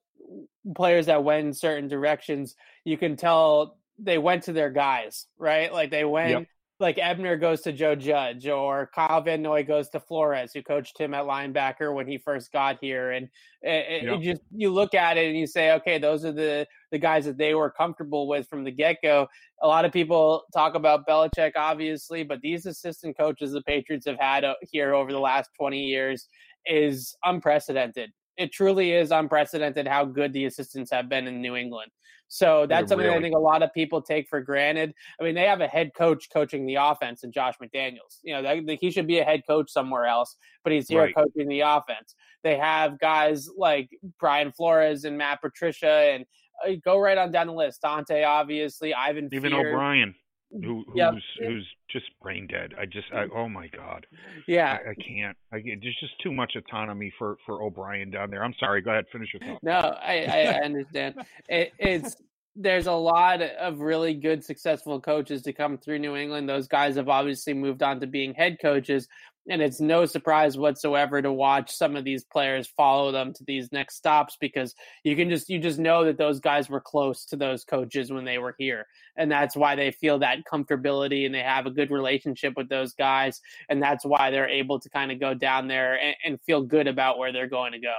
players 0.76 1.06
that 1.06 1.24
went 1.24 1.46
in 1.46 1.52
certain 1.52 1.88
directions, 1.88 2.54
you 2.84 2.96
can 2.96 3.16
tell 3.16 3.78
they 3.98 4.18
went 4.18 4.44
to 4.44 4.52
their 4.52 4.70
guys, 4.70 5.26
right? 5.38 5.72
Like 5.72 5.90
they 5.90 6.04
went 6.04 6.30
yep 6.30 6.46
like 6.82 6.98
Ebner 6.98 7.36
goes 7.36 7.62
to 7.62 7.72
Joe 7.72 7.94
Judge 7.94 8.46
or 8.46 8.90
Kyle 8.94 9.22
Van 9.22 9.40
Noy 9.40 9.64
goes 9.64 9.88
to 9.90 10.00
Flores, 10.00 10.52
who 10.52 10.62
coached 10.62 10.98
him 10.98 11.14
at 11.14 11.24
linebacker 11.24 11.94
when 11.94 12.06
he 12.06 12.18
first 12.18 12.52
got 12.52 12.78
here. 12.80 13.12
And 13.12 13.28
it, 13.62 14.02
yep. 14.02 14.18
it 14.18 14.20
just 14.20 14.42
you 14.54 14.70
look 14.70 14.92
at 14.92 15.16
it 15.16 15.28
and 15.28 15.38
you 15.38 15.46
say, 15.46 15.72
okay, 15.72 15.98
those 15.98 16.24
are 16.24 16.32
the 16.32 16.66
the 16.90 16.98
guys 16.98 17.24
that 17.24 17.38
they 17.38 17.54
were 17.54 17.70
comfortable 17.70 18.28
with 18.28 18.48
from 18.48 18.64
the 18.64 18.70
get 18.70 18.96
go. 19.02 19.26
A 19.62 19.66
lot 19.66 19.86
of 19.86 19.92
people 19.92 20.44
talk 20.52 20.74
about 20.74 21.06
Belichick, 21.06 21.52
obviously, 21.56 22.24
but 22.24 22.40
these 22.42 22.66
assistant 22.66 23.16
coaches 23.16 23.52
the 23.52 23.62
Patriots 23.62 24.06
have 24.06 24.18
had 24.18 24.44
uh, 24.44 24.54
here 24.70 24.92
over 24.92 25.12
the 25.12 25.20
last 25.20 25.50
twenty 25.58 25.84
years 25.84 26.28
is 26.66 27.16
unprecedented. 27.24 28.10
It 28.36 28.52
truly 28.52 28.92
is 28.92 29.10
unprecedented 29.10 29.86
how 29.86 30.04
good 30.04 30.32
the 30.32 30.46
assistants 30.46 30.90
have 30.90 31.08
been 31.08 31.26
in 31.26 31.40
New 31.40 31.56
England. 31.56 31.90
So 32.28 32.64
that's 32.66 32.88
something 32.88 33.06
really... 33.06 33.18
I 33.18 33.20
think 33.20 33.34
a 33.34 33.38
lot 33.38 33.62
of 33.62 33.74
people 33.74 34.00
take 34.00 34.26
for 34.26 34.40
granted. 34.40 34.94
I 35.20 35.24
mean, 35.24 35.34
they 35.34 35.44
have 35.44 35.60
a 35.60 35.66
head 35.66 35.90
coach 35.94 36.30
coaching 36.32 36.64
the 36.64 36.76
offense, 36.76 37.24
and 37.24 37.32
Josh 37.32 37.56
McDaniels. 37.62 38.20
You 38.22 38.40
know, 38.40 38.62
he 38.80 38.90
should 38.90 39.06
be 39.06 39.18
a 39.18 39.24
head 39.24 39.42
coach 39.46 39.70
somewhere 39.70 40.06
else, 40.06 40.36
but 40.64 40.72
he's 40.72 40.88
here 40.88 41.02
right. 41.02 41.14
coaching 41.14 41.46
the 41.46 41.60
offense. 41.60 42.14
They 42.42 42.56
have 42.56 42.98
guys 42.98 43.50
like 43.54 43.90
Brian 44.18 44.50
Flores 44.50 45.04
and 45.04 45.18
Matt 45.18 45.42
Patricia, 45.42 46.14
and 46.14 46.24
uh, 46.66 46.72
go 46.82 46.98
right 46.98 47.18
on 47.18 47.32
down 47.32 47.48
the 47.48 47.52
list. 47.52 47.82
Dante, 47.82 48.22
obviously, 48.22 48.94
Ivan, 48.94 49.28
even. 49.30 49.52
O'Brien. 49.52 50.14
Who 50.52 50.84
who's 50.86 50.94
Yep. 50.96 51.14
who's 51.40 51.66
just 51.90 52.06
brain 52.22 52.46
dead. 52.46 52.72
I 52.78 52.84
just 52.86 53.06
I, 53.14 53.26
oh 53.34 53.48
my 53.48 53.68
god. 53.68 54.06
Yeah. 54.46 54.78
I, 54.86 54.90
I 54.90 54.94
can't. 54.94 55.36
I 55.52 55.58
get- 55.60 55.80
there's 55.82 55.96
just 56.00 56.12
too 56.22 56.32
much 56.32 56.54
autonomy 56.56 57.12
for 57.18 57.36
for 57.46 57.62
O'Brien 57.62 58.10
down 58.10 58.30
there. 58.30 58.44
I'm 58.44 58.54
sorry. 58.60 58.80
Go 58.82 58.90
ahead. 58.90 59.06
Finish 59.12 59.30
your 59.34 59.40
thought. 59.40 59.62
No, 59.62 59.72
I, 59.72 60.24
I 60.24 60.38
I 60.58 60.64
understand. 60.64 61.14
It, 61.48 61.72
it's 61.78 62.16
there's 62.54 62.86
a 62.86 62.92
lot 62.92 63.40
of 63.40 63.80
really 63.80 64.12
good, 64.12 64.44
successful 64.44 65.00
coaches 65.00 65.40
to 65.40 65.54
come 65.54 65.78
through 65.78 65.98
New 65.98 66.16
England. 66.16 66.46
Those 66.46 66.68
guys 66.68 66.96
have 66.96 67.08
obviously 67.08 67.54
moved 67.54 67.82
on 67.82 67.98
to 68.00 68.06
being 68.06 68.34
head 68.34 68.58
coaches, 68.60 69.08
and 69.48 69.60
it's 69.60 69.80
no 69.80 70.04
surprise 70.06 70.56
whatsoever 70.56 71.20
to 71.20 71.32
watch 71.32 71.70
some 71.72 71.96
of 71.96 72.04
these 72.04 72.24
players 72.24 72.68
follow 72.76 73.10
them 73.10 73.32
to 73.32 73.44
these 73.44 73.72
next 73.72 73.96
stops 73.96 74.36
because 74.40 74.74
you 75.04 75.16
can 75.16 75.28
just 75.28 75.48
you 75.48 75.58
just 75.58 75.78
know 75.78 76.04
that 76.04 76.18
those 76.18 76.40
guys 76.40 76.68
were 76.68 76.80
close 76.80 77.24
to 77.26 77.36
those 77.36 77.64
coaches 77.64 78.12
when 78.12 78.24
they 78.24 78.38
were 78.38 78.54
here, 78.58 78.86
and 79.16 79.30
that's 79.30 79.56
why 79.56 79.74
they 79.74 79.90
feel 79.90 80.18
that 80.18 80.38
comfortability 80.50 81.26
and 81.26 81.34
they 81.34 81.40
have 81.40 81.66
a 81.66 81.70
good 81.70 81.90
relationship 81.90 82.54
with 82.56 82.68
those 82.68 82.94
guys, 82.94 83.40
and 83.68 83.82
that's 83.82 84.04
why 84.04 84.30
they're 84.30 84.48
able 84.48 84.78
to 84.78 84.88
kind 84.90 85.10
of 85.10 85.18
go 85.18 85.34
down 85.34 85.66
there 85.68 86.00
and, 86.00 86.16
and 86.24 86.40
feel 86.42 86.62
good 86.62 86.86
about 86.86 87.18
where 87.18 87.32
they're 87.32 87.48
going 87.48 87.72
to 87.72 87.80
go. 87.80 87.94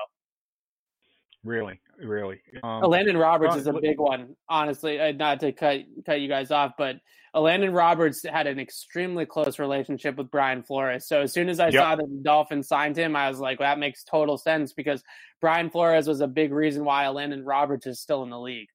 Really, 1.43 1.81
really. 1.99 2.39
Um, 2.63 2.83
Elandon 2.83 3.19
Roberts 3.19 3.57
is 3.57 3.67
a 3.67 3.73
big 3.73 3.99
one, 3.99 4.35
honestly. 4.47 4.99
Uh, 4.99 5.11
not 5.11 5.41
to 5.41 5.51
cut 5.51 5.81
cut 6.05 6.21
you 6.21 6.29
guys 6.29 6.51
off, 6.51 6.73
but 6.77 6.97
Elandon 7.35 7.75
Roberts 7.75 8.23
had 8.23 8.45
an 8.47 8.59
extremely 8.59 9.25
close 9.25 9.57
relationship 9.57 10.17
with 10.17 10.29
Brian 10.29 10.61
Flores. 10.63 11.07
So 11.07 11.21
as 11.21 11.33
soon 11.33 11.49
as 11.49 11.59
I 11.59 11.71
Yep. 11.71 11.73
saw 11.81 11.95
that 11.95 12.05
the 12.07 12.21
Dolphins 12.23 12.67
signed 12.67 12.95
him, 12.97 13.15
I 13.15 13.29
was 13.29 13.39
like, 13.39 13.59
well, 13.59 13.69
that 13.71 13.79
makes 13.79 14.03
total 14.03 14.37
sense 14.37 14.73
because 14.73 15.03
Brian 15.41 15.69
Flores 15.71 16.07
was 16.07 16.21
a 16.21 16.27
big 16.27 16.51
reason 16.53 16.85
why 16.85 17.05
Elandon 17.05 17.41
Roberts 17.45 17.87
is 17.87 17.99
still 17.99 18.23
in 18.23 18.29
the 18.29 18.39
league. 18.39 18.69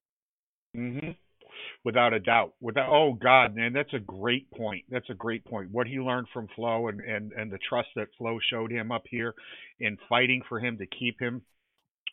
hmm 0.73 1.11
Without 1.85 2.13
a 2.13 2.19
doubt. 2.19 2.53
Without 2.59 2.89
oh 2.89 3.13
God, 3.13 3.55
man, 3.55 3.71
that's 3.71 3.93
a 3.93 3.99
great 3.99 4.51
point. 4.51 4.83
That's 4.89 5.09
a 5.09 5.13
great 5.13 5.45
point. 5.45 5.71
What 5.71 5.87
he 5.87 5.99
learned 5.99 6.27
from 6.33 6.47
Flo 6.55 6.89
and 6.89 6.99
and 6.99 7.31
and 7.31 7.51
the 7.51 7.57
trust 7.57 7.87
that 7.95 8.09
Flo 8.17 8.37
showed 8.49 8.71
him 8.71 8.91
up 8.91 9.03
here 9.09 9.33
in 9.79 9.97
fighting 10.09 10.41
for 10.49 10.59
him 10.59 10.77
to 10.77 10.85
keep 10.85 11.19
him 11.19 11.41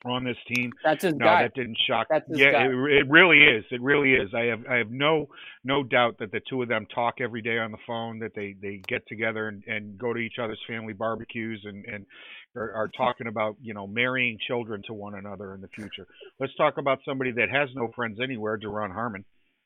on 0.04 0.24
this 0.24 0.36
team. 0.54 0.72
That's 0.84 1.02
his 1.04 1.14
No, 1.14 1.24
guy. 1.24 1.42
that 1.42 1.54
didn't 1.54 1.78
shock. 1.88 2.06
That's 2.10 2.28
his 2.28 2.38
yeah, 2.38 2.52
guy. 2.52 2.64
it, 2.66 2.92
it 2.92 3.06
really 3.10 3.38
is. 3.38 3.64
It 3.70 3.80
really 3.80 4.12
is. 4.12 4.30
I 4.34 4.44
have 4.46 4.60
I 4.70 4.76
have 4.76 4.90
no 4.90 5.28
no 5.64 5.82
doubt 5.82 6.18
that 6.18 6.30
the 6.32 6.40
two 6.48 6.62
of 6.62 6.68
them 6.68 6.86
talk 6.94 7.14
every 7.20 7.42
day 7.42 7.58
on 7.58 7.72
the 7.72 7.78
phone. 7.86 8.18
That 8.18 8.32
they 8.34 8.54
they 8.60 8.82
get 8.86 9.02
together 9.08 9.48
and 9.48 9.62
and 9.66 9.98
go 9.98 10.12
to 10.12 10.18
each 10.18 10.38
other's 10.40 10.60
family 10.68 10.92
barbecues 10.92 11.62
and 11.64 11.84
and 11.86 12.06
are, 12.54 12.72
are 12.72 12.90
talking 12.96 13.26
about 13.26 13.56
you 13.60 13.74
know 13.74 13.86
marrying 13.86 14.38
children 14.46 14.82
to 14.86 14.94
one 14.94 15.14
another 15.14 15.54
in 15.54 15.60
the 15.60 15.68
future. 15.68 16.06
Let's 16.38 16.54
talk 16.56 16.78
about 16.78 16.98
somebody 17.04 17.32
that 17.32 17.48
has 17.50 17.68
no 17.74 17.88
friends 17.96 18.18
anywhere. 18.22 18.58
Duron 18.58 18.92
Harmon 18.92 19.24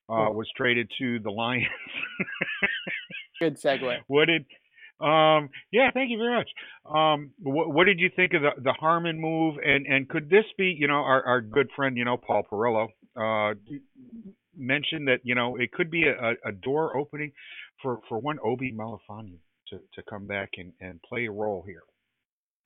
uh, 0.09 0.31
was 0.31 0.49
traded 0.57 0.91
to 0.99 1.18
the 1.20 1.31
Lions. 1.31 1.66
Good 3.41 3.57
segue. 3.57 3.99
what 4.07 4.26
did 4.26 4.45
um 5.01 5.49
yeah 5.73 5.91
thank 5.93 6.11
you 6.11 6.19
very 6.19 6.37
much. 6.37 6.49
Um 6.85 7.31
what, 7.41 7.73
what 7.73 7.85
did 7.85 7.99
you 8.01 8.11
think 8.15 8.33
of 8.35 8.43
the 8.43 8.51
the 8.63 8.73
harmon 8.73 9.21
move? 9.21 9.57
And 9.65 9.87
and 9.87 10.09
could 10.09 10.29
this 10.29 10.45
be 10.59 10.77
you 10.79 10.89
know 10.89 11.03
our 11.03 11.25
our 11.25 11.41
good 11.41 11.69
friend 11.75 11.97
you 11.97 12.05
know 12.05 12.17
paul 12.17 12.43
perillo 12.51 12.89
uh 13.17 13.55
mentioned 14.57 15.09
that 15.09 15.21
you 15.25 15.35
know 15.35 15.57
it 15.57 15.73
could 15.73 15.91
be 15.91 16.05
a, 16.05 16.33
a 16.49 16.53
door 16.53 16.97
opening 16.97 17.33
for 17.83 18.01
for 18.09 18.19
one 18.19 18.39
obi 18.45 18.73
melifonwu 18.73 19.39
to 19.69 19.79
to 19.95 20.03
come 20.09 20.27
back 20.27 20.51
and 20.59 20.73
and 20.81 21.01
play 21.03 21.27
a 21.27 21.31
role 21.31 21.63
here 21.67 21.83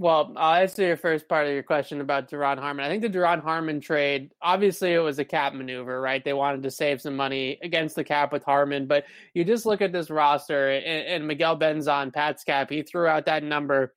Well, 0.00 0.32
I'll 0.36 0.60
answer 0.62 0.82
your 0.82 0.96
first 0.96 1.28
part 1.28 1.46
of 1.46 1.52
your 1.52 1.62
question 1.62 2.00
about 2.00 2.28
Duron 2.28 2.58
Harmon. 2.58 2.84
I 2.84 2.88
think 2.88 3.02
the 3.02 3.08
Duron 3.08 3.40
Harmon 3.40 3.80
trade, 3.80 4.32
obviously, 4.42 4.92
it 4.92 4.98
was 4.98 5.20
a 5.20 5.24
cap 5.24 5.54
maneuver, 5.54 6.00
right? 6.00 6.24
They 6.24 6.32
wanted 6.32 6.64
to 6.64 6.70
save 6.72 7.00
some 7.00 7.14
money 7.14 7.58
against 7.62 7.94
the 7.94 8.02
cap 8.02 8.32
with 8.32 8.42
Harmon, 8.42 8.86
but 8.88 9.04
you 9.34 9.44
just 9.44 9.66
look 9.66 9.80
at 9.80 9.92
this 9.92 10.10
roster 10.10 10.70
and, 10.70 10.84
and 11.06 11.26
Miguel 11.28 11.56
Benzan, 11.56 12.12
Pat's 12.12 12.42
cap, 12.42 12.70
he 12.70 12.82
threw 12.82 13.06
out 13.06 13.26
that 13.26 13.44
number 13.44 13.94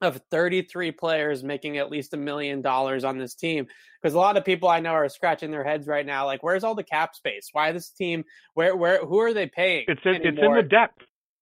of 0.00 0.20
33 0.30 0.92
players 0.92 1.42
making 1.42 1.78
at 1.78 1.90
least 1.90 2.14
a 2.14 2.16
million 2.16 2.62
dollars 2.62 3.02
on 3.02 3.18
this 3.18 3.34
team 3.34 3.66
because 4.00 4.14
a 4.14 4.18
lot 4.18 4.36
of 4.36 4.44
people 4.44 4.68
I 4.68 4.78
know 4.78 4.90
are 4.90 5.08
scratching 5.08 5.50
their 5.50 5.64
heads 5.64 5.86
right 5.86 6.04
now 6.04 6.26
like 6.26 6.42
where's 6.42 6.64
all 6.64 6.74
the 6.74 6.84
cap 6.84 7.14
space 7.14 7.48
why 7.52 7.72
this 7.72 7.88
team 7.88 8.22
where 8.52 8.76
where 8.76 8.98
who 9.06 9.18
are 9.20 9.32
they 9.32 9.46
paying 9.46 9.84
it's 9.88 10.00
in, 10.04 10.16
it's 10.16 10.38
in 10.38 10.54
the 10.54 10.62
depth 10.62 11.00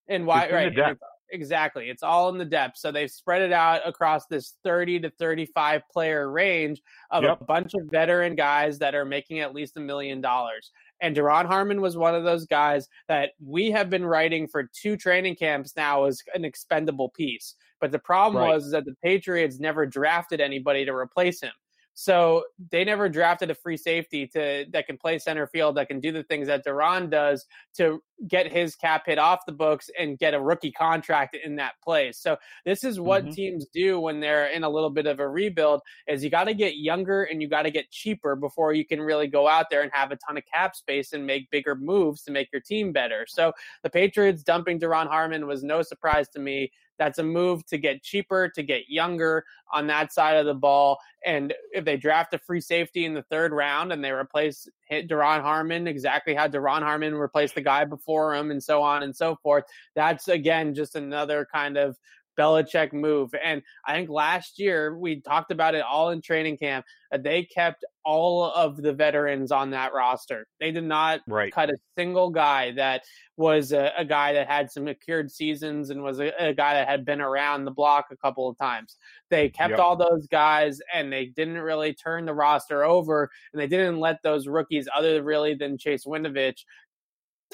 and 0.08 0.24
why 0.24 0.44
It's 0.44 0.52
right 0.52 0.66
and 0.68 0.76
depth. 0.76 0.90
it's- 0.92 1.10
exactly 1.30 1.88
it's 1.88 2.02
all 2.02 2.28
in 2.28 2.38
the 2.38 2.44
depth 2.44 2.76
so 2.76 2.92
they've 2.92 3.10
spread 3.10 3.42
it 3.42 3.52
out 3.52 3.80
across 3.86 4.26
this 4.26 4.54
30 4.64 5.00
to 5.00 5.10
35 5.10 5.82
player 5.92 6.30
range 6.30 6.80
of 7.10 7.22
Yep. 7.24 7.40
a 7.40 7.44
bunch 7.44 7.74
of 7.74 7.82
veteran 7.90 8.34
guys 8.34 8.78
that 8.78 8.94
are 8.94 9.04
making 9.04 9.40
at 9.40 9.54
least 9.54 9.76
a 9.76 9.80
million 9.80 10.20
dollars 10.20 10.70
and 11.00 11.16
Duron 11.16 11.46
Harmon 11.46 11.80
was 11.80 11.96
one 11.96 12.14
of 12.14 12.24
those 12.24 12.46
guys 12.46 12.88
that 13.08 13.30
we 13.44 13.70
have 13.70 13.90
been 13.90 14.04
writing 14.06 14.46
for 14.46 14.68
two 14.80 14.96
training 14.96 15.36
camps 15.36 15.72
now 15.76 16.04
as 16.04 16.22
an 16.34 16.44
expendable 16.44 17.08
piece 17.10 17.54
but 17.80 17.90
the 17.90 17.98
problem 17.98 18.42
Right. 18.42 18.54
was 18.54 18.70
that 18.70 18.84
the 18.84 18.94
Patriots 19.02 19.58
never 19.58 19.86
drafted 19.86 20.40
anybody 20.40 20.84
to 20.84 20.92
replace 20.94 21.40
him 21.40 21.52
so 21.94 22.44
they 22.70 22.84
never 22.84 23.08
drafted 23.08 23.50
a 23.50 23.54
free 23.54 23.76
safety 23.76 24.26
to 24.26 24.66
that 24.72 24.86
can 24.86 24.98
play 24.98 25.18
center 25.18 25.46
field 25.46 25.76
that 25.76 25.88
can 25.88 26.00
do 26.00 26.10
the 26.12 26.24
things 26.24 26.48
that 26.48 26.64
Duron 26.66 27.08
does 27.08 27.46
to 27.76 28.02
get 28.28 28.50
his 28.50 28.74
cap 28.76 29.04
hit 29.06 29.18
off 29.18 29.40
the 29.46 29.52
books 29.52 29.90
and 29.98 30.18
get 30.18 30.34
a 30.34 30.40
rookie 30.40 30.70
contract 30.72 31.36
in 31.36 31.56
that 31.56 31.74
place. 31.82 32.18
So 32.18 32.36
this 32.64 32.84
is 32.84 33.00
what 33.00 33.24
Mhm. 33.26 33.34
teams 33.34 33.66
do 33.66 33.98
when 34.00 34.20
they're 34.20 34.46
in 34.46 34.64
a 34.64 34.68
little 34.68 34.90
bit 34.90 35.06
of 35.06 35.20
a 35.20 35.28
rebuild 35.28 35.82
is 36.06 36.22
you 36.22 36.30
got 36.30 36.44
to 36.44 36.54
get 36.54 36.76
younger 36.76 37.24
and 37.24 37.40
you 37.42 37.48
got 37.48 37.62
to 37.62 37.70
get 37.70 37.90
cheaper 37.90 38.36
before 38.36 38.72
you 38.72 38.84
can 38.84 39.00
really 39.00 39.26
go 39.26 39.48
out 39.48 39.70
there 39.70 39.82
and 39.82 39.90
have 39.92 40.10
a 40.12 40.16
ton 40.16 40.36
of 40.36 40.44
cap 40.46 40.74
space 40.76 41.12
and 41.12 41.26
make 41.26 41.50
bigger 41.50 41.74
moves 41.74 42.22
to 42.22 42.30
make 42.32 42.50
your 42.52 42.60
team 42.60 42.92
better. 42.92 43.24
So 43.28 43.52
the 43.82 43.90
Patriots 43.90 44.42
dumping 44.42 44.80
Duron 44.80 45.06
Harmon 45.08 45.46
was 45.46 45.62
no 45.62 45.82
surprise 45.82 46.28
to 46.30 46.40
me. 46.40 46.72
That's 46.98 47.18
a 47.18 47.22
move 47.22 47.66
to 47.66 47.78
get 47.78 48.02
cheaper, 48.02 48.48
to 48.50 48.62
get 48.62 48.88
younger 48.88 49.44
on 49.72 49.86
that 49.88 50.12
side 50.12 50.36
of 50.36 50.46
the 50.46 50.54
ball. 50.54 50.98
And 51.26 51.52
if 51.72 51.84
they 51.84 51.96
draft 51.96 52.34
a 52.34 52.38
free 52.38 52.60
safety 52.60 53.04
in 53.04 53.14
the 53.14 53.22
third 53.22 53.52
round 53.52 53.92
and 53.92 54.04
they 54.04 54.12
replace 54.12 54.68
hit 54.86 55.08
Duron 55.08 55.40
Harmon 55.40 55.86
exactly 55.86 56.34
how 56.34 56.46
Duron 56.46 56.82
Harmon 56.82 57.14
replaced 57.14 57.54
the 57.54 57.60
guy 57.60 57.84
before 57.84 58.34
him 58.34 58.50
and 58.50 58.62
so 58.62 58.82
on 58.82 59.02
and 59.02 59.14
so 59.14 59.36
forth, 59.36 59.64
that's 59.94 60.28
again 60.28 60.74
just 60.74 60.96
another 60.96 61.46
kind 61.52 61.76
of 61.76 61.98
Belichick 62.38 62.92
move. 62.92 63.30
And 63.42 63.62
I 63.86 63.94
think 63.94 64.10
last 64.10 64.58
year 64.58 64.96
we 64.98 65.20
talked 65.20 65.50
about 65.50 65.74
it 65.74 65.84
all 65.88 66.10
in 66.10 66.20
training 66.20 66.58
camp. 66.58 66.84
uh, 67.12 67.18
They 67.18 67.44
kept 67.44 67.84
all 68.04 68.44
of 68.52 68.76
the 68.76 68.92
veterans 68.92 69.50
on 69.50 69.70
that 69.70 69.94
roster. 69.94 70.46
They 70.60 70.70
did 70.70 70.84
not 70.84 71.20
right 71.26 71.52
cut 71.52 71.70
a 71.70 71.76
single 71.96 72.30
guy 72.30 72.72
that 72.72 73.02
was 73.36 73.72
a, 73.72 73.92
a 73.96 74.04
guy 74.04 74.34
that 74.34 74.46
had 74.46 74.70
some 74.70 74.86
secured 74.86 75.30
seasons 75.30 75.90
and 75.90 76.02
was 76.02 76.20
a, 76.20 76.32
a 76.38 76.52
guy 76.52 76.74
that 76.74 76.86
had 76.86 77.04
been 77.04 77.20
around 77.20 77.64
the 77.64 77.70
block 77.70 78.06
a 78.12 78.16
couple 78.16 78.48
of 78.48 78.58
times. 78.58 78.96
They 79.30 79.48
kept 79.48 79.70
Yep. 79.70 79.78
all 79.80 79.96
those 79.96 80.26
guys 80.28 80.80
and 80.92 81.12
they 81.12 81.26
didn't 81.26 81.58
really 81.58 81.94
turn 81.94 82.26
the 82.26 82.34
roster 82.34 82.84
over 82.84 83.30
and 83.52 83.60
they 83.60 83.66
didn't 83.66 83.98
let 83.98 84.22
those 84.22 84.46
rookies, 84.46 84.86
other 84.94 85.22
really 85.22 85.54
than 85.54 85.78
Chase 85.78 86.04
Winovich, 86.04 86.64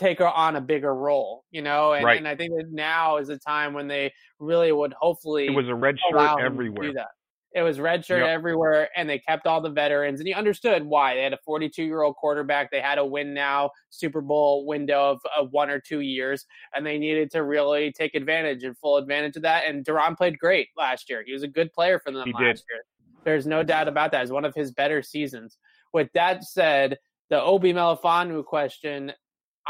take 0.00 0.18
her 0.18 0.28
on 0.28 0.56
a 0.56 0.60
bigger 0.60 0.94
role, 0.94 1.44
you 1.50 1.62
know? 1.62 1.92
And, 1.92 2.04
Right. 2.04 2.16
and 2.18 2.26
I 2.26 2.34
think 2.34 2.56
that 2.56 2.72
now 2.72 3.18
is 3.18 3.28
a 3.28 3.38
time 3.38 3.74
when 3.74 3.86
they 3.86 4.12
really 4.38 4.72
would 4.72 4.94
hopefully 4.94 5.46
it 5.46 5.50
was 5.50 5.68
a 5.68 5.74
red 5.74 5.96
shirt 6.10 6.40
everywhere 6.40 6.92
that. 6.94 7.08
It 7.52 7.62
was 7.62 7.80
red 7.80 8.04
shirt 8.04 8.20
Yep. 8.20 8.28
everywhere, 8.28 8.88
and 8.94 9.10
they 9.10 9.18
kept 9.18 9.44
all 9.48 9.60
the 9.60 9.70
veterans, 9.70 10.20
and 10.20 10.28
you 10.28 10.36
understood 10.36 10.84
why. 10.84 11.16
They 11.16 11.22
had 11.24 11.32
a 11.32 11.38
42 11.44 11.82
year 11.82 12.02
old 12.02 12.14
quarterback. 12.14 12.70
They 12.70 12.80
had 12.80 12.98
a 12.98 13.04
win 13.04 13.34
now 13.34 13.72
Super 13.88 14.20
Bowl 14.20 14.66
window 14.66 15.10
of, 15.10 15.20
of 15.36 15.50
one 15.52 15.68
or 15.68 15.80
two 15.80 15.98
years, 16.00 16.46
and 16.74 16.86
they 16.86 16.96
needed 16.96 17.28
to 17.32 17.42
really 17.42 17.90
take 17.92 18.14
advantage 18.14 18.62
and 18.62 18.78
full 18.78 18.96
advantage 18.98 19.34
of 19.36 19.42
that. 19.42 19.64
And 19.66 19.84
Duron 19.84 20.16
played 20.16 20.38
great 20.38 20.68
last 20.76 21.10
year. 21.10 21.24
He 21.26 21.32
was 21.32 21.42
a 21.42 21.48
good 21.48 21.72
player 21.72 21.98
for 21.98 22.12
them 22.12 22.24
He 22.28 22.32
last 22.32 22.40
did. 22.58 22.64
year. 22.70 22.84
There's 23.24 23.46
no 23.48 23.64
doubt 23.64 23.88
about 23.88 24.12
that. 24.12 24.22
It's 24.22 24.30
one 24.30 24.44
of 24.44 24.54
his 24.54 24.70
better 24.70 25.02
seasons. 25.02 25.58
With 25.92 26.08
that 26.14 26.44
said, 26.44 26.98
the 27.30 27.42
Obi 27.42 27.72
Melifonwu 27.72 28.44
question, 28.44 29.12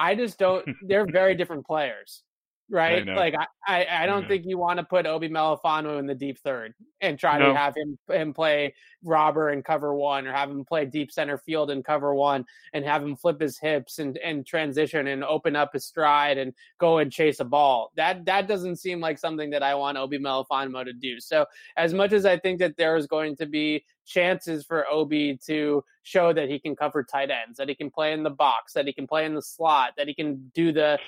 I 0.00 0.14
just 0.14 0.38
don't. 0.38 0.64
they're 0.88 1.06
very 1.06 1.34
different 1.40 1.66
players, 1.66 2.22
right? 2.70 3.04
know. 3.04 3.14
Like 3.14 3.34
I, 3.34 3.46
I, 3.66 4.02
I 4.02 4.06
don't 4.06 4.22
know. 4.22 4.28
think 4.28 4.44
you 4.46 4.58
want 4.58 4.78
to 4.78 4.84
put 4.84 5.06
Obi 5.06 5.28
Melifonwu 5.28 5.98
in 5.98 6.06
the 6.06 6.14
deep 6.14 6.38
third 6.38 6.74
and 7.00 7.18
try 7.18 7.38
No. 7.38 7.46
to 7.48 7.54
have 7.54 7.74
him 7.76 7.98
him 8.10 8.32
play 8.32 8.74
robber 9.02 9.48
and 9.50 9.64
cover 9.64 9.94
one, 9.94 10.26
or 10.26 10.32
have 10.32 10.50
him 10.50 10.64
play 10.64 10.84
deep 10.84 11.10
center 11.10 11.38
field 11.38 11.70
and 11.70 11.84
cover 11.84 12.14
one, 12.14 12.44
and 12.72 12.84
have 12.84 13.02
him 13.02 13.16
flip 13.16 13.40
his 13.40 13.58
hips 13.58 13.98
and 13.98 14.16
and 14.18 14.46
transition 14.46 15.06
and 15.08 15.24
open 15.24 15.56
up 15.56 15.72
his 15.72 15.86
stride 15.86 16.38
and 16.38 16.52
go 16.78 16.98
and 16.98 17.10
chase 17.12 17.40
a 17.40 17.44
ball. 17.44 17.90
That 17.96 18.24
that 18.26 18.46
doesn't 18.48 18.76
seem 18.76 19.00
like 19.00 19.18
something 19.18 19.50
that 19.50 19.62
I 19.62 19.74
want 19.74 19.98
Obi 19.98 20.18
Melifonwu 20.18 20.84
to 20.84 20.92
do. 20.92 21.20
So 21.20 21.46
as 21.76 21.92
much 21.94 22.12
as 22.12 22.24
I 22.24 22.38
think 22.38 22.58
that 22.60 22.76
there 22.76 22.96
is 22.96 23.06
going 23.06 23.36
to 23.36 23.46
be 23.46 23.84
chances 24.06 24.64
for 24.64 24.86
Obi 24.90 25.38
to 25.46 25.84
show 26.02 26.32
that 26.32 26.48
he 26.48 26.58
can 26.58 26.74
cover 26.74 27.04
tight 27.04 27.30
ends, 27.30 27.56
that 27.58 27.68
he 27.68 27.74
can 27.74 27.90
play 27.90 28.12
in 28.12 28.22
the 28.24 28.30
box, 28.30 28.72
that 28.72 28.86
he 28.86 28.92
can 28.92 29.06
play 29.06 29.24
in 29.24 29.34
the 29.34 29.42
slot, 29.42 29.92
that 29.96 30.08
he 30.08 30.14
can 30.14 30.50
do 30.54 30.72
the 30.72 30.98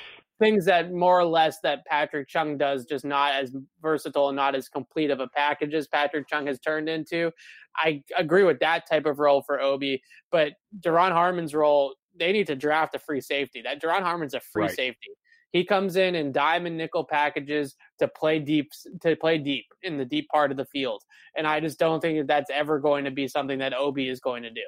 things 0.43 0.64
that 0.64 0.93
more 0.93 1.20
or 1.20 1.24
less 1.24 1.61
that 1.61 1.86
Patrick 1.86 2.28
Chung 2.28 2.59
does, 2.59 2.84
just 2.84 3.05
not 3.05 3.32
as 3.34 3.55
versatile 3.80 4.28
and 4.28 4.36
not 4.36 4.55
as 4.55 4.68
complete 4.68 5.11
of 5.11 5.20
a 5.20 5.28
package 5.28 5.72
as 5.74 5.86
Patrick 5.86 6.28
Chung 6.28 6.47
has 6.49 6.59
turned 6.59 6.88
into. 6.88 7.30
I 7.76 8.03
agree 8.18 8.43
with 8.43 8.59
that 8.61 8.88
type 8.90 9.07
of 9.07 9.18
role 9.20 9.43
for 9.43 9.61
Obi, 9.61 10.03
but 10.30 10.55
Duron 10.80 11.12
Harmon's 11.12 11.55
role 11.55 11.95
they 12.18 12.32
need 12.32 12.47
to 12.47 12.57
draft 12.57 12.95
a 12.95 12.99
free 12.99 13.20
safety. 13.22 13.62
That 13.62 13.80
Duron 13.80 14.03
Harmon's 14.03 14.34
a 14.34 14.40
free 14.40 14.64
Right. 14.64 14.76
safety. 14.76 15.11
He 15.53 15.64
comes 15.64 15.97
in 15.97 16.14
in 16.14 16.32
diamond 16.32 16.76
nickel 16.76 17.05
packages 17.05 17.76
to 17.99 18.09
play 18.09 18.38
deep 18.38 18.70
to 19.01 19.16
play 19.16 19.38
deep 19.38 19.66
in 19.82 19.97
the 19.97 20.05
deep 20.05 20.28
part 20.28 20.51
of 20.51 20.57
the 20.57 20.64
field, 20.66 21.03
and 21.36 21.47
I 21.47 21.61
just 21.61 21.78
don't 21.78 22.01
think 22.01 22.18
that 22.18 22.26
that's 22.26 22.51
ever 22.51 22.78
going 22.78 23.05
to 23.05 23.11
be 23.11 23.28
something 23.28 23.59
that 23.61 23.74
Obi 23.74 24.09
is 24.09 24.20
going 24.20 24.43
to 24.43 24.51
do. 24.51 24.64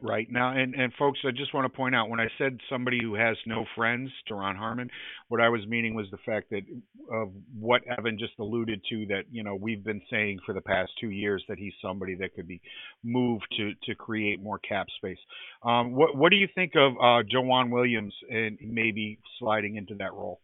Right 0.00 0.30
now, 0.30 0.56
and 0.56 0.74
and 0.74 0.92
folks, 0.96 1.18
I 1.26 1.32
just 1.32 1.52
want 1.52 1.64
to 1.64 1.76
point 1.76 1.94
out 1.96 2.08
when 2.08 2.20
I 2.20 2.28
said 2.38 2.58
somebody 2.70 3.00
who 3.02 3.14
has 3.14 3.36
no 3.46 3.64
friends, 3.74 4.10
Duron 4.30 4.56
Harmon, 4.56 4.90
what 5.26 5.40
I 5.40 5.48
was 5.48 5.66
meaning 5.66 5.94
was 5.94 6.06
the 6.12 6.18
fact 6.18 6.50
that 6.50 6.62
of 7.10 7.32
what 7.58 7.82
Evan 7.86 8.16
just 8.16 8.34
alluded 8.38 8.80
to 8.90 9.06
that 9.06 9.24
you 9.32 9.42
know 9.42 9.56
we've 9.56 9.82
been 9.82 10.00
saying 10.08 10.38
for 10.46 10.54
the 10.54 10.60
past 10.60 10.92
two 11.00 11.10
years 11.10 11.42
that 11.48 11.58
he's 11.58 11.72
somebody 11.82 12.14
that 12.16 12.34
could 12.34 12.46
be 12.46 12.60
moved 13.02 13.46
to 13.56 13.72
to 13.86 13.94
create 13.96 14.40
more 14.40 14.60
cap 14.60 14.86
space. 14.98 15.18
Um, 15.64 15.92
what 15.92 16.16
what 16.16 16.30
do 16.30 16.36
you 16.36 16.48
think 16.54 16.74
of 16.76 16.92
uh, 17.02 17.22
Williams 17.70 18.14
and 18.30 18.56
maybe 18.62 19.18
sliding 19.40 19.76
into 19.76 19.94
that 19.96 20.12
role? 20.12 20.40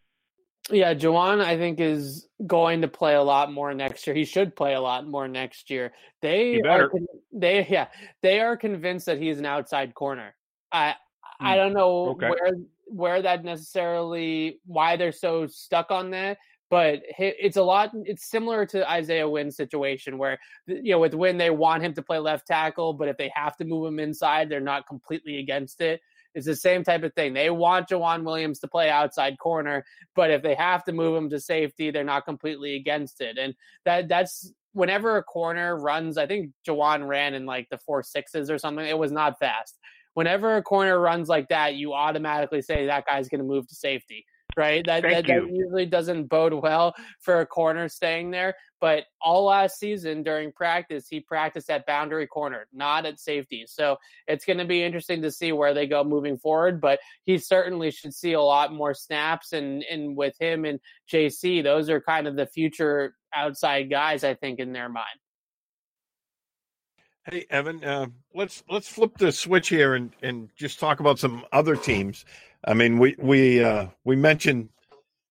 Yeah, 0.71 0.95
JoeJuan, 0.95 1.41
I 1.43 1.57
think 1.57 1.79
is 1.79 2.27
going 2.47 2.81
to 2.81 2.87
play 2.87 3.13
a 3.13 3.21
lot 3.21 3.51
more 3.51 3.73
next 3.73 4.07
year. 4.07 4.15
He 4.15 4.25
should 4.25 4.55
play 4.55 4.73
a 4.73 4.81
lot 4.81 5.07
more 5.07 5.27
next 5.27 5.69
year. 5.69 5.93
They 6.21 6.59
are 6.61 6.91
they 7.31 7.67
yeah 7.67 7.87
they 8.23 8.39
are 8.39 8.57
convinced 8.57 9.05
that 9.05 9.19
he's 9.19 9.37
an 9.37 9.45
outside 9.45 9.93
corner. 9.93 10.35
I 10.71 10.95
I 11.39 11.55
Hmm. 11.55 11.57
don't 11.57 11.73
know 11.73 12.11
Okay. 12.11 12.27
where 12.29 12.51
where 12.87 13.21
that 13.21 13.43
necessarily 13.43 14.59
why 14.65 14.95
they're 14.95 15.11
so 15.11 15.45
stuck 15.45 15.91
on 15.91 16.09
that, 16.11 16.37
but 16.71 17.01
it's 17.19 17.57
a 17.57 17.63
lot. 17.63 17.91
It's 18.05 18.27
similar 18.27 18.65
to 18.67 18.89
Isaiah 18.89 19.29
Wynn's 19.29 19.55
situation 19.57 20.17
where 20.17 20.39
you 20.65 20.93
know 20.93 20.99
with 20.99 21.13
Wynn 21.13 21.37
they 21.37 21.51
want 21.51 21.83
him 21.83 21.93
to 21.93 22.01
play 22.01 22.17
left 22.17 22.47
tackle, 22.47 22.93
but 22.93 23.07
if 23.07 23.17
they 23.17 23.31
have 23.35 23.55
to 23.57 23.65
move 23.65 23.85
him 23.87 23.99
inside, 23.99 24.49
they're 24.49 24.59
not 24.61 24.87
completely 24.87 25.37
against 25.37 25.79
it. 25.81 26.01
It's 26.35 26.45
the 26.45 26.55
same 26.55 26.83
type 26.83 27.03
of 27.03 27.13
thing. 27.13 27.33
They 27.33 27.49
want 27.49 27.89
JoeJuan 27.89 28.23
Williams 28.23 28.59
to 28.59 28.67
play 28.67 28.89
outside 28.89 29.39
corner, 29.39 29.85
but 30.15 30.29
if 30.29 30.43
they 30.43 30.53
have 30.53 30.83
to 30.83 30.91
move 30.91 31.15
him 31.15 31.29
to 31.29 31.39
safety, 31.39 31.89
they're 31.89 32.03
not 32.03 32.25
completely 32.25 32.75
against 32.75 33.21
it. 33.21 33.37
And 33.37 33.55
that 33.85 34.09
that's 34.09 34.51
whenever 34.73 35.15
a 35.15 35.23
corner 35.23 35.79
runs, 35.79 36.17
I 36.17 36.27
think 36.27 36.51
JoeJuan 36.67 37.07
ran 37.07 37.33
in 37.33 37.45
like 37.45 37.69
the 37.71 37.77
four 37.77 38.03
sixes 38.03 38.51
or 38.51 38.57
something. 38.57 38.85
It 38.85 38.97
was 38.97 39.13
not 39.13 39.39
fast. 39.39 39.79
Whenever 40.13 40.57
a 40.57 40.61
corner 40.61 40.99
runs 40.99 41.29
like 41.29 41.47
that, 41.49 41.75
you 41.75 41.93
automatically 41.93 42.61
say 42.61 42.85
that 42.85 43.05
guy's 43.05 43.29
going 43.29 43.39
to 43.39 43.47
move 43.47 43.67
to 43.67 43.75
safety, 43.75 44.25
right? 44.55 44.85
That, 44.85 45.03
that, 45.03 45.27
that 45.27 45.51
usually 45.51 45.85
doesn't 45.85 46.25
bode 46.25 46.53
well 46.53 46.95
for 47.19 47.41
a 47.41 47.45
corner 47.45 47.89
staying 47.89 48.31
there. 48.31 48.55
But 48.81 49.05
all 49.21 49.45
last 49.45 49.79
season 49.79 50.23
during 50.23 50.51
practice, 50.51 51.07
he 51.09 51.19
practiced 51.19 51.69
at 51.69 51.85
boundary 51.85 52.27
corner, 52.27 52.67
not 52.73 53.05
at 53.05 53.19
safety. 53.19 53.65
So 53.67 53.97
it's 54.27 54.45
going 54.45 54.59
to 54.59 54.65
be 54.65 54.83
interesting 54.83 55.21
to 55.21 55.31
see 55.31 55.51
where 55.51 55.73
they 55.73 55.87
go 55.87 56.03
moving 56.03 56.37
forward. 56.37 56.81
But 56.81 56.99
he 57.25 57.37
certainly 57.37 57.91
should 57.91 58.13
see 58.13 58.33
a 58.33 58.41
lot 58.41 58.73
more 58.73 58.93
snaps. 58.93 59.53
And, 59.53 59.83
and 59.83 60.15
with 60.15 60.35
him 60.39 60.65
and 60.65 60.79
JC, 61.11 61.63
those 61.63 61.89
are 61.89 62.01
kind 62.01 62.27
of 62.27 62.35
the 62.35 62.47
future 62.47 63.15
outside 63.33 63.89
guys, 63.89 64.23
I 64.23 64.35
think, 64.35 64.59
in 64.59 64.73
their 64.73 64.89
mind. 64.89 65.19
Hey 67.27 67.47
Evan, 67.49 67.83
uh, 67.83 68.05
let's 68.35 68.63
let's 68.69 68.87
flip 68.87 69.17
the 69.17 69.31
switch 69.31 69.69
here 69.69 69.95
and, 69.95 70.11
and 70.21 70.49
just 70.55 70.79
talk 70.79 70.99
about 70.99 71.17
some 71.17 71.43
other 71.51 71.75
teams. 71.75 72.23
I 72.63 72.75
mean, 72.75 72.99
we 72.99 73.15
we 73.17 73.63
uh, 73.63 73.87
we 74.03 74.15
mentioned, 74.15 74.69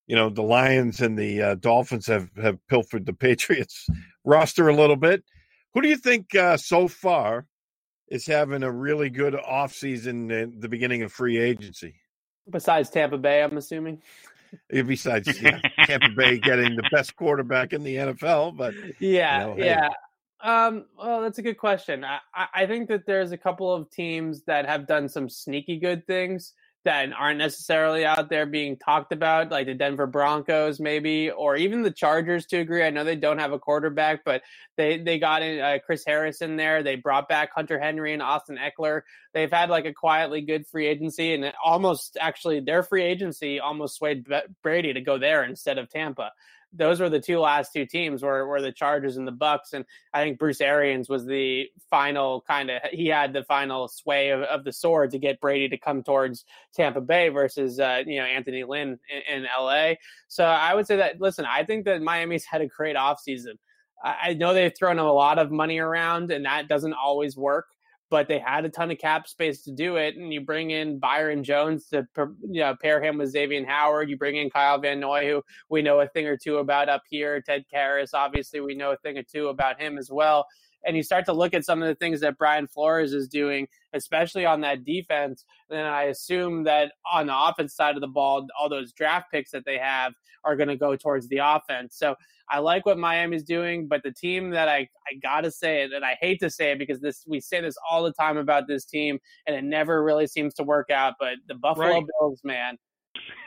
you 0.09 0.16
know, 0.16 0.28
the 0.28 0.42
Lions 0.42 1.01
and 1.01 1.16
the 1.16 1.40
uh, 1.40 1.55
Dolphins 1.55 2.09
have 2.09 2.30
have 2.36 2.59
pilfered 2.66 3.07
the 3.07 3.12
Patriots 3.14 3.86
roster 4.24 4.68
a 4.68 4.74
little 4.74 4.97
bit. 4.97 5.22
Who 5.72 5.82
do 5.82 5.88
you 5.88 5.97
think 5.97 6.34
uh, 6.34 6.57
so 6.57 6.88
far 6.88 7.47
is 8.09 8.26
having 8.26 8.64
a 8.64 8.72
really 8.72 9.09
good 9.09 9.34
offseason 9.34 10.32
at 10.32 10.61
the 10.61 10.68
beginning 10.68 11.03
of 11.03 11.12
free 11.12 11.38
agency? 11.38 11.95
Besides 12.51 12.90
Tampa 12.90 13.18
Bay, 13.18 13.40
I'm 13.40 13.57
assuming. 13.57 14.03
Besides 14.68 15.40
yeah, 15.40 15.61
Tampa 15.84 16.11
Bay 16.16 16.38
getting 16.38 16.74
the 16.74 16.88
best 16.90 17.14
quarterback 17.14 17.72
in 17.72 17.84
the 17.84 17.95
NFL, 17.97 18.57
but 18.57 18.74
Yeah, 18.99 19.38
know, 19.38 19.55
hey. 19.55 19.66
yeah. 19.66 19.88
Um, 20.45 20.84
well, 20.99 21.22
that's 21.22 21.38
a 21.38 21.42
good 21.42 21.57
question. 21.57 22.05
I, 22.05 22.18
I 22.55 22.66
think 22.66 22.88
that 22.88 23.07
there's 23.07 23.32
a 23.32 23.38
couple 23.38 23.72
of 23.72 23.90
teams 23.90 24.42
that 24.42 24.66
have 24.66 24.86
done 24.86 25.09
some 25.09 25.30
sneaky 25.30 25.78
good 25.78 26.07
things 26.07 26.53
that 26.84 27.09
aren't 27.14 27.38
necessarily 27.38 28.05
out 28.05 28.28
there 28.28 28.45
being 28.45 28.76
talked 28.76 29.11
about, 29.11 29.51
like 29.51 29.64
the 29.64 29.72
Denver 29.72 30.07
Broncos, 30.07 30.78
maybe, 30.78 31.30
or 31.30 31.57
even 31.57 31.80
the 31.80 31.90
Chargers 31.90 32.45
to 32.47 32.59
agree. 32.59 32.82
I 32.82 32.90
know 32.90 33.05
they 33.05 33.16
don't 33.16 33.38
have 33.38 33.53
a 33.53 33.59
quarterback, 33.59 34.22
but 34.22 34.42
they 34.76 34.99
they 34.99 35.18
got 35.18 35.42
in 35.42 35.61
uh, 35.61 35.78
Chris 35.84 36.05
Harris 36.07 36.42
in 36.42 36.57
there. 36.57 36.82
They 36.82 36.97
brought 36.97 37.26
back 37.26 37.55
Hunter 37.55 37.78
Henry 37.78 38.12
and 38.12 38.20
Austin 38.20 38.59
Ekeler. 38.59 39.01
They've 39.32 39.51
had 39.51 39.70
like 39.70 39.86
a 39.86 39.95
quietly 39.95 40.42
good 40.42 40.66
free 40.66 40.86
agency, 40.86 41.32
and 41.32 41.55
almost 41.64 42.18
actually 42.20 42.61
their 42.61 42.82
free 42.82 43.03
agency 43.03 43.61
almost 43.61 43.97
swayed 43.97 44.26
Brady 44.62 44.92
to 44.92 45.01
go 45.01 45.16
there 45.16 45.42
instead 45.42 45.78
of 45.78 45.88
Tampa. 45.88 46.32
Those 46.77 47.01
were 47.01 47.09
the 47.09 47.20
two 47.20 47.39
last 47.39 47.72
two 47.72 47.87
teams 47.87 48.22
were, 48.22 48.47
were 48.47 48.61
the 48.61 48.72
Chargers 48.72 49.16
and 49.16 49.27
the 49.27 49.33
Bucks, 49.33 49.72
and 49.72 49.85
I 50.12 50.22
think 50.22 50.39
Bruce 50.39 50.61
Arians 50.61 51.09
was 51.09 51.25
the 51.25 51.68
final 51.91 52.43
kind 52.43 52.70
of 52.70 52.83
he 52.91 53.07
had 53.07 53.33
the 53.33 53.45
final 53.45 53.89
sway 53.89 54.31
of, 54.31 54.43
of 54.43 54.64
the 54.64 54.72
sword 54.72 55.11
to 55.12 55.18
get 55.18 55.41
Brady 55.41 55.68
to 55.68 55.79
come 55.79 56.03
towards 56.03 56.45
Tampa 56.75 57.01
Bay 57.01 57.29
versus 57.29 57.79
uh, 57.79 58.03
you 58.07 58.18
know 58.18 58.27
Anthony 58.27 58.64
Lynn 58.64 58.99
in, 59.29 59.43
in 59.43 59.47
LA. 59.59 59.95
So 60.29 60.45
I 60.45 60.75
would 60.75 60.87
say 60.87 60.97
that 60.97 61.20
listen, 61.20 61.45
I 61.45 61.64
think 61.64 61.85
that 61.85 62.03
Miami's 62.03 62.45
had 62.45 62.61
a 62.61 62.66
great 62.66 62.97
offseason. 62.97 63.59
I, 64.03 64.16
I 64.22 64.35
know 64.35 64.55
they've 64.55 64.77
thrown 64.77 64.99
a 64.99 65.12
lot 65.12 65.39
of 65.39 65.51
money 65.51 65.79
around 65.79 66.31
and 66.31 66.45
that 66.45 66.68
doesn't 66.68 66.95
always 66.95 67.37
work, 67.37 67.66
but 68.15 68.29
they 68.29 68.39
had 68.39 68.65
a 68.65 68.69
ton 68.69 68.93
of 68.93 68.99
cap 68.99 69.27
space 69.27 69.62
to 69.62 69.73
do 69.73 69.97
it. 69.97 70.15
And 70.15 70.33
you 70.33 70.41
bring 70.41 70.71
in 70.71 71.01
Byron 71.01 71.43
Jones 71.43 71.89
to 71.89 72.07
you 72.17 72.61
know, 72.61 72.77
pair 72.81 73.03
him 73.03 73.19
with 73.19 73.31
Xavier 73.31 73.67
Howard. 73.67 74.09
You 74.09 74.17
bring 74.17 74.37
in 74.37 74.51
Kyle 74.51 74.79
Van 74.79 75.01
Noy, 75.01 75.27
who 75.27 75.43
we 75.69 75.83
know 75.83 75.99
a 75.99 76.07
thing 76.07 76.29
or 76.29 76.37
two 76.37 76.59
about 76.59 76.89
up 76.89 77.03
here. 77.11 77.41
Ted 77.41 77.65
Karras, 77.75 78.11
obviously, 78.15 78.61
we 78.61 78.77
know 78.77 78.93
a 78.93 78.97
thing 78.99 79.19
or 79.19 79.25
two 79.25 79.49
about 79.49 79.81
him 79.81 79.99
as 79.99 80.12
well. 80.12 80.47
And 80.87 80.97
you 80.97 81.03
start 81.03 81.24
to 81.26 81.32
look 81.32 81.55
at 81.55 81.64
some 81.64 81.82
of 81.82 81.89
the 81.89 81.95
things 81.95 82.20
that 82.20 82.39
Brian 82.39 82.66
Flores 82.66 83.12
is 83.12 83.28
doing, 83.28 83.66
especially 83.93 84.45
on 84.47 84.61
that 84.62 84.85
defense. 84.85 85.45
Then 85.70 85.87
I 85.87 86.05
assume 86.05 86.64
that 86.64 86.93
on 87.11 87.26
the 87.26 87.37
offense 87.37 87.74
side 87.74 87.95
of 87.95 88.01
the 88.01 88.09
ball, 88.09 88.47
all 88.59 88.68
those 88.68 88.93
draft 88.93 89.30
picks 89.32 89.51
that 89.53 89.64
they 89.64 89.78
have 89.78 90.12
are 90.45 90.57
going 90.57 90.68
to 90.68 90.76
go 90.76 90.95
towards 90.97 91.28
the 91.28 91.39
offense. 91.39 91.97
So 91.97 92.14
I 92.49 92.59
like 92.59 92.85
what 92.85 92.99
Miami's 92.99 93.43
doing, 93.43 93.89
but 93.89 94.03
the 94.03 94.12
team 94.12 94.51
that 94.51 94.68
I, 94.68 94.89
I 95.09 95.14
gotta 95.22 95.51
say 95.51 95.82
it, 95.82 95.93
and 95.93 96.05
I 96.05 96.16
hate 96.20 96.41
to 96.41 96.51
say 96.51 96.72
it 96.72 96.78
because 96.78 97.01
this 97.01 97.24
we 97.26 97.41
say 97.41 97.61
this 97.61 97.76
all 97.91 98.03
the 98.03 98.12
time 98.12 98.37
about 98.37 98.68
this 98.68 98.85
team, 98.85 99.18
and 99.47 99.57
it 99.57 99.64
never 99.64 100.03
really 100.03 100.26
seems 100.26 100.55
to 100.55 100.62
work 100.62 100.91
out. 100.91 101.14
But 101.18 101.37
the 101.49 101.55
Buffalo 101.55 101.87
Right. 101.87 102.05
Bills, 102.20 102.41
man, 102.45 102.76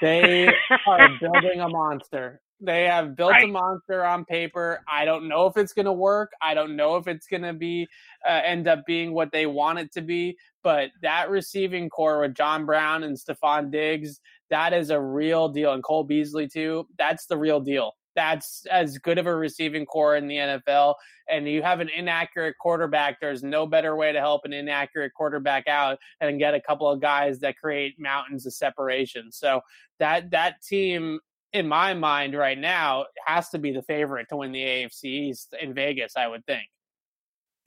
they 0.01 0.47
are 0.87 1.09
building 1.21 1.61
a 1.61 1.69
monster. 1.69 2.41
They 2.59 2.85
have 2.85 3.15
built 3.15 3.33
a 3.41 3.47
monster 3.47 4.03
on 4.03 4.25
paper. 4.25 4.83
I 4.91 5.05
don't 5.05 5.27
know 5.27 5.45
if 5.45 5.57
it's 5.57 5.73
going 5.73 5.85
to 5.85 5.93
work. 5.93 6.31
I 6.41 6.55
don't 6.55 6.75
know 6.75 6.95
if 6.95 7.07
it's 7.07 7.27
going 7.27 7.43
to 7.43 7.53
be 7.53 7.87
uh, 8.27 8.41
end 8.43 8.67
up 8.67 8.85
being 8.85 9.13
what 9.13 9.31
they 9.31 9.45
want 9.45 9.79
it 9.79 9.91
to 9.93 10.01
be. 10.01 10.37
But 10.63 10.89
that 11.01 11.29
receiving 11.29 11.89
core 11.89 12.19
with 12.19 12.33
John 12.33 12.65
Brown 12.65 13.03
and 13.03 13.15
Stefon 13.15 13.71
Diggs, 13.71 14.19
that 14.49 14.73
is 14.73 14.89
a 14.89 14.99
real 14.99 15.49
deal. 15.49 15.73
And 15.73 15.83
Cole 15.83 16.03
Beasley 16.03 16.47
too. 16.47 16.87
That's 16.97 17.27
the 17.27 17.37
real 17.37 17.59
deal. 17.59 17.93
That's 18.15 18.65
as 18.71 18.97
good 18.97 19.19
of 19.19 19.27
a 19.27 19.35
receiving 19.35 19.85
core 19.85 20.15
in 20.15 20.27
the 20.27 20.37
NFL. 20.37 20.95
And 21.29 21.47
you 21.47 21.61
have 21.61 21.79
an 21.81 21.89
inaccurate 21.95 22.55
quarterback. 22.59 23.19
There's 23.21 23.43
no 23.43 23.67
better 23.67 23.95
way 23.95 24.11
to 24.11 24.19
help 24.19 24.41
an 24.45 24.53
inaccurate 24.53 25.11
quarterback 25.15 25.67
out 25.67 25.99
and 26.19 26.39
get 26.39 26.55
a 26.55 26.61
couple 26.61 26.89
of 26.89 26.99
guys 26.99 27.39
that 27.41 27.57
create 27.57 27.99
mountains 27.99 28.47
of 28.47 28.53
separation. 28.53 29.31
So 29.31 29.61
that 29.99 30.31
that 30.31 30.63
team 30.63 31.19
in 31.53 31.67
my 31.67 31.93
mind 31.93 32.35
right 32.35 32.57
now 32.57 33.05
has 33.25 33.49
to 33.49 33.57
be 33.59 33.71
the 33.71 33.81
favorite 33.83 34.27
to 34.29 34.37
win 34.37 34.51
the 34.51 34.61
AFC 34.61 35.05
East 35.05 35.55
in 35.59 35.73
Vegas, 35.73 36.13
I 36.17 36.27
would 36.27 36.45
think. 36.45 36.67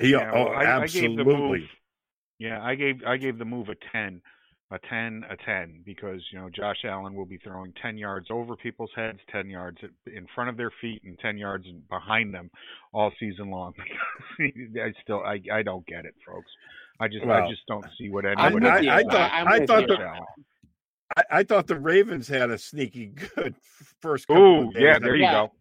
yeah, 0.00 0.30
oh, 0.32 0.44
well, 0.44 0.48
I, 0.54 0.82
I 0.82 0.86
gave 0.86 1.16
the 1.16 1.20
absolutely. 1.22 1.60
move. 1.60 1.68
Yeah, 2.38 2.62
I 2.62 2.74
gave 2.74 3.02
I 3.06 3.16
gave 3.18 3.38
the 3.38 3.44
move 3.44 3.68
a 3.68 3.74
ten, 3.92 4.22
a 4.70 4.78
ten, 4.88 5.24
a 5.28 5.36
ten, 5.44 5.82
because 5.84 6.22
you 6.32 6.38
know 6.38 6.48
Josh 6.48 6.78
Allen 6.84 7.14
will 7.14 7.26
be 7.26 7.36
throwing 7.38 7.72
ten 7.82 7.98
yards 7.98 8.28
over 8.30 8.56
people's 8.56 8.90
heads, 8.96 9.18
ten 9.30 9.50
yards 9.50 9.78
in 10.06 10.26
front 10.34 10.48
of 10.50 10.56
their 10.56 10.70
feet, 10.80 11.02
and 11.04 11.18
ten 11.18 11.36
yards 11.36 11.66
behind 11.90 12.32
them 12.32 12.50
all 12.94 13.12
season 13.20 13.50
long. 13.50 13.74
I 14.40 14.92
still 15.02 15.20
I 15.22 15.40
I 15.52 15.62
don't 15.62 15.86
get 15.86 16.04
it, 16.06 16.14
folks. 16.26 16.50
I 16.98 17.08
just 17.08 17.24
I 17.26 17.48
just 17.48 17.62
don't 17.68 17.84
see 17.98 18.08
what 18.10 18.24
I'm 18.24 18.38
anybody. 18.38 18.64
with 18.64 18.72
I- 18.72 18.80
you. 18.80 18.90
I 18.90 19.02
thought- 19.04 19.30
I'm 19.34 19.48
I 19.48 19.58
with 19.58 19.68
thought 19.68 19.80
you. 19.82 19.86
the- 19.88 19.96
Josh 19.96 20.02
Allen. 20.16 20.44
I, 21.16 21.22
I 21.30 21.42
thought 21.42 21.66
the 21.66 21.78
Ravens 21.78 22.28
had 22.28 22.50
a 22.50 22.58
sneaky 22.58 23.06
good 23.36 23.54
first. 24.00 24.26
couple 24.28 24.42
Ooh, 24.42 24.68
of 24.68 24.74
games. 24.74 24.82
yeah, 24.84 24.98
there 24.98 25.16
you 25.16 25.22
Yeah. 25.22 25.32
go. 25.32 25.52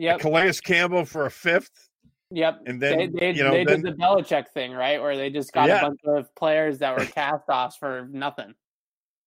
Yep, 0.00 0.20
Calais 0.20 0.52
Campbell 0.64 1.04
for 1.04 1.26
a 1.26 1.30
fifth, 1.30 1.90
yep. 2.30 2.58
and 2.66 2.80
They, 2.80 2.96
then 2.96 3.12
they, 3.14 3.32
you 3.32 3.42
know 3.44 3.50
they 3.50 3.64
then 3.64 3.82
did 3.82 3.92
the 3.98 4.02
Belichick 4.02 4.48
thing, 4.54 4.72
right? 4.72 5.00
Where 5.00 5.14
they 5.14 5.28
just 5.28 5.52
got 5.52 5.68
Yeah. 5.68 5.80
a 5.80 5.82
bunch 5.82 6.00
of 6.06 6.34
players 6.36 6.78
that 6.78 6.96
were 6.98 7.04
cast 7.04 7.44
offs 7.50 7.76
for 7.76 8.08
nothing. 8.10 8.54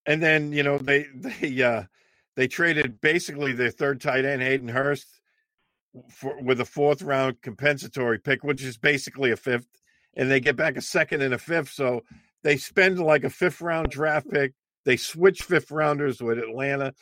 and 0.08 0.22
then 0.24 0.52
you 0.52 0.64
know 0.64 0.80
they 0.80 1.06
they 1.16 1.62
uh 1.62 1.84
they 2.36 2.48
traded 2.48 3.00
basically 3.02 3.54
their 3.54 3.70
third 3.70 4.02
tight 4.02 4.26
end 4.26 4.42
Hayden 4.42 4.68
Hurst 4.68 5.06
for 6.10 6.42
with 6.42 6.60
a 6.60 6.66
fourth 6.66 7.04
round 7.04 7.40
compensatory 7.44 8.18
pick, 8.20 8.44
which 8.44 8.64
is 8.64 8.78
basically 8.78 9.30
a 9.32 9.38
fifth, 9.38 9.68
and 10.16 10.30
they 10.32 10.40
get 10.40 10.56
back 10.56 10.76
a 10.76 10.82
second 10.82 11.22
and 11.22 11.36
a 11.36 11.38
fifth. 11.40 11.70
So 11.70 12.02
they 12.44 12.58
spend 12.58 12.98
like 13.00 13.24
a 13.24 13.30
fifth 13.30 13.62
round 13.62 13.90
draft 13.92 14.28
pick. 14.32 14.54
They 14.88 14.96
switch 14.96 15.44
fifth 15.44 15.70
rounders 15.70 16.22
with 16.22 16.40
Atlanta, 16.40 16.94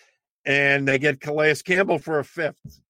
and 0.43 0.88
they 0.88 0.97
get 0.97 1.21
Calais 1.21 1.53
Campbell 1.63 1.99
for 1.99 2.17
a 2.17 2.23
fifth, 2.23 2.81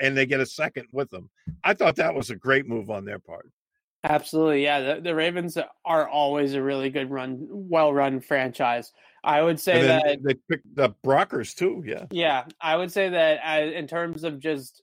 and 0.00 0.16
they 0.16 0.24
get 0.24 0.38
a 0.38 0.46
second 0.46 0.86
with 0.92 1.10
them. 1.10 1.28
I 1.64 1.74
thought 1.74 1.96
that 1.96 2.14
was 2.14 2.30
a 2.30 2.36
great 2.36 2.68
move 2.68 2.88
on 2.88 3.04
their 3.04 3.18
part. 3.18 3.50
Absolutely, 4.04 4.62
yeah. 4.62 4.94
The, 4.94 5.00
the 5.00 5.14
Ravens 5.16 5.58
are 5.84 6.08
always 6.08 6.54
a 6.54 6.62
really 6.62 6.90
good 6.90 7.10
run, 7.10 7.48
well 7.50 7.92
run 7.92 8.20
franchise. 8.20 8.92
I 9.24 9.42
would 9.42 9.58
say 9.58 9.82
that 9.82 10.18
they 10.22 10.34
picked 10.48 10.76
the 10.76 10.90
Brockers 11.04 11.52
too. 11.52 11.82
Yeah, 11.84 12.04
yeah. 12.12 12.44
I 12.60 12.76
would 12.76 12.92
say 12.92 13.08
that 13.08 13.40
as, 13.42 13.72
in 13.72 13.88
terms 13.88 14.22
of 14.22 14.38
just 14.38 14.80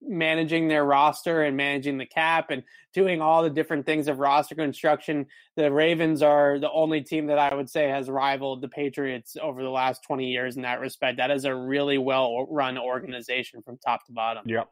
managing 0.00 0.68
their 0.68 0.84
roster 0.84 1.42
and 1.42 1.56
managing 1.56 1.98
the 1.98 2.06
cap 2.06 2.50
and 2.50 2.62
doing 2.94 3.20
all 3.20 3.42
the 3.42 3.50
different 3.50 3.86
things 3.86 4.08
of 4.08 4.18
roster 4.18 4.54
construction, 4.54 5.26
the 5.56 5.70
Ravens 5.70 6.22
are 6.22 6.58
the 6.58 6.70
only 6.70 7.02
team 7.02 7.26
that 7.26 7.38
I 7.38 7.54
would 7.54 7.68
say 7.68 7.88
has 7.88 8.08
rivaled 8.08 8.62
the 8.62 8.68
Patriots 8.68 9.36
over 9.40 9.62
the 9.62 9.70
last 9.70 10.02
20 10.04 10.26
years 10.26 10.56
in 10.56 10.62
that 10.62 10.80
respect. 10.80 11.18
That 11.18 11.30
is 11.30 11.44
a 11.44 11.54
really 11.54 11.98
well 11.98 12.46
run 12.48 12.78
organization 12.78 13.62
from 13.62 13.78
top 13.78 14.06
to 14.06 14.12
bottom. 14.12 14.44
Yep 14.46 14.68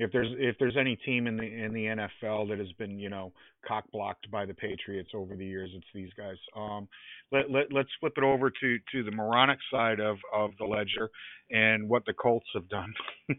if 0.00 0.10
there's 0.12 0.34
if 0.38 0.56
there's 0.58 0.78
any 0.78 0.96
team 0.96 1.26
in 1.26 1.36
the 1.36 1.44
in 1.44 1.74
the 1.74 1.84
NFL 1.84 2.48
that 2.48 2.58
has 2.58 2.72
been 2.78 2.98
you 2.98 3.10
know 3.10 3.32
cock 3.68 3.84
blocked 3.92 4.30
by 4.30 4.46
the 4.46 4.54
Patriots 4.54 5.10
over 5.14 5.36
the 5.36 5.44
years, 5.44 5.70
it's 5.74 5.86
these 5.94 6.10
guys. 6.16 6.36
Um, 6.56 6.88
let, 7.30 7.50
let 7.50 7.70
let's 7.70 7.90
flip 8.00 8.14
it 8.16 8.24
over 8.24 8.50
to 8.50 8.78
to 8.92 9.02
the 9.04 9.10
moronic 9.10 9.58
side 9.70 10.00
of 10.00 10.16
of 10.34 10.52
the 10.58 10.64
ledger 10.64 11.10
and 11.50 11.86
what 11.86 12.06
the 12.06 12.14
Colts 12.14 12.46
have 12.54 12.66
done. 12.70 12.92
I 13.30 13.34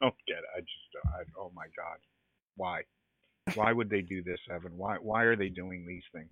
don't 0.00 0.14
get 0.26 0.38
it. 0.38 0.44
I 0.56 0.60
just 0.60 1.06
I, 1.06 1.38
oh 1.38 1.52
my 1.54 1.66
god, 1.76 1.98
why? 2.56 2.82
Why 3.54 3.72
would 3.72 3.90
they 3.90 4.00
do 4.00 4.22
this, 4.22 4.40
Evan? 4.50 4.78
Why 4.78 4.96
why 4.96 5.24
are 5.24 5.36
they 5.36 5.50
doing 5.50 5.84
these 5.86 6.04
things? 6.14 6.30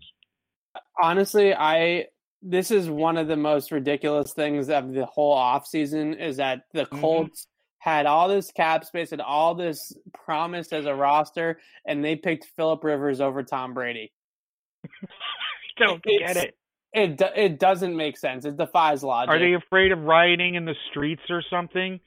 Honestly, 1.02 1.52
I 1.54 2.06
this 2.40 2.70
is 2.70 2.88
one 2.88 3.18
of 3.18 3.28
the 3.28 3.36
most 3.36 3.72
ridiculous 3.72 4.32
things 4.32 4.70
of 4.70 4.94
the 4.94 5.04
whole 5.04 5.36
offseason 5.36 6.18
is 6.18 6.38
that 6.38 6.62
the 6.72 6.84
mm-hmm. 6.84 7.00
Had 7.78 8.06
all 8.06 8.28
this 8.28 8.50
cap 8.50 8.84
space 8.84 9.12
and 9.12 9.20
all 9.20 9.54
this 9.54 9.92
promise 10.12 10.72
as 10.72 10.86
a 10.86 10.94
roster, 10.94 11.60
and 11.86 12.04
they 12.04 12.16
picked 12.16 12.46
Philip 12.56 12.82
Rivers 12.82 13.20
over 13.20 13.42
Tom 13.42 13.72
Brady. 13.72 14.12
Don't 15.78 16.02
it's, 16.04 16.34
get 16.34 16.44
it. 16.44 16.56
It 16.92 17.22
it 17.36 17.60
doesn't 17.60 17.96
make 17.96 18.16
sense. 18.16 18.44
It 18.44 18.56
defies 18.56 19.02
logic. 19.02 19.34
Are 19.34 19.38
they 19.38 19.54
afraid 19.54 19.92
of 19.92 20.00
rioting 20.00 20.54
in 20.54 20.64
the 20.64 20.74
streets 20.90 21.22
or 21.30 21.42
something? 21.48 22.00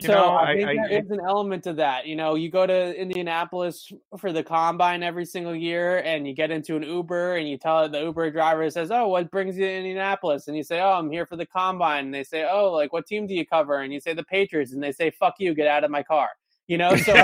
You 0.00 0.06
so 0.06 0.12
know, 0.12 0.36
I 0.36 0.54
think 0.54 0.68
I, 0.68 0.74
there 0.74 0.98
I, 0.98 1.02
is 1.02 1.10
an 1.10 1.18
element 1.26 1.64
to 1.64 1.72
that. 1.74 2.06
You 2.06 2.14
know, 2.14 2.36
you 2.36 2.50
go 2.50 2.66
to 2.66 2.94
Indianapolis 2.94 3.92
for 4.16 4.32
the 4.32 4.44
combine 4.44 5.02
every 5.02 5.24
single 5.24 5.56
year, 5.56 5.98
and 5.98 6.24
you 6.24 6.34
get 6.34 6.52
into 6.52 6.76
an 6.76 6.84
Uber, 6.84 7.36
and 7.36 7.48
you 7.48 7.58
tell 7.58 7.88
the 7.88 8.02
Uber 8.02 8.30
driver 8.30 8.70
says, 8.70 8.92
"Oh, 8.92 9.08
what 9.08 9.28
brings 9.32 9.58
you 9.58 9.64
to 9.66 9.72
Indianapolis?" 9.72 10.46
And 10.46 10.56
you 10.56 10.62
say, 10.62 10.80
"Oh, 10.80 10.92
I'm 10.92 11.10
here 11.10 11.26
for 11.26 11.34
the 11.34 11.46
combine." 11.46 12.06
And 12.06 12.14
they 12.14 12.22
say, 12.22 12.46
"Oh, 12.48 12.70
like 12.72 12.92
what 12.92 13.06
team 13.06 13.26
do 13.26 13.34
you 13.34 13.44
cover?" 13.44 13.80
And 13.80 13.92
you 13.92 13.98
say, 13.98 14.14
"The 14.14 14.22
Patriots." 14.22 14.72
And 14.72 14.80
they 14.80 14.92
say, 14.92 15.10
"Fuck 15.10 15.34
you, 15.40 15.52
get 15.52 15.66
out 15.66 15.82
of 15.82 15.90
my 15.90 16.04
car." 16.04 16.28
You 16.68 16.78
know, 16.78 16.94
so 16.96 17.14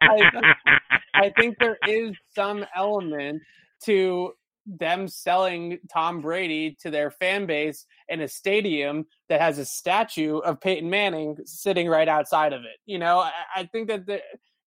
I, 0.00 0.54
I 1.14 1.30
think 1.38 1.58
there 1.58 1.78
is 1.86 2.12
some 2.34 2.64
element 2.74 3.42
to 3.82 4.32
them 4.66 5.08
selling 5.08 5.78
Tom 5.92 6.20
Brady 6.20 6.76
to 6.80 6.90
their 6.90 7.10
fan 7.10 7.46
base 7.46 7.86
in 8.08 8.20
a 8.20 8.28
stadium 8.28 9.06
that 9.28 9.40
has 9.40 9.58
a 9.58 9.64
statue 9.64 10.38
of 10.38 10.60
Peyton 10.60 10.88
Manning 10.88 11.36
sitting 11.44 11.88
right 11.88 12.08
outside 12.08 12.52
of 12.52 12.62
it. 12.62 12.78
You 12.86 12.98
know, 12.98 13.18
I, 13.18 13.32
I 13.56 13.64
think 13.66 13.88
that 13.88 14.06
the, 14.06 14.20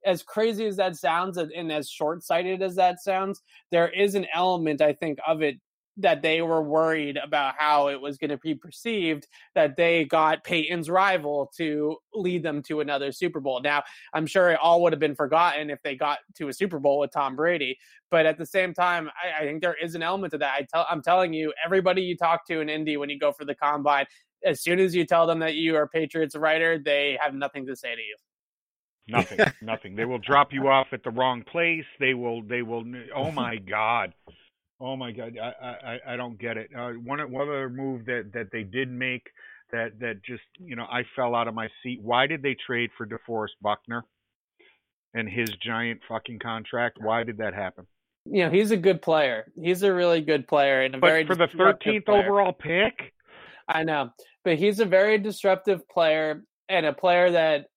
as 0.05 0.23
crazy 0.23 0.65
as 0.65 0.77
that 0.77 0.95
sounds 0.95 1.37
and 1.37 1.71
as 1.71 1.89
short 1.89 2.23
sighted 2.23 2.61
as 2.61 2.75
that 2.75 3.01
sounds, 3.01 3.41
there 3.71 3.89
is 3.89 4.15
an 4.15 4.25
element, 4.33 4.81
I 4.81 4.93
think, 4.93 5.19
of 5.27 5.41
it 5.41 5.59
that 5.97 6.21
they 6.21 6.41
were 6.41 6.61
worried 6.61 7.17
about 7.17 7.55
how 7.57 7.87
it 7.87 7.99
was 7.99 8.17
going 8.17 8.29
to 8.29 8.37
be 8.37 8.53
perceived 8.53 9.27
that 9.55 9.75
they 9.75 10.05
got 10.05 10.43
Peyton's 10.43 10.89
rival 10.89 11.51
to 11.57 11.97
lead 12.13 12.43
them 12.43 12.61
to 12.63 12.81
another 12.81 13.11
Super 13.11 13.39
Bowl. 13.39 13.61
Now, 13.61 13.83
I'm 14.13 14.27
sure 14.27 14.49
it 14.49 14.59
all 14.61 14.83
would 14.83 14.93
have 14.93 14.99
been 14.99 15.15
forgotten 15.15 15.69
if 15.69 15.81
they 15.83 15.95
got 15.95 16.19
to 16.35 16.49
a 16.49 16.53
Super 16.53 16.79
Bowl 16.79 16.99
with 16.99 17.11
Tom 17.11 17.35
Brady, 17.35 17.77
but 18.11 18.25
at 18.25 18.37
the 18.37 18.45
same 18.45 18.73
time, 18.73 19.09
I, 19.21 19.41
I 19.41 19.45
think 19.45 19.61
there 19.61 19.75
is 19.81 19.95
an 19.95 20.03
element 20.03 20.31
to 20.31 20.37
that. 20.37 20.53
I 20.53 20.67
tell, 20.71 20.85
I'm 20.89 21.01
telling 21.01 21.33
you, 21.33 21.53
everybody 21.65 22.01
you 22.03 22.15
talk 22.15 22.45
to 22.47 22.61
in 22.61 22.69
Indy 22.69 22.97
when 22.97 23.09
you 23.09 23.17
go 23.17 23.31
for 23.31 23.45
the 23.45 23.55
combine, 23.55 24.05
as 24.45 24.61
soon 24.61 24.79
as 24.79 24.95
you 24.95 25.05
tell 25.05 25.25
them 25.25 25.39
that 25.39 25.55
you 25.55 25.75
are 25.75 25.87
Patriots 25.87 26.35
writer, 26.35 26.77
they 26.77 27.17
have 27.19 27.33
nothing 27.33 27.65
to 27.65 27.75
say 27.75 27.95
to 27.95 28.01
you. 28.01 28.15
Nothing, 29.07 29.39
nothing. 29.61 29.95
They 29.95 30.05
will 30.05 30.19
drop 30.19 30.51
you 30.51 30.67
off 30.67 30.87
at 30.91 31.01
the 31.03 31.11
wrong 31.11 31.41
place. 31.41 31.85
They 31.99 32.13
will, 32.13 32.43
they 32.43 32.61
will. 32.61 32.83
Oh 33.15 33.31
my 33.31 33.55
God. 33.55 34.13
Oh 34.79 34.95
my 34.95 35.11
God, 35.11 35.37
I 35.41 35.99
I, 36.07 36.13
I 36.13 36.15
don't 36.15 36.39
get 36.39 36.57
it. 36.57 36.69
Uh, 36.75 36.91
one 36.91 37.19
one 37.31 37.47
other 37.47 37.69
move 37.69 38.05
that 38.05 38.31
that 38.33 38.49
they 38.51 38.63
did 38.63 38.91
make 38.91 39.23
that 39.71 39.99
that 39.99 40.23
just 40.23 40.43
you 40.59 40.75
know 40.75 40.85
I 40.85 41.03
fell 41.15 41.35
out 41.35 41.47
of 41.47 41.53
my 41.53 41.67
seat. 41.83 41.99
Why 42.01 42.27
did 42.27 42.41
they 42.41 42.55
trade 42.65 42.91
for 42.97 43.05
DeForest 43.05 43.57
Buckner 43.61 44.03
and 45.13 45.27
his 45.27 45.49
giant 45.65 46.01
fucking 46.07 46.39
contract? 46.39 46.99
Why 47.01 47.23
did 47.23 47.37
that 47.37 47.53
happen? 47.53 47.87
You 48.25 48.45
know 48.45 48.51
he's 48.51 48.71
a 48.71 48.77
good 48.77 49.01
player. 49.01 49.51
He's 49.55 49.83
a 49.83 49.93
really 49.93 50.21
good 50.21 50.47
player 50.47 50.81
and 50.81 50.95
a 50.95 50.99
but 50.99 51.07
very 51.07 51.25
for 51.25 51.35
the 51.35 51.47
thirteenth 51.47 52.07
overall 52.07 52.53
pick. 52.53 53.13
I 53.67 53.83
know, 53.83 54.11
but 54.43 54.57
he's 54.57 54.79
a 54.79 54.85
very 54.85 55.17
disruptive 55.17 55.87
player 55.89 56.43
and 56.69 56.85
a 56.85 56.93
player 56.93 57.31
that 57.31 57.67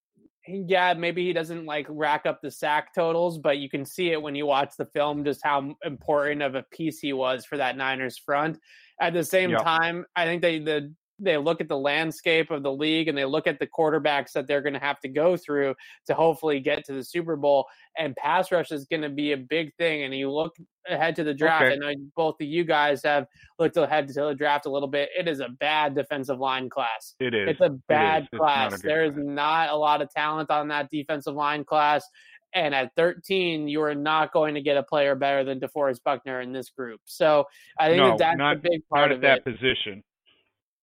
yeah, 0.66 0.94
maybe 0.94 1.24
he 1.24 1.32
doesn't 1.32 1.66
like 1.66 1.86
rack 1.88 2.26
up 2.26 2.40
the 2.42 2.51
sack 2.51 2.94
totals, 2.94 3.38
but 3.38 3.59
you 3.59 3.68
can 3.68 3.84
see 3.84 4.11
it 4.12 4.20
when 4.20 4.34
you 4.34 4.46
watch 4.46 4.72
the 4.76 4.86
film 4.86 5.24
just 5.24 5.40
how 5.42 5.74
important 5.84 6.42
of 6.42 6.55
a 6.55 6.62
piece 6.64 6.98
he 6.98 7.12
was 7.12 7.44
for 7.44 7.57
that 7.57 7.76
Niners 7.76 8.18
front. 8.18 8.59
At 9.01 9.14
the 9.14 9.24
same 9.24 9.51
yep. 9.51 9.62
time, 9.62 10.05
I 10.16 10.24
think 10.26 10.42
they 10.42 10.59
the 10.59 10.92
they 11.21 11.37
look 11.37 11.61
at 11.61 11.68
the 11.68 11.77
landscape 11.77 12.51
of 12.51 12.62
the 12.62 12.73
league 12.73 13.09
and 13.09 13.16
they 13.16 13.25
look 13.25 13.47
at 13.47 13.59
the 13.59 13.66
quarterbacks 13.66 14.33
that 14.33 14.47
they're 14.47 14.62
going 14.62 14.75
to 14.75 14.81
have 14.81 14.99
to 15.01 15.09
go 15.09 15.37
through 15.37 15.75
to 16.07 16.14
hopefully 16.14 16.61
get 16.61 16.85
to 16.87 16.93
the 16.93 17.05
Super 17.05 17.37
Bowl. 17.37 17.66
And 17.99 18.16
pass 18.16 18.51
rush 18.51 18.73
is 18.73 18.87
going 18.87 19.03
to 19.03 19.09
be 19.09 19.33
a 19.33 19.37
big 19.37 19.75
thing. 19.77 20.05
And 20.05 20.14
you 20.14 20.31
look 20.31 20.57
ahead 20.89 21.16
to 21.16 21.25
the 21.25 21.35
draft. 21.35 21.64
Okay. 21.64 21.87
I 21.87 21.95
both 22.16 22.37
of 22.41 22.47
you 22.47 22.64
guys 22.64 23.03
have 23.05 23.27
looked 23.59 23.77
ahead 23.77 24.09
to 24.09 24.14
the 24.14 24.35
draft 24.35 24.66
a 24.66 24.71
little 24.71 24.89
bit. 24.89 25.11
It 25.16 25.29
is 25.29 25.41
a 25.41 25.49
bad 25.49 25.95
defensive 25.95 26.39
line 26.39 26.68
class. 26.68 27.14
It 27.21 27.35
is. 27.35 27.51
It's 27.51 27.61
a 27.61 27.71
bad 27.89 28.29
it 28.33 28.37
class. 28.37 28.81
There 28.81 29.05
is 29.05 29.14
not 29.16 29.71
a 29.71 29.77
lot 29.77 30.03
of 30.03 30.11
talent 30.11 30.51
on 30.51 30.68
that 30.68 30.91
defensive 30.91 31.35
line 31.35 31.64
class. 31.64 32.05
And 32.53 32.75
at 32.75 32.91
13, 32.97 33.68
you 33.68 33.81
are 33.83 33.95
not 33.95 34.33
going 34.33 34.55
to 34.55 34.61
get 34.61 34.77
a 34.77 34.83
player 34.83 35.14
better 35.14 35.45
than 35.45 35.61
DeForest 35.61 36.03
Buckner 36.05 36.41
in 36.41 36.53
this 36.53 36.71
group. 36.71 37.01
So 37.05 37.45
I 37.79 37.89
think 37.89 37.99
no, 37.99 38.09
that 38.11 38.18
that's 38.18 38.39
not, 38.39 38.57
a 38.57 38.59
big 38.59 38.81
part 38.93 39.12
of 39.12 39.21
that 39.21 39.45
position. 39.45 40.03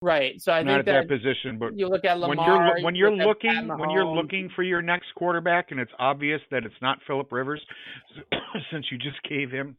Right. 0.01 0.39
So 0.39 0.51
I 0.51 0.61
not 0.61 0.71
think 0.71 0.79
at 0.79 0.85
that, 0.85 1.07
that 1.07 1.09
position, 1.09 1.57
but 1.57 1.77
you 1.77 1.87
look 1.87 2.05
at 2.05 2.19
Lamar. 2.19 2.35
When 2.35 2.45
you're 2.45 2.83
when 2.83 2.95
you're 2.95 3.11
look 3.11 3.43
looking 3.43 3.67
when 3.67 3.89
you're 3.89 4.05
looking 4.05 4.49
for 4.55 4.61
your 4.61 4.81
next 4.81 5.07
quarterback, 5.15 5.71
and 5.71 5.79
it's 5.79 5.91
obvious 5.97 6.41
that 6.51 6.65
it's 6.65 6.75
not 6.81 6.99
Philip 7.07 7.31
Rivers, 7.31 7.61
since 8.71 8.85
you 8.91 8.99
just 8.99 9.17
gave 9.27 9.49
him 9.49 9.75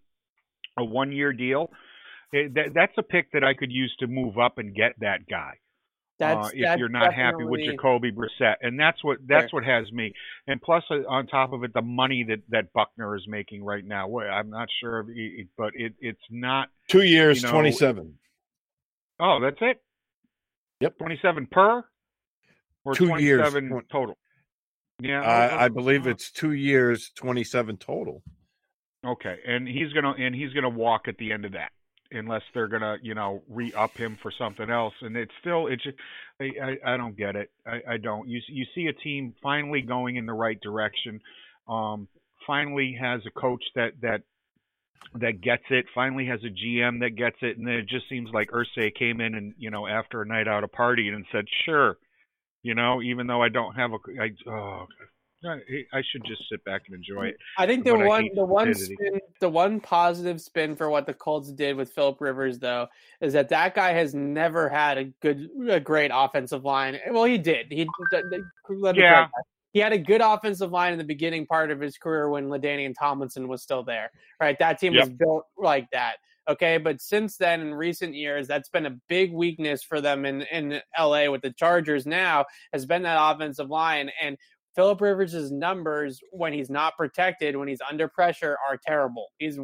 a 0.77 0.85
one 0.85 1.13
year 1.13 1.33
deal, 1.33 1.71
it, 2.33 2.55
that, 2.55 2.75
that's 2.75 2.93
a 2.99 3.03
pick 3.03 3.31
that 3.33 3.45
I 3.45 3.55
could 3.55 3.71
use 3.71 3.95
to 4.01 4.09
move 4.09 4.39
up 4.39 4.59
and 4.59 4.75
get 4.75 4.95
that 5.01 5.29
guy. 5.29 5.53
That's, 6.19 6.47
uh, 6.47 6.51
if 6.53 6.63
that's 6.63 6.79
you're 6.81 6.89
not 6.89 7.15
happy 7.15 7.45
with 7.45 7.61
Jacoby 7.61 8.11
Brissett, 8.11 8.57
and 8.61 8.79
that's 8.79 9.03
what 9.05 9.19
that's 9.25 9.53
what 9.53 9.63
has 9.63 9.91
me. 9.93 10.13
And 10.49 10.61
plus, 10.61 10.83
uh, 10.91 11.07
on 11.09 11.29
top 11.29 11.53
of 11.53 11.63
it, 11.63 11.73
the 11.73 11.83
money 11.83 12.25
that 12.29 12.41
that 12.49 12.73
Buckner 12.73 13.15
is 13.15 13.23
making 13.29 13.63
right 13.63 13.85
now. 13.85 14.19
I'm 14.19 14.51
not 14.51 14.67
sure, 14.81 15.07
it, 15.09 15.47
but 15.57 15.75
it 15.75 15.95
it's 16.01 16.19
not 16.29 16.71
two 16.89 17.03
years, 17.03 17.41
you 17.41 17.47
know, 17.47 17.53
twenty 17.53 17.71
seven. 17.71 18.19
Oh, 19.21 19.39
that's 19.41 19.59
it. 19.61 19.81
Yep. 20.81 20.99
27 20.99 21.47
per 21.51 21.85
or 22.85 22.95
two 22.95 23.09
27 23.09 23.65
years 23.65 23.83
total? 23.91 24.17
Yeah. 25.01 25.23
I, 25.23 25.65
I 25.65 25.69
believe 25.69 26.07
it's 26.07 26.31
two 26.31 26.53
years, 26.53 27.11
27 27.17 27.77
total. 27.77 28.23
Okay. 29.07 29.37
And 29.47 29.67
he's 29.67 29.93
going 29.93 30.05
to, 30.05 30.23
and 30.23 30.35
he's 30.35 30.53
going 30.53 30.65
to 30.65 30.71
walk 30.71 31.09
at 31.09 31.17
the 31.19 31.33
end 31.33 31.45
of 31.45 31.53
that 31.53 31.71
unless 32.11 32.43
they're 32.55 32.69
going 32.69 32.83
to, 32.83 32.97
you 33.03 33.15
know, 33.15 33.43
re 33.49 33.73
up 33.75 33.97
him 33.97 34.19
for 34.23 34.33
something 34.37 34.71
else. 34.71 34.95
And 35.03 35.17
it's 35.17 35.33
still, 35.41 35.67
it's, 35.67 35.83
I, 36.41 36.51
I, 36.63 36.95
I 36.95 36.97
don't 36.97 37.17
get 37.17 37.37
it. 37.37 37.51
I, 37.67 37.95
I 37.95 37.97
don't. 37.99 38.29
You, 38.29 38.41
you 38.49 38.65
see 38.75 38.87
a 38.87 38.93
team 38.93 39.35
finally 39.43 39.83
going 39.83 40.17
in 40.17 40.27
the 40.27 40.33
right 40.33 40.61
direction. 40.61 41.21
Um, 41.69 42.09
finally 42.47 42.97
has 42.99 43.21
a 43.27 43.31
coach 43.31 43.63
that, 43.75 43.93
that 44.01 44.23
that 45.15 45.41
gets 45.41 45.65
it, 45.71 45.87
finally 45.95 46.27
has 46.27 46.41
a 46.45 46.49
GM 46.49 47.01
that 47.01 47.17
gets 47.17 47.37
it, 47.43 47.59
and 47.59 47.67
then 47.67 47.75
it 47.75 47.89
just 47.89 48.09
seems 48.09 48.31
like 48.33 48.51
Irsay 48.51 48.95
came 48.95 49.21
in 49.21 49.35
and 49.35 49.55
you 49.59 49.71
know 49.71 49.87
after 49.87 50.23
a 50.23 50.27
night 50.27 50.49
out 50.49 50.65
a 50.65 50.69
party 50.69 51.09
and 51.09 51.25
said, 51.33 51.45
"Sure," 51.65 51.97
you 52.63 52.75
know, 52.75 53.03
even 53.03 53.27
though 53.27 53.43
I 53.43 53.49
don't 53.49 53.75
have 53.75 53.93
a, 53.93 53.99
I 54.21 54.31
oh, 54.51 54.87
I 55.45 56.03
should 56.11 56.25
just 56.25 56.43
sit 56.51 56.65
back 56.65 56.83
and 56.87 56.97
enjoy 56.97 57.27
it. 57.27 57.37
I 57.57 57.67
think 57.67 57.85
the 57.85 57.97
one, 57.97 58.29
the 58.35 58.45
one 58.45 58.75
spin, 58.75 59.21
the 59.41 59.49
one 59.49 59.81
positive 59.81 60.41
spin 60.41 60.75
for 60.75 60.91
what 60.91 61.07
the 61.07 61.15
Colts 61.15 61.53
did 61.53 61.77
with 61.77 61.93
Philip 61.93 62.21
Rivers, 62.21 62.59
though, 62.59 62.89
is 63.21 63.33
that 63.35 63.49
that 63.51 63.75
guy 63.75 63.93
has 63.93 64.15
never 64.15 64.69
had 64.69 64.99
a 64.99 65.05
good, 65.23 65.49
a 65.69 65.79
great 65.79 66.11
offensive 66.13 66.65
line. 66.65 66.99
Well, 67.11 67.25
he 67.25 67.39
did. 67.39 67.67
He, 67.71 67.87
yeah 68.95 69.29
he 69.79 69.83
had 69.83 69.93
a 69.93 69.99
good 69.99 70.21
offensive 70.21 70.73
line 70.73 70.93
in 70.93 70.99
the 70.99 71.05
beginning 71.05 71.47
part 71.47 71.71
of 71.71 71.81
his 71.81 71.97
career 71.97 72.29
when 72.29 72.49
LaDainian 72.49 72.95
Tomlinson 72.99 73.47
was 73.47 73.63
still 73.63 73.85
there. 73.85 74.11
Right, 74.41 74.59
that 74.59 74.81
team 74.81 74.93
yep. 74.93 75.05
was 75.05 75.11
built 75.11 75.45
like 75.57 75.87
that. 75.93 76.17
Okay, 76.49 76.79
but 76.79 77.01
since 77.01 77.37
then, 77.37 77.61
in 77.61 77.73
recent 77.73 78.13
years, 78.13 78.49
that's 78.49 78.69
been 78.71 78.87
a 78.87 78.99
big 79.09 79.33
weakness 79.33 79.85
for 79.85 80.01
them 80.01 80.25
in 80.25 80.43
in 80.43 80.81
LA 80.99 81.31
with 81.31 81.43
the 81.43 81.53
Chargers. 81.53 82.07
Now 82.07 82.45
has 82.73 82.87
been 82.87 83.03
that 83.03 83.19
offensive 83.21 83.71
line, 83.71 84.11
and 84.21 84.37
Philip 84.75 85.01
Rivers' 85.01 85.53
numbers 85.53 86.21
when 86.33 86.53
he's 86.53 86.71
not 86.71 86.97
protected, 86.97 87.55
when 87.55 87.69
he's 87.69 87.83
under 87.89 88.09
pressure, 88.09 88.59
are 88.69 88.81
terrible. 88.85 89.29
He's 89.39 89.61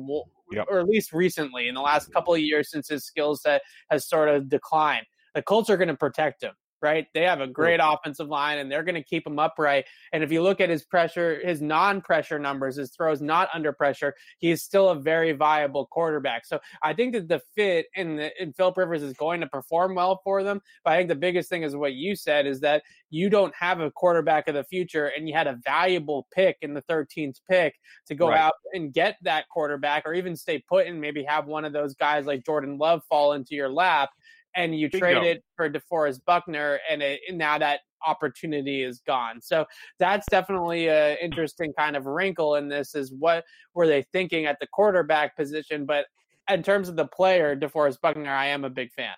yep. 0.52 0.66
or 0.70 0.78
at 0.78 0.86
least 0.86 1.12
recently 1.12 1.66
in 1.66 1.74
the 1.74 1.80
last 1.80 2.12
couple 2.12 2.34
of 2.34 2.40
years 2.40 2.70
since 2.70 2.88
his 2.88 3.04
skill 3.04 3.34
set 3.34 3.62
has 3.90 4.08
sort 4.08 4.28
of 4.28 4.48
declined. 4.48 5.06
The 5.34 5.42
Colts 5.42 5.70
are 5.70 5.76
going 5.76 5.88
to 5.88 5.96
protect 5.96 6.44
him 6.44 6.52
right? 6.84 7.06
They 7.14 7.22
have 7.22 7.40
a 7.40 7.46
great 7.46 7.80
offensive 7.82 8.28
line 8.28 8.58
and 8.58 8.70
they're 8.70 8.82
going 8.84 8.94
to 8.94 9.02
keep 9.02 9.26
him 9.26 9.38
upright. 9.38 9.86
And 10.12 10.22
if 10.22 10.30
you 10.30 10.42
look 10.42 10.60
at 10.60 10.68
his 10.68 10.84
pressure, 10.84 11.40
his 11.42 11.62
non 11.62 12.02
pressure 12.02 12.38
numbers, 12.38 12.76
his 12.76 12.90
throws 12.90 13.22
not 13.22 13.48
under 13.54 13.72
pressure, 13.72 14.14
he's 14.38 14.62
still 14.62 14.90
a 14.90 14.94
very 14.94 15.32
viable 15.32 15.86
quarterback. 15.86 16.44
So 16.44 16.60
I 16.82 16.92
think 16.92 17.14
that 17.14 17.26
the 17.26 17.40
fit 17.56 17.86
in, 17.94 18.16
the, 18.16 18.42
in 18.42 18.52
Philip 18.52 18.76
Rivers 18.76 19.02
is 19.02 19.14
going 19.14 19.40
to 19.40 19.46
perform 19.46 19.94
well 19.94 20.20
for 20.22 20.42
them. 20.42 20.60
But 20.84 20.92
I 20.92 20.98
think 20.98 21.08
the 21.08 21.14
biggest 21.14 21.48
thing 21.48 21.62
is 21.62 21.74
what 21.74 21.94
you 21.94 22.14
said 22.14 22.46
is 22.46 22.60
that 22.60 22.82
you 23.08 23.30
don't 23.30 23.54
have 23.54 23.80
a 23.80 23.90
quarterback 23.90 24.46
of 24.46 24.54
the 24.54 24.64
future 24.64 25.06
and 25.06 25.26
you 25.26 25.34
had 25.34 25.46
a 25.46 25.58
valuable 25.64 26.26
pick 26.34 26.58
in 26.60 26.74
the 26.74 26.82
13th 26.82 27.40
pick 27.48 27.74
to 28.06 28.14
go 28.14 28.28
right. 28.28 28.38
out 28.38 28.54
and 28.74 28.92
get 28.92 29.16
that 29.22 29.48
quarterback 29.48 30.02
or 30.04 30.12
even 30.12 30.36
stay 30.36 30.62
put 30.68 30.86
and 30.86 31.00
maybe 31.00 31.24
have 31.24 31.46
one 31.46 31.64
of 31.64 31.72
those 31.72 31.94
guys 31.94 32.26
like 32.26 32.44
Jordan 32.44 32.76
Love 32.76 33.02
fall 33.08 33.32
into 33.32 33.54
your 33.54 33.70
lap 33.70 34.10
and 34.54 34.78
you 34.78 34.88
Bingo. 34.88 35.06
trade 35.06 35.22
it 35.24 35.44
for 35.56 35.68
DeForest 35.70 36.24
Buckner, 36.24 36.80
and, 36.90 37.02
it, 37.02 37.20
now 37.30 37.58
that 37.58 37.80
opportunity 38.06 38.82
is 38.82 39.00
gone. 39.06 39.40
So 39.40 39.64
that's 39.98 40.26
definitely 40.30 40.88
an 40.88 41.16
interesting 41.22 41.72
kind 41.76 41.96
of 41.96 42.06
wrinkle 42.06 42.56
in 42.56 42.68
this. 42.68 42.94
Is 42.94 43.12
what 43.12 43.44
were 43.74 43.86
they 43.86 44.02
thinking 44.12 44.46
at 44.46 44.58
the 44.60 44.66
quarterback 44.66 45.36
position? 45.36 45.86
But 45.86 46.06
in 46.50 46.62
terms 46.62 46.88
of 46.88 46.96
the 46.96 47.06
player, 47.06 47.56
DeForest 47.56 48.00
Buckner, 48.00 48.30
I 48.30 48.46
am 48.46 48.64
a 48.64 48.70
big 48.70 48.92
fan. 48.92 49.16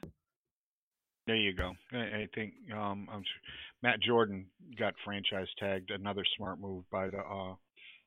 There 1.27 1.37
you 1.37 1.53
go. 1.53 1.73
I, 1.93 2.29
think 2.35 2.53
um, 2.73 3.09
Matt 3.83 4.01
Judon 4.01 4.45
got 4.79 4.95
franchise 5.05 5.49
tagged. 5.59 5.91
Another 5.91 6.25
smart 6.37 6.61
move 6.61 6.85
by 6.93 7.11
the 7.11 7.19
uh, 7.19 7.55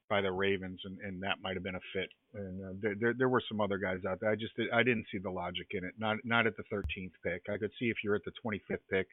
by 0.10 0.22
the 0.22 0.32
Ravens, 0.32 0.80
and, 0.84 0.98
and 1.00 1.22
that 1.24 1.38
might 1.42 1.56
have 1.56 1.64
been 1.64 1.76
a 1.76 1.88
fit. 1.94 2.10
And 2.34 2.64
uh, 2.64 2.74
there, 2.82 2.96
there, 3.00 3.14
there 3.18 3.30
were 3.30 3.42
some 3.48 3.62
other 3.62 3.78
guys 3.78 4.00
out 4.08 4.20
there. 4.20 4.32
I 4.32 4.36
just 4.36 4.54
I 4.74 4.84
didn't 4.84 5.06
see 5.12 5.20
the 5.20 5.30
logic 5.30 5.68
in 5.72 5.84
it. 5.86 5.94
Not 5.98 6.18
not 6.24 6.48
at 6.48 6.58
the 6.58 6.64
13th 6.74 7.12
pick. 7.24 7.44
I 7.52 7.58
could 7.58 7.72
see 7.80 7.86
if 7.86 7.98
you're 8.04 8.16
at 8.16 8.24
the 8.26 8.32
25th 8.44 8.78
pick 8.92 9.08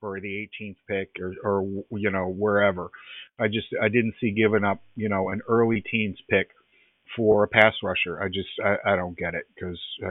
or 0.00 0.20
the 0.20 0.48
18th 0.60 0.76
pick 0.88 1.10
or 1.20 1.34
or 1.42 1.84
you 1.98 2.10
know 2.10 2.28
wherever. 2.28 2.90
I 3.38 3.48
just 3.48 3.68
I 3.82 3.88
didn't 3.88 4.14
see 4.20 4.30
giving 4.30 4.64
up 4.64 4.82
you 4.94 5.08
know 5.08 5.30
an 5.30 5.40
early 5.48 5.82
teens 5.90 6.18
pick 6.30 6.48
for 7.16 7.44
a 7.44 7.48
pass 7.48 7.74
rusher. 7.82 8.22
I 8.22 8.28
just 8.28 8.48
I, 8.64 8.92
I 8.92 8.96
don't 8.96 9.16
get 9.16 9.34
it 9.34 9.44
because 9.54 9.80
uh, 10.04 10.10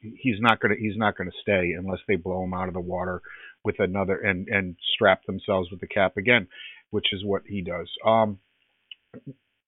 he's 0.00 0.40
not 0.40 0.60
gonna 0.60 0.76
he's 0.78 0.96
not 0.96 1.16
gonna 1.16 1.30
stay 1.42 1.72
unless 1.78 2.00
they 2.08 2.16
blow 2.16 2.44
him 2.44 2.54
out 2.54 2.68
of 2.68 2.74
the 2.74 2.80
water 2.80 3.22
with 3.64 3.76
another 3.78 4.16
and 4.16 4.48
and 4.48 4.76
strap 4.94 5.24
themselves 5.26 5.70
with 5.70 5.80
the 5.80 5.86
cap 5.86 6.16
again, 6.16 6.48
which 6.90 7.06
is 7.12 7.24
what 7.24 7.42
he 7.46 7.62
does. 7.62 7.88
Um, 8.06 8.38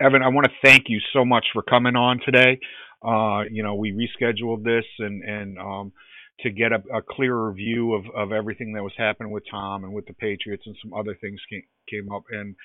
Evan, 0.01 0.23
I 0.23 0.29
want 0.29 0.47
to 0.47 0.53
thank 0.63 0.85
you 0.89 1.01
so 1.13 1.25
much 1.25 1.47
for 1.53 1.63
coming 1.63 1.97
on 1.97 2.21
today. 2.25 2.61
Uh, 3.03 3.45
you 3.51 3.63
know, 3.63 3.75
we 3.75 3.93
rescheduled 3.93 4.63
this 4.63 4.85
and 4.99 5.23
and 5.23 5.59
um, 5.59 5.93
to 6.41 6.51
get 6.51 6.73
a, 6.73 6.83
a, 6.95 7.03
clearer 7.03 7.51
view 7.53 7.95
of, 7.95 8.05
of 8.15 8.33
everything 8.33 8.75
that 8.75 8.83
was 8.83 8.93
happening 8.99 9.33
with 9.33 9.45
Tom 9.51 9.85
and 9.85 9.93
with 9.95 10.07
the 10.07 10.13
Patriots 10.13 10.65
and 10.67 10.77
some 10.83 10.93
other 10.93 11.17
things 11.19 11.41
came, 11.49 11.63
came 11.89 12.13
up. 12.13 12.25
And 12.31 12.57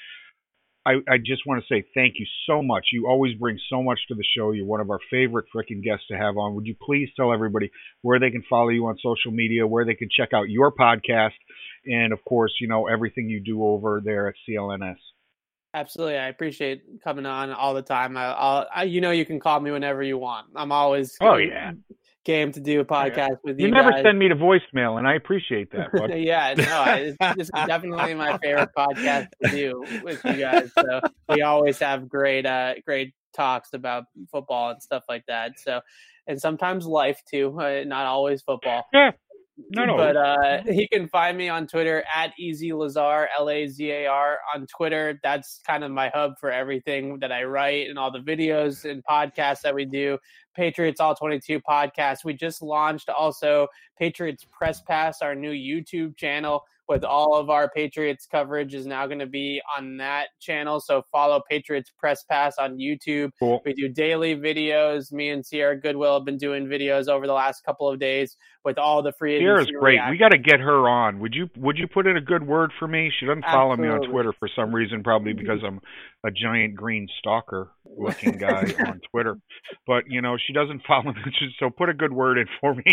I, 0.86 0.96
I 1.10 1.18
just 1.20 1.46
want 1.46 1.64
to 1.64 1.74
say 1.74 1.86
thank 1.94 2.16
you 2.18 2.26
so 2.48 2.62
much. 2.62 2.88
You 2.92 3.08
always 3.08 3.36
bring 3.36 3.58
so 3.70 3.82
much 3.82 4.00
to 4.10 4.16
the 4.16 4.26
show. 4.36 4.52
You're 4.52 4.66
one 4.66 4.82
of 4.82 4.90
our 4.90 5.00
favorite 5.10 5.46
freaking 5.56 5.82
guests 5.82 6.08
to 6.10 6.18
have 6.18 6.38
on. 6.38 6.56
Would 6.56 6.66
you 6.66 6.76
please 6.82 7.10
tell 7.16 7.32
everybody 7.32 7.72
where 8.02 8.20
they 8.20 8.32
can 8.32 8.44
follow 8.50 8.70
you 8.70 8.88
on 8.88 8.98
social 9.02 9.32
media, 9.32 9.66
where 9.66 9.86
they 9.86 9.96
can 9.96 10.10
check 10.10 10.34
out 10.34 10.50
your 10.50 10.74
podcast, 10.74 11.38
and 11.86 12.12
of 12.12 12.20
course, 12.26 12.54
you 12.60 12.68
know 12.68 12.88
everything 12.88 13.30
you 13.30 13.40
do 13.40 13.64
over 13.64 14.02
there 14.04 14.28
at 14.28 14.36
CLNS. 14.50 14.98
Absolutely, 15.74 16.18
I 16.18 16.28
appreciate 16.28 16.84
coming 17.02 17.26
on 17.26 17.52
all 17.52 17.74
the 17.74 17.82
time. 17.82 18.18
I, 18.18 18.28
will 18.28 18.66
I, 18.76 18.84
you 18.84 19.00
know, 19.00 19.12
you 19.12 19.26
can 19.26 19.40
call 19.40 19.60
me 19.60 19.72
whenever 19.72 20.04
you 20.04 20.18
want. 20.18 20.48
I'm 20.56 20.72
always 20.72 21.16
oh 21.22 21.38
yeah 21.38 21.72
game 22.24 22.52
to 22.52 22.60
do 22.60 22.80
a 22.80 22.86
podcast 22.86 23.16
yeah. 23.16 23.28
with 23.44 23.60
you. 23.60 23.68
You 23.68 23.74
never 23.74 23.92
guys. 23.92 24.04
send 24.04 24.20
me 24.20 24.28
to 24.28 24.36
voicemail, 24.36 24.98
and 24.98 25.08
I 25.08 25.16
appreciate 25.16 25.72
that. 25.72 25.90
yeah, 26.20 26.54
no, 26.56 26.84
it's, 26.88 27.18
it's 27.38 27.50
definitely 27.52 28.14
my 28.14 28.38
favorite 28.38 28.70
podcast 28.78 29.30
to 29.44 29.50
do 29.50 29.84
with 30.04 30.24
you 30.26 30.34
guys. 30.34 30.72
So 30.78 31.02
we 31.30 31.42
always 31.42 31.80
have 31.80 32.08
great, 32.08 32.46
uh, 32.46 32.76
great 32.86 33.14
talks 33.34 33.74
about 33.74 34.06
football 34.32 34.72
and 34.72 34.82
stuff 34.82 35.04
like 35.10 35.26
that. 35.28 35.60
So, 35.60 35.82
and 36.28 36.40
sometimes 36.40 36.86
life 36.86 37.22
too, 37.30 37.60
uh, 37.60 37.84
not 37.86 38.06
always 38.06 38.42
football. 38.42 38.86
Yeah. 38.94 39.12
No, 39.70 39.86
no. 39.86 39.98
But 39.98 40.18
uh, 40.18 40.64
he 40.64 40.88
can 40.88 41.08
find 41.08 41.38
me 41.38 41.50
on 41.50 41.68
Twitter 41.68 42.04
at 42.14 42.34
Easy 42.40 42.74
Lazar, 42.74 43.30
L 43.38 43.50
A 43.50 43.68
Z 43.68 43.90
A 43.90 44.08
R 44.08 44.40
on 44.54 44.68
Twitter. 44.68 45.20
That's 45.24 45.62
kind 45.66 45.84
of 45.84 45.92
my 45.92 46.10
hub 46.14 46.34
for 46.40 46.52
everything 46.52 47.20
that 47.20 47.32
I 47.32 47.44
write 47.44 47.90
and 47.90 47.98
all 48.00 48.12
the 48.12 48.20
videos 48.20 48.90
and 48.90 49.04
podcasts 49.04 49.62
that 49.62 49.76
we 49.76 49.86
do. 49.86 50.18
Patriots 50.56 51.00
All 51.00 51.16
22 51.16 51.60
podcast. 51.62 52.24
We 52.26 52.34
just 52.34 52.62
launched 52.62 53.10
also 53.10 53.68
Patriots 53.98 54.46
Press 54.52 54.82
Pass, 54.82 55.22
our 55.22 55.36
new 55.36 55.52
YouTube 55.52 56.18
channel 56.18 56.64
with 56.92 57.06
all 57.06 57.36
of 57.36 57.50
our 57.50 57.70
Patriots 57.70 58.28
coverage 58.30 58.76
is 58.76 58.86
now 58.86 59.08
going 59.08 59.20
to 59.20 59.26
be 59.26 59.62
on 59.78 59.96
that 59.96 60.28
channel. 60.42 60.82
So 60.82 61.04
follow 61.10 61.42
Patriots 61.50 61.90
Press 61.98 62.26
Pass 62.30 62.58
on 62.58 62.78
YouTube. 62.78 63.32
Cool. 63.40 63.62
We 63.66 63.74
do 63.74 63.88
daily 63.88 64.36
videos. 64.36 65.10
Me 65.14 65.30
and 65.30 65.46
Sierra 65.46 65.80
Goodwill 65.80 66.16
have 66.16 66.26
been 66.26 66.38
doing 66.38 66.68
videos 66.68 67.08
over 67.08 67.28
the 67.28 67.34
last 67.34 67.64
couple 67.64 67.88
of 67.88 67.98
days 67.98 68.36
with 68.66 68.78
all 68.78 69.02
the 69.02 69.14
free. 69.14 69.40
Sierra's 69.40 69.72
great. 69.80 70.00
We 70.10 70.18
got 70.18 70.34
to 70.34 70.38
get 70.38 70.60
her 70.60 70.90
on. 70.90 71.22
Would 71.22 71.34
you 71.34 71.50
Would 71.56 71.78
you 71.78 71.88
put 71.88 72.08
in 72.08 72.18
a 72.18 72.22
good 72.22 72.46
word 72.46 72.72
for 72.78 72.90
me? 72.90 73.10
She 73.18 73.26
doesn't 73.26 73.46
follow 73.46 73.72
Absolutely. 73.72 73.98
me 74.00 74.06
on 74.06 74.12
Twitter 74.12 74.34
for 74.38 74.50
some 74.54 74.76
reason, 74.76 75.02
probably 75.02 75.32
because 75.32 75.60
I'm 75.66 75.80
a 76.24 76.32
giant 76.32 76.76
green 76.76 77.08
stalker 77.20 77.72
looking 77.98 78.32
guy 78.38 78.74
on 78.86 79.02
Twitter. 79.10 79.38
But 79.88 80.06
you 80.08 80.22
know, 80.22 80.38
she 80.38 80.54
doesn't 80.54 80.84
follow 80.88 81.14
me, 81.14 81.22
so 81.60 81.70
put 81.70 81.90
a 81.90 81.94
good 81.94 82.14
word 82.14 82.38
in 82.38 82.48
for 82.60 82.76
me. 82.76 82.84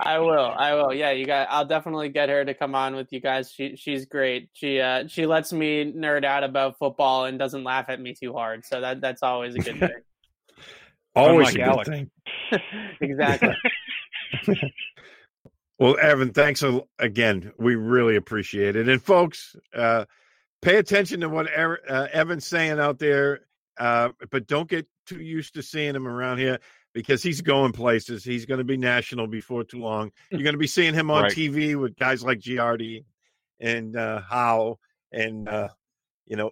I 0.00 0.18
will. 0.18 0.52
I 0.56 0.74
will. 0.74 0.94
Yeah, 0.94 1.10
you 1.10 1.26
got. 1.26 1.48
I'll 1.50 1.66
definitely 1.66 2.08
get 2.08 2.28
her 2.28 2.44
to 2.44 2.54
come 2.54 2.74
on 2.74 2.96
with 2.96 3.08
you 3.10 3.20
guys. 3.20 3.50
She 3.50 3.76
she's 3.76 4.06
great. 4.06 4.48
She 4.52 4.80
uh 4.80 5.06
she 5.08 5.26
lets 5.26 5.52
me 5.52 5.92
nerd 5.92 6.24
out 6.24 6.44
about 6.44 6.78
football 6.78 7.26
and 7.26 7.38
doesn't 7.38 7.64
laugh 7.64 7.86
at 7.88 8.00
me 8.00 8.14
too 8.14 8.32
hard. 8.32 8.64
So 8.64 8.80
that 8.80 9.00
that's 9.00 9.22
always 9.22 9.54
a 9.54 9.58
good 9.58 9.78
thing. 9.78 9.90
always 11.16 11.54
a 11.54 11.58
good 11.58 11.86
thing. 11.86 12.10
exactly. 13.00 13.54
well, 15.78 15.96
Evan, 16.00 16.32
thanks 16.32 16.64
again. 16.98 17.52
We 17.58 17.76
really 17.76 18.16
appreciate 18.16 18.76
it. 18.76 18.88
And 18.88 19.02
folks, 19.02 19.54
uh, 19.74 20.06
pay 20.64 20.76
attention 20.76 21.20
to 21.20 21.28
what 21.28 21.46
uh, 21.56 22.08
Evan's 22.12 22.46
saying 22.46 22.80
out 22.80 22.98
there, 22.98 23.40
uh, 23.78 24.10
but 24.30 24.46
don't 24.46 24.68
get 24.68 24.86
too 25.06 25.20
used 25.20 25.54
to 25.54 25.62
seeing 25.62 25.94
him 25.94 26.08
around 26.08 26.38
here 26.38 26.58
because 26.94 27.22
he's 27.22 27.40
going 27.40 27.72
places. 27.72 28.24
He's 28.24 28.46
going 28.46 28.58
to 28.58 28.64
be 28.64 28.76
national 28.76 29.26
before 29.26 29.64
too 29.64 29.80
long. 29.80 30.10
You're 30.30 30.42
going 30.42 30.54
to 30.54 30.58
be 30.58 30.66
seeing 30.66 30.94
him 30.94 31.10
on 31.10 31.24
right. 31.24 31.32
TV 31.32 31.78
with 31.78 31.96
guys 31.96 32.24
like 32.24 32.38
Giardi 32.38 33.04
and 33.60 33.96
uh, 33.96 34.20
Howe 34.20 34.78
and 35.12 35.48
uh, 35.48 35.68
you 36.26 36.36
know 36.36 36.50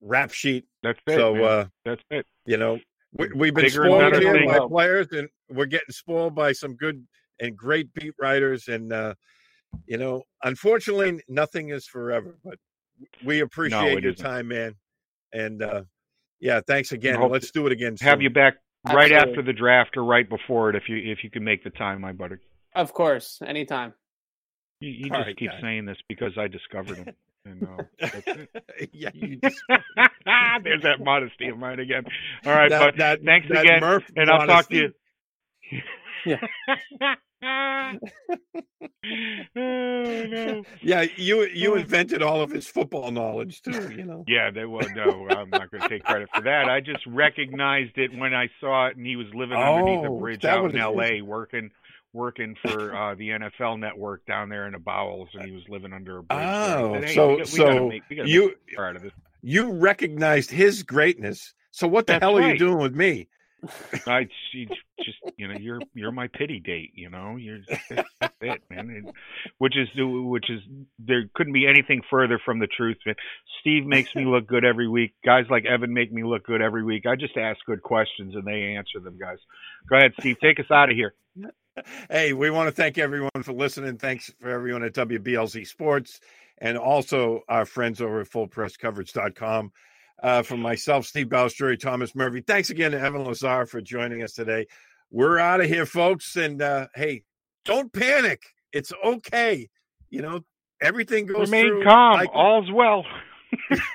Rap 0.00 0.32
Sheet. 0.32 0.66
That's 0.82 1.00
it. 1.06 1.14
So 1.14 1.44
uh, 1.44 1.66
that's 1.84 2.02
it. 2.10 2.26
You 2.46 2.56
know 2.56 2.78
we, 3.12 3.48
have 3.48 3.54
been 3.54 3.64
Bigger 3.64 3.84
spoiled 3.86 4.16
here 4.16 4.46
by 4.46 4.58
players, 4.68 5.08
and 5.12 5.28
we're 5.48 5.66
getting 5.66 5.90
spoiled 5.90 6.34
by 6.34 6.52
some 6.52 6.74
good 6.74 7.06
and 7.40 7.56
great 7.56 7.92
beat 7.94 8.14
writers. 8.20 8.68
And 8.68 8.92
uh, 8.92 9.14
you 9.86 9.98
know, 9.98 10.22
unfortunately, 10.42 11.20
nothing 11.28 11.70
is 11.70 11.86
forever. 11.86 12.38
But 12.44 12.58
we 13.24 13.40
appreciate 13.40 13.80
no, 13.80 13.98
your 13.98 14.12
isn't. 14.12 14.24
time, 14.24 14.48
man. 14.48 14.74
And 15.32 15.62
uh, 15.62 15.82
yeah, 16.40 16.60
thanks 16.66 16.92
again. 16.92 17.20
Let's 17.30 17.50
do 17.50 17.66
it 17.66 17.72
again. 17.72 17.96
Soon. 17.96 18.08
Have 18.08 18.22
you 18.22 18.30
back 18.30 18.54
right 18.86 19.12
Absolutely. 19.12 19.30
after 19.30 19.42
the 19.42 19.52
draft 19.52 19.96
or 19.96 20.04
right 20.04 20.28
before 20.28 20.70
it 20.70 20.76
if 20.76 20.88
you 20.88 20.96
if 20.96 21.24
you 21.24 21.30
can 21.30 21.44
make 21.44 21.64
the 21.64 21.70
time, 21.70 22.00
my 22.00 22.12
buddy. 22.12 22.36
Of 22.74 22.92
course, 22.92 23.40
anytime. 23.44 23.94
You, 24.80 24.90
you 24.90 25.04
just 25.08 25.12
right, 25.12 25.36
keep 25.36 25.50
guy. 25.50 25.60
saying 25.60 25.86
this 25.86 25.98
because 26.08 26.32
I 26.38 26.48
discovered 26.48 26.98
him. 26.98 27.14
And, 27.44 27.62
uh, 27.62 28.06
yeah, 28.92 29.10
you 29.14 29.36
just... 29.42 29.62
there's 29.68 30.82
that 30.82 31.00
modesty 31.00 31.48
of 31.48 31.58
mine 31.58 31.80
again. 31.80 32.04
All 32.44 32.52
right, 32.52 32.70
that, 32.70 32.80
but 32.80 32.98
that, 32.98 33.20
thanks 33.24 33.46
that 33.48 33.64
again, 33.64 33.80
Murph 33.80 34.04
and 34.16 34.28
modesty. 34.28 34.32
I'll 34.32 34.46
talk 34.46 34.68
to 34.70 34.76
you. 34.76 35.82
yeah. 37.00 37.14
oh, 37.42 37.92
no. 39.54 40.64
Yeah, 40.82 41.06
you 41.16 41.46
you 41.46 41.72
oh. 41.72 41.76
invented 41.76 42.22
all 42.22 42.40
of 42.40 42.50
his 42.50 42.66
football 42.66 43.10
knowledge 43.10 43.62
too. 43.62 43.90
You 43.96 44.04
know. 44.04 44.24
Yeah, 44.26 44.50
they 44.50 44.64
well, 44.64 44.86
no, 44.94 45.26
I'm 45.30 45.50
not 45.50 45.70
going 45.70 45.82
to 45.82 45.88
take 45.88 46.04
credit 46.04 46.28
for 46.34 46.42
that. 46.42 46.68
I 46.68 46.80
just 46.80 47.06
recognized 47.06 47.96
it 47.96 48.10
when 48.16 48.34
I 48.34 48.48
saw 48.60 48.88
it, 48.88 48.96
and 48.96 49.06
he 49.06 49.16
was 49.16 49.26
living 49.34 49.56
underneath 49.56 50.04
a 50.04 50.08
oh, 50.08 50.18
bridge 50.18 50.44
out 50.44 50.70
in 50.70 50.78
L.A. 50.78 51.22
working 51.22 51.70
working 52.12 52.56
for 52.62 52.96
uh, 52.96 53.14
the 53.14 53.28
NFL 53.28 53.78
Network 53.78 54.24
down 54.26 54.48
there 54.48 54.66
in 54.66 54.72
the 54.72 54.78
bowels, 54.78 55.28
and 55.34 55.44
he 55.44 55.52
was 55.52 55.62
living 55.68 55.92
under 55.92 56.18
a 56.18 56.22
bridge. 56.22 56.40
Oh, 56.40 56.94
said, 56.94 57.04
hey, 57.04 57.14
so 57.14 57.28
we, 57.28 57.36
we 57.36 57.44
so 57.44 57.88
make, 57.88 58.02
you 58.08 58.54
part 58.74 58.96
of 58.96 59.02
this. 59.02 59.12
You 59.42 59.72
recognized 59.72 60.50
his 60.50 60.82
greatness. 60.82 61.54
So 61.70 61.86
what 61.86 62.06
the 62.06 62.14
That's 62.14 62.22
hell 62.22 62.38
are 62.38 62.40
right. 62.40 62.52
you 62.54 62.58
doing 62.58 62.78
with 62.78 62.94
me? 62.94 63.28
I 64.06 64.24
just 64.24 65.18
you 65.36 65.48
know 65.48 65.54
you're 65.58 65.80
you're 65.94 66.12
my 66.12 66.28
pity 66.28 66.60
date. 66.60 66.92
You 66.94 67.10
know 67.10 67.36
you're 67.36 67.60
that's 68.20 68.34
it, 68.40 68.62
man. 68.70 68.90
It, 68.90 69.14
which 69.58 69.76
is 69.76 69.88
which 69.96 70.50
is 70.50 70.60
there 70.98 71.24
couldn't 71.34 71.52
be 71.52 71.66
anything 71.66 72.02
further 72.10 72.40
from 72.44 72.58
the 72.58 72.66
truth. 72.66 72.96
Man. 73.06 73.14
Steve 73.60 73.86
makes 73.86 74.14
me 74.14 74.24
look 74.24 74.46
good 74.46 74.64
every 74.64 74.88
week. 74.88 75.14
Guys 75.24 75.44
like 75.50 75.64
Evan 75.64 75.92
make 75.92 76.12
me 76.12 76.24
look 76.24 76.44
good 76.44 76.62
every 76.62 76.84
week. 76.84 77.04
I 77.06 77.16
just 77.16 77.36
ask 77.36 77.58
good 77.66 77.82
questions 77.82 78.34
and 78.34 78.46
they 78.46 78.74
answer 78.76 79.00
them. 79.02 79.18
Guys, 79.18 79.38
go 79.88 79.96
ahead, 79.96 80.12
Steve. 80.20 80.36
Take 80.40 80.60
us 80.60 80.70
out 80.70 80.90
of 80.90 80.96
here. 80.96 81.14
Hey, 82.10 82.32
we 82.32 82.48
want 82.48 82.68
to 82.68 82.72
thank 82.72 82.96
everyone 82.96 83.42
for 83.42 83.52
listening. 83.52 83.98
Thanks 83.98 84.32
for 84.40 84.48
everyone 84.48 84.82
at 84.82 84.94
WBLZ 84.94 85.66
Sports 85.66 86.20
and 86.58 86.78
also 86.78 87.42
our 87.48 87.66
friends 87.66 88.00
over 88.00 88.20
at 88.20 88.30
FullPressCoverage.com. 88.30 89.72
Uh, 90.22 90.42
from 90.42 90.60
myself, 90.60 91.04
Steve 91.06 91.26
Balestrieri, 91.26 91.78
Thomas 91.78 92.14
Murphy. 92.14 92.40
Thanks 92.40 92.70
again 92.70 92.92
to 92.92 93.00
Evan 93.00 93.24
Lazar 93.24 93.66
for 93.66 93.80
joining 93.82 94.22
us 94.22 94.32
today. 94.32 94.66
We're 95.10 95.38
out 95.38 95.60
of 95.60 95.66
here, 95.66 95.84
folks. 95.86 96.36
And 96.36 96.62
uh, 96.62 96.86
hey, 96.94 97.22
don't 97.66 97.92
panic. 97.92 98.42
It's 98.72 98.92
okay. 99.04 99.68
You 100.08 100.22
know, 100.22 100.40
everything 100.80 101.26
goes 101.26 101.50
Remain 101.50 101.66
through. 101.68 101.84
calm. 101.84 102.26
All's 102.32 102.72
well. 102.72 103.04